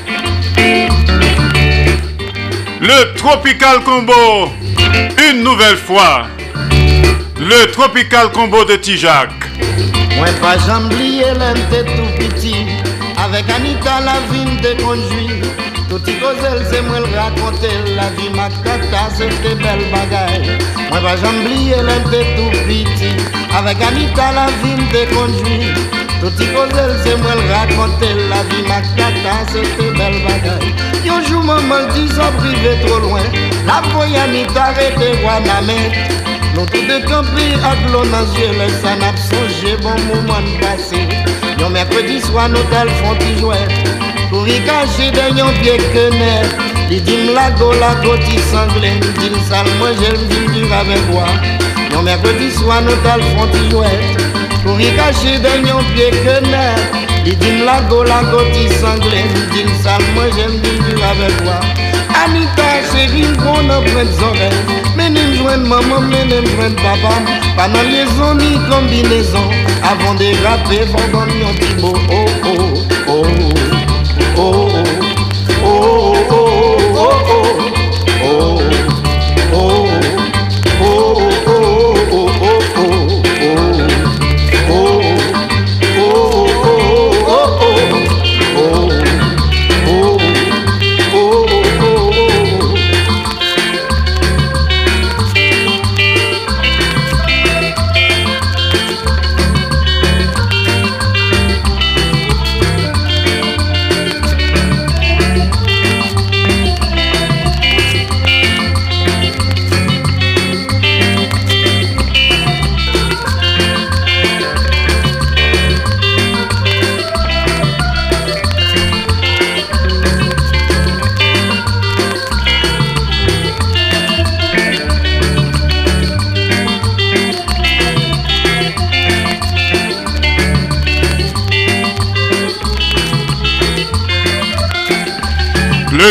[2.80, 4.52] le Tropical Combo
[5.30, 6.28] une nouvelle fois.
[7.38, 9.30] Le Tropical Combo de Tijac.
[10.16, 12.66] Moi pas j'oublié l'un tout petit.
[13.18, 15.42] Avec Anita la vie de conduit
[15.90, 17.68] Tout y causel c'est moi le raconter.
[17.96, 20.58] La vie ma cata c'était belle bagaille.
[20.90, 23.16] Moi pas j'oublié l'un tout petit.
[23.56, 29.62] Avec Anita la vie de conduit Touti kozel se mwen rakonte la vi Makyata se
[29.78, 30.74] te bel bagay
[31.08, 32.28] Yon jou maman di sa
[32.82, 33.24] tro lwen
[33.66, 35.96] La voya ni tare te wana men
[36.56, 41.00] Nou tout de kampi ak lo nan zye le San ap sonje bon mouman pase
[41.62, 43.72] Yon merkredi swa nou tel fon ti jwen
[44.28, 46.52] Pou rikache den yon pie kener
[46.92, 47.00] Li
[47.32, 48.68] la go la go ti sal
[49.80, 50.52] mwen jel dur
[51.96, 52.04] Yon
[52.60, 56.80] swa nou fon ti jwen pour y cacher de yon pied que net.
[57.26, 59.26] Il dit la go, la go, il sanglait.
[59.36, 61.60] Il dit le sale, moi j'ai le dur avec moi.
[62.24, 62.70] Anita
[65.70, 67.14] maman, menem joindre papa
[67.56, 69.50] Pendant liaison ni combinaison
[69.84, 70.26] Avant de
[71.82, 72.70] Oh oh oh
[73.08, 73.24] oh
[74.38, 74.70] oh
[75.64, 76.36] oh oh
[76.96, 77.48] oh oh
[78.24, 78.62] oh
[79.54, 79.89] oh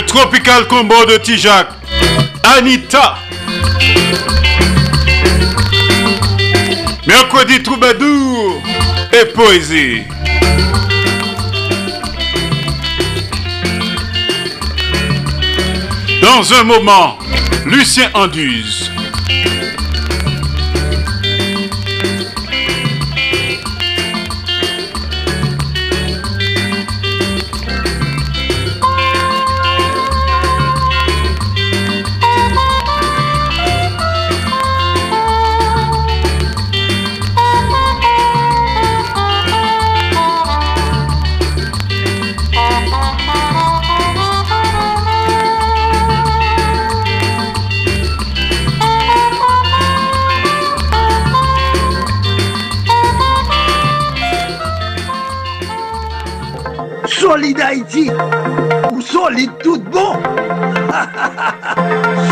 [0.07, 1.69] Tropical Combo de Tijac.
[2.57, 3.19] Anita.
[7.07, 8.63] Mercredi Troubadour
[9.13, 10.03] et Poésie.
[16.23, 17.19] Dans un moment,
[17.67, 18.78] Lucien Anduze.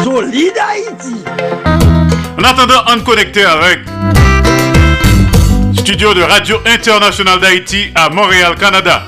[0.07, 1.17] Solide Haïti
[2.39, 3.81] En attendant, on connecté avec
[5.77, 9.03] studio de Radio Internationale d'Haïti à Montréal, Canada.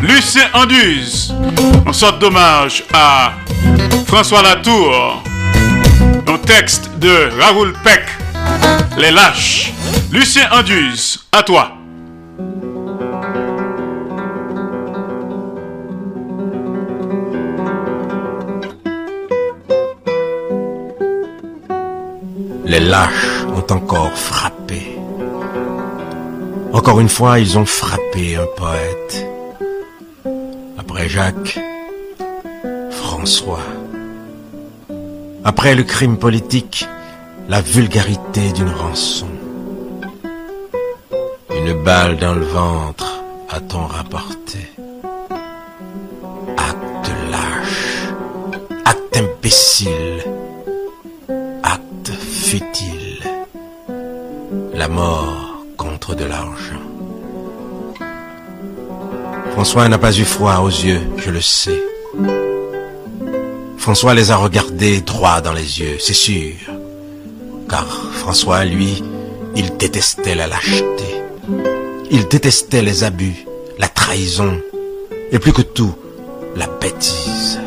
[0.00, 1.34] Lucien Anduze,
[1.86, 3.32] en sorte d'hommage à
[4.06, 5.24] François Latour,
[6.26, 8.04] un texte de Raoul Peck,
[8.96, 9.74] Les Lâches.
[10.10, 11.79] Lucien Anduze, à toi.
[22.70, 24.96] Les lâches ont encore frappé.
[26.72, 29.26] Encore une fois, ils ont frappé un poète.
[30.78, 31.58] Après Jacques,
[32.92, 33.66] François.
[35.42, 36.86] Après le crime politique,
[37.48, 39.26] la vulgarité d'une rançon.
[41.50, 44.60] Une balle dans le ventre a-t-on rapporté.
[46.56, 48.12] Acte lâche,
[48.84, 50.19] acte imbécile,
[52.50, 53.22] futile.
[54.74, 56.84] La mort contre de l'argent?
[59.52, 61.80] François n'a pas eu froid aux yeux, je le sais.
[63.78, 66.54] François les a regardés droit dans les yeux, c'est sûr.
[67.68, 69.00] Car François, lui,
[69.54, 71.08] il détestait la lâcheté.
[72.10, 73.46] Il détestait les abus,
[73.78, 74.60] la trahison,
[75.30, 75.94] et plus que tout,
[76.56, 77.60] la bêtise.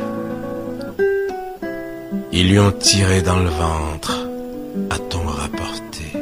[2.33, 4.22] Ils lui ont tiré dans le ventre,
[4.89, 6.13] a-t-on rapporté.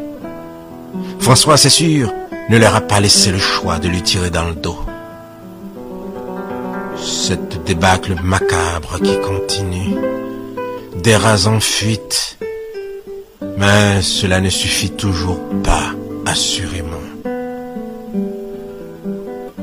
[1.20, 2.14] François, c'est sûr,
[2.50, 4.80] ne leur a pas laissé le choix de lui tirer dans le dos.
[6.98, 9.96] Cette débâcle macabre qui continue,
[11.02, 12.38] des rats en fuite,
[13.58, 15.94] mais cela ne suffit toujours pas,
[16.26, 16.98] assurément.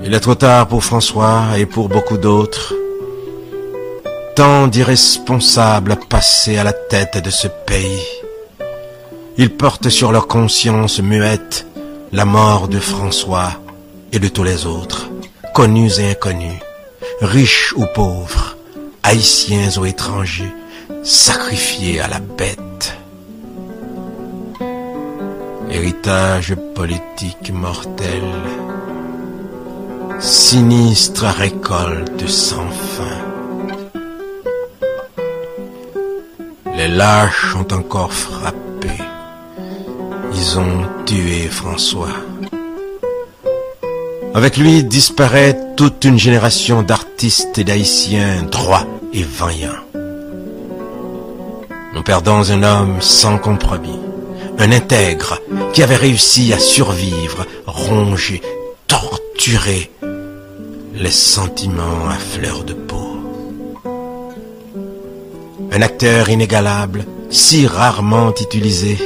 [0.05, 2.75] Il est trop tard pour François et pour beaucoup d'autres.
[4.35, 8.18] Tant d'irresponsables passés à la tête de ce pays.
[9.41, 11.65] Ils portent sur leur conscience muette
[12.11, 13.53] la mort de François
[14.13, 15.11] et de tous les autres,
[15.55, 16.59] connus et inconnus,
[17.21, 18.57] riches ou pauvres,
[19.05, 20.53] haïtiens ou étrangers,
[21.05, 22.97] sacrifiés à la bête.
[25.71, 28.25] Héritage politique mortel,
[30.19, 33.19] sinistre récolte sans fin.
[36.75, 38.99] Les lâches ont encore frappé.
[40.33, 42.15] Ils ont tué François.
[44.35, 49.85] Avec lui disparaît toute une génération d'artistes et d'haïtiens droits et vaillants.
[51.95, 53.99] Nous perdons un homme sans compromis,
[54.59, 55.41] un intègre
[55.73, 58.43] qui avait réussi à survivre, ronger,
[58.87, 59.91] torturer
[60.95, 63.19] les sentiments à fleur de peau.
[65.73, 68.99] Un acteur inégalable, si rarement utilisé,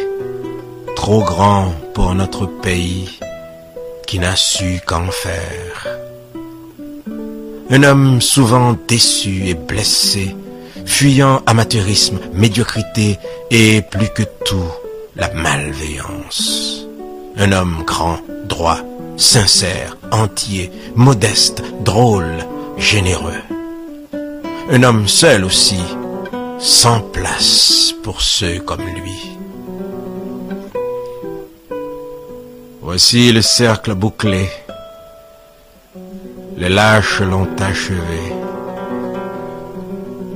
[1.03, 3.19] trop grand pour notre pays
[4.07, 5.99] qui n'a su qu'en faire.
[7.71, 10.37] Un homme souvent déçu et blessé,
[10.87, 13.19] fuyant amateurisme, médiocrité
[13.51, 14.71] et plus que tout
[15.17, 16.87] la malveillance.
[17.37, 18.79] Un homme grand, droit,
[19.17, 22.47] sincère, entier, modeste, drôle,
[22.79, 23.43] généreux.
[24.71, 25.83] Un homme seul aussi,
[26.61, 29.42] sans place pour ceux comme lui.
[32.85, 34.51] Voici le cercle bouclé.
[36.57, 38.23] Les lâches l'ont achevé.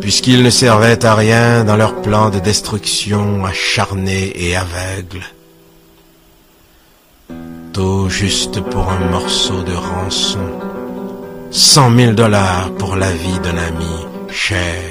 [0.01, 5.25] Puisqu'ils ne servaient à rien dans leur plan de destruction acharné et aveugle.
[7.73, 10.49] Tout juste pour un morceau de rançon.
[11.51, 13.97] Cent mille dollars pour la vie d'un ami
[14.31, 14.85] cher.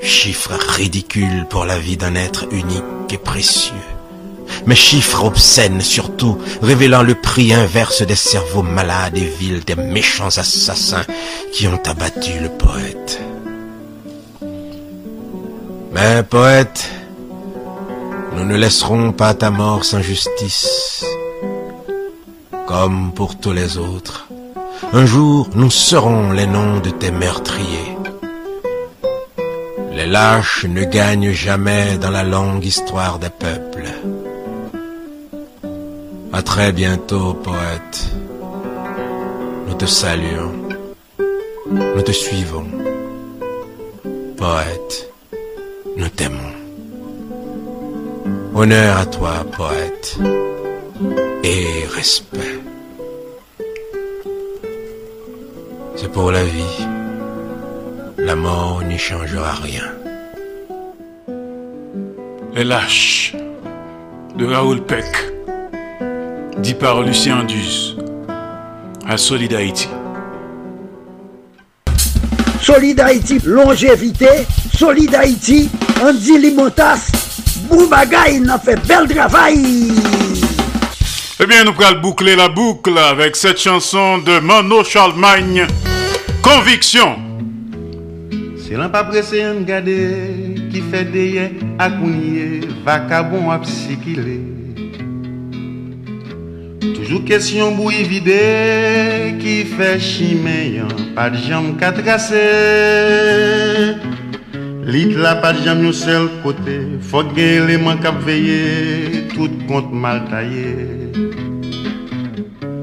[0.00, 3.74] Chiffre ridicule pour la vie d'un être unique et précieux
[4.66, 10.26] mais chiffres obscènes surtout, révélant le prix inverse des cerveaux malades et vils des méchants
[10.26, 11.04] assassins
[11.52, 13.20] qui ont abattu le poète.
[15.92, 16.88] Mais poète,
[18.34, 21.04] nous ne laisserons pas ta mort sans justice,
[22.66, 24.28] comme pour tous les autres.
[24.94, 27.96] Un jour, nous saurons les noms de tes meurtriers.
[29.92, 33.88] Les lâches ne gagnent jamais dans la longue histoire des peuples.
[36.34, 38.10] À très bientôt, poète.
[39.68, 40.54] Nous te saluons.
[41.70, 42.66] Nous te suivons.
[44.38, 45.12] Poète,
[45.94, 46.54] nous t'aimons.
[48.54, 50.18] Honneur à toi, poète.
[51.44, 52.60] Et respect.
[55.96, 56.86] C'est pour la vie.
[58.16, 59.84] La mort n'y changera rien.
[62.54, 63.36] Les lâches
[64.34, 65.32] de Raoul Peck
[66.58, 67.96] dit par Lucien Andus
[69.08, 69.88] à Solid Haïti.
[72.60, 74.28] Solid Haïti, longévité,
[74.72, 75.68] Solid Haïti,
[76.00, 77.10] Andy Limotas,
[77.68, 79.92] Boubagaï, n'a fait bel travail.
[81.40, 85.66] Eh bien, nous allons boucler la boucle avec cette chanson de Mano Charlemagne,
[86.42, 87.32] Conviction.
[88.72, 89.94] Se lan pa prese yon gade
[90.72, 94.38] Ki fe deye akounye Vakabon ap sikile
[96.82, 98.38] Toujou kesyon bou yi vide
[99.38, 102.42] Ki fe chime yon Pa di jam ka trase
[104.90, 109.94] Lit la pa di jam yon sel kote Fok gen eleman kap veye Tout kont
[109.94, 110.72] mal taye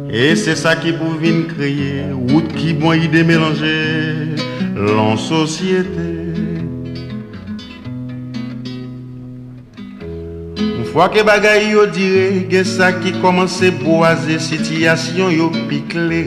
[0.08, 3.76] E se sa ki pou vin kreye Wout ki bon yi de melange
[4.80, 6.19] Lan sosyete
[11.00, 16.18] Fwa ke bagay yo dire, gen sa ki komanse boaze, sityasyon yo pikle.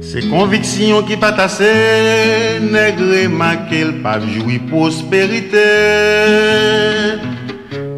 [0.00, 1.68] Se konviksyon ki patase,
[2.64, 5.66] negre makel pa vjoui posperite.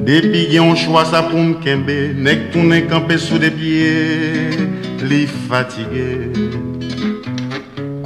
[0.08, 4.50] Depi gen yon chwa sa pou mkembe, nek toune kampe sou de pie,
[5.06, 6.10] li fatige.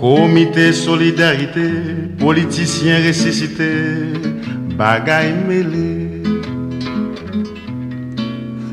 [0.04, 1.70] Komite solidarite,
[2.20, 3.72] politisyen resisite,
[4.76, 6.09] bagay mele.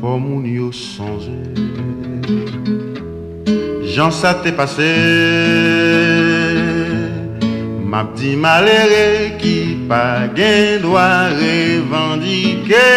[0.00, 1.34] fò moun yo sonje
[3.94, 4.92] Jan sa te pase
[7.90, 9.56] Map di malere ki
[9.88, 11.08] pa gen dwa
[11.40, 12.90] revandike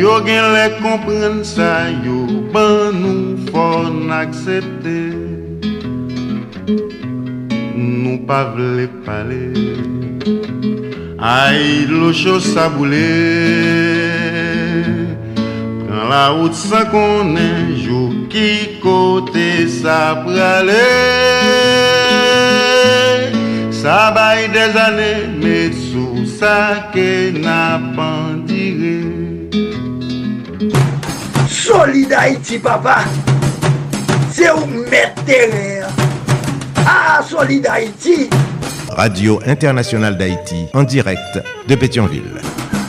[0.00, 1.72] Yo gen le kompren sa
[2.06, 2.24] yo
[2.54, 4.98] ban nou fò n'aksepte
[7.76, 9.44] Nou pa vle pale
[11.22, 12.96] Ay lo chou sa boule
[15.84, 20.80] Pren la out sa konen Jou ki kote sa prale
[23.68, 25.12] Sa bay des ane
[25.44, 29.04] Met sou sa ke na pandire
[31.52, 33.04] Solid Haiti papa.
[34.32, 38.24] Se ou met tere A ah, solid Haiti
[38.96, 42.40] Radio Internationale d'Haïti, en direct de Pétionville.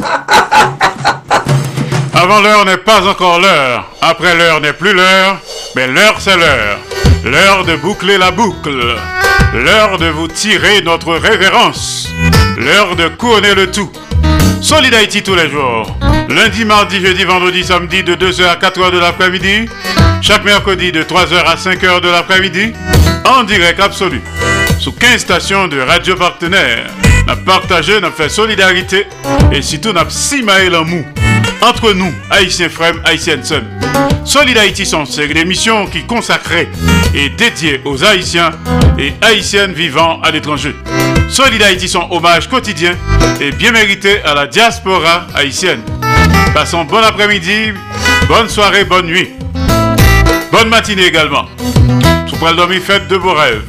[2.13, 3.89] Avant l'heure n'est pas encore l'heure.
[4.01, 5.37] Après l'heure n'est plus l'heure.
[5.75, 6.77] Mais l'heure c'est l'heure.
[7.23, 8.95] L'heure de boucler la boucle.
[9.53, 12.09] L'heure de vous tirer notre révérence.
[12.57, 13.91] L'heure de couronner le tout.
[14.61, 15.95] Solid Haïti tous les jours.
[16.29, 19.67] Lundi, mardi, jeudi, vendredi, samedi de 2h à 4h de l'après-midi.
[20.21, 22.73] Chaque mercredi de 3h à 5h de l'après-midi.
[23.25, 24.21] En direct absolu.
[24.81, 26.89] Sous 15 stations de radio partenaires.
[27.27, 29.05] N'a partagé, n'a fait solidarité.
[29.51, 31.03] Et surtout, n'a simaé l'amour.
[31.61, 33.61] Entre nous, Haïtiens frères, Haïtiennes sœurs.
[34.25, 36.67] Solid Haïti série d'émissions qui consacrée
[37.13, 38.49] et dédiée aux Haïtiens
[38.97, 40.75] et Haïtiennes vivant à l'étranger.
[41.29, 42.95] Solid Haïti sont hommage quotidien
[43.39, 45.81] et bien mérité à la diaspora haïtienne.
[46.55, 47.73] Passons bon après-midi,
[48.27, 49.29] bonne soirée, bonne nuit.
[50.51, 51.45] Bonne matinée également.
[52.25, 53.61] Sous le dormir, faites de beaux rêves.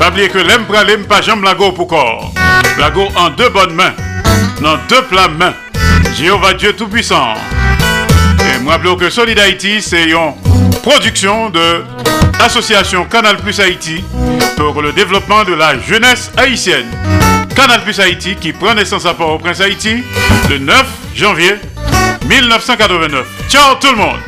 [0.00, 2.32] Pas oublier que l'aime l'aime pas jambe lago pour corps.
[2.78, 3.92] Lago en deux bonnes mains,
[4.62, 5.52] dans deux plats mains.
[6.16, 7.34] Jéhovah Dieu Tout-Puissant.
[8.38, 10.32] Et moi, que Solid Haïti, c'est une
[10.82, 11.84] production de
[12.38, 14.02] l'association Canal Plus Haïti
[14.56, 16.86] pour le développement de la jeunesse haïtienne.
[17.54, 20.02] Canal Plus Haïti qui prend naissance à Port-au-Prince Haïti
[20.48, 20.82] le 9
[21.14, 21.56] janvier
[22.26, 23.26] 1989.
[23.50, 24.20] Ciao tout le monde!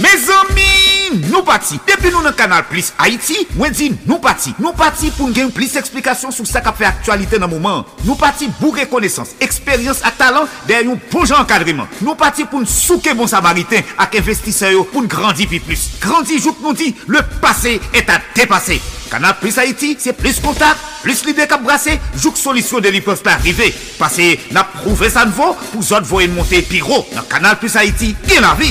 [0.00, 0.79] Mes amis,
[1.18, 1.78] di nou pati.
[1.88, 4.54] Depi nou nan kanal Plus Haiti, mwen di nou pati.
[4.62, 7.82] Nou pati pou gen plis eksplikasyon sou sa ka fe aktualite nan mouman.
[8.04, 11.90] Nou pati bou rekonesans, eksperyans ak talant der yon bon jan enkadriman.
[12.04, 15.88] Nou pati pou nou souke bon samariten ak investiseyo pou nou grandi pi plus.
[16.02, 18.80] Grandi jouk nou di, le pase et a depase.
[19.10, 23.24] Kanal Plus Haiti, se plus kontak, plus lide kap brase, jouk solisyon de li pos
[23.26, 23.72] pa arrive.
[23.98, 27.02] Pase na prouve san vo, pou zot vo en monte pi ro.
[27.16, 28.70] Nan Kanal Plus Haiti, gen la vi.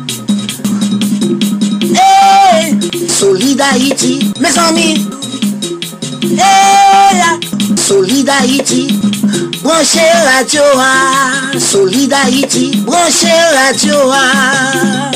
[2.91, 5.07] Haïti, solide Haïti, mes amis.
[6.23, 7.39] Eh hey, là,
[7.75, 8.99] solide Haïti,
[9.63, 11.59] branchez la Tioa.
[11.59, 15.11] Solide Haïti, branchez la Tioa.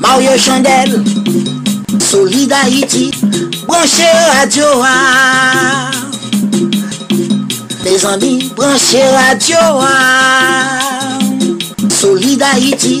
[0.00, 1.04] Mario Chandel,
[1.98, 3.10] solide Haïti,
[3.66, 4.02] branchez
[4.34, 4.88] la Tioa.
[7.84, 9.88] Mes amis, branchez la Tioa.
[11.90, 13.00] Solide Haïti,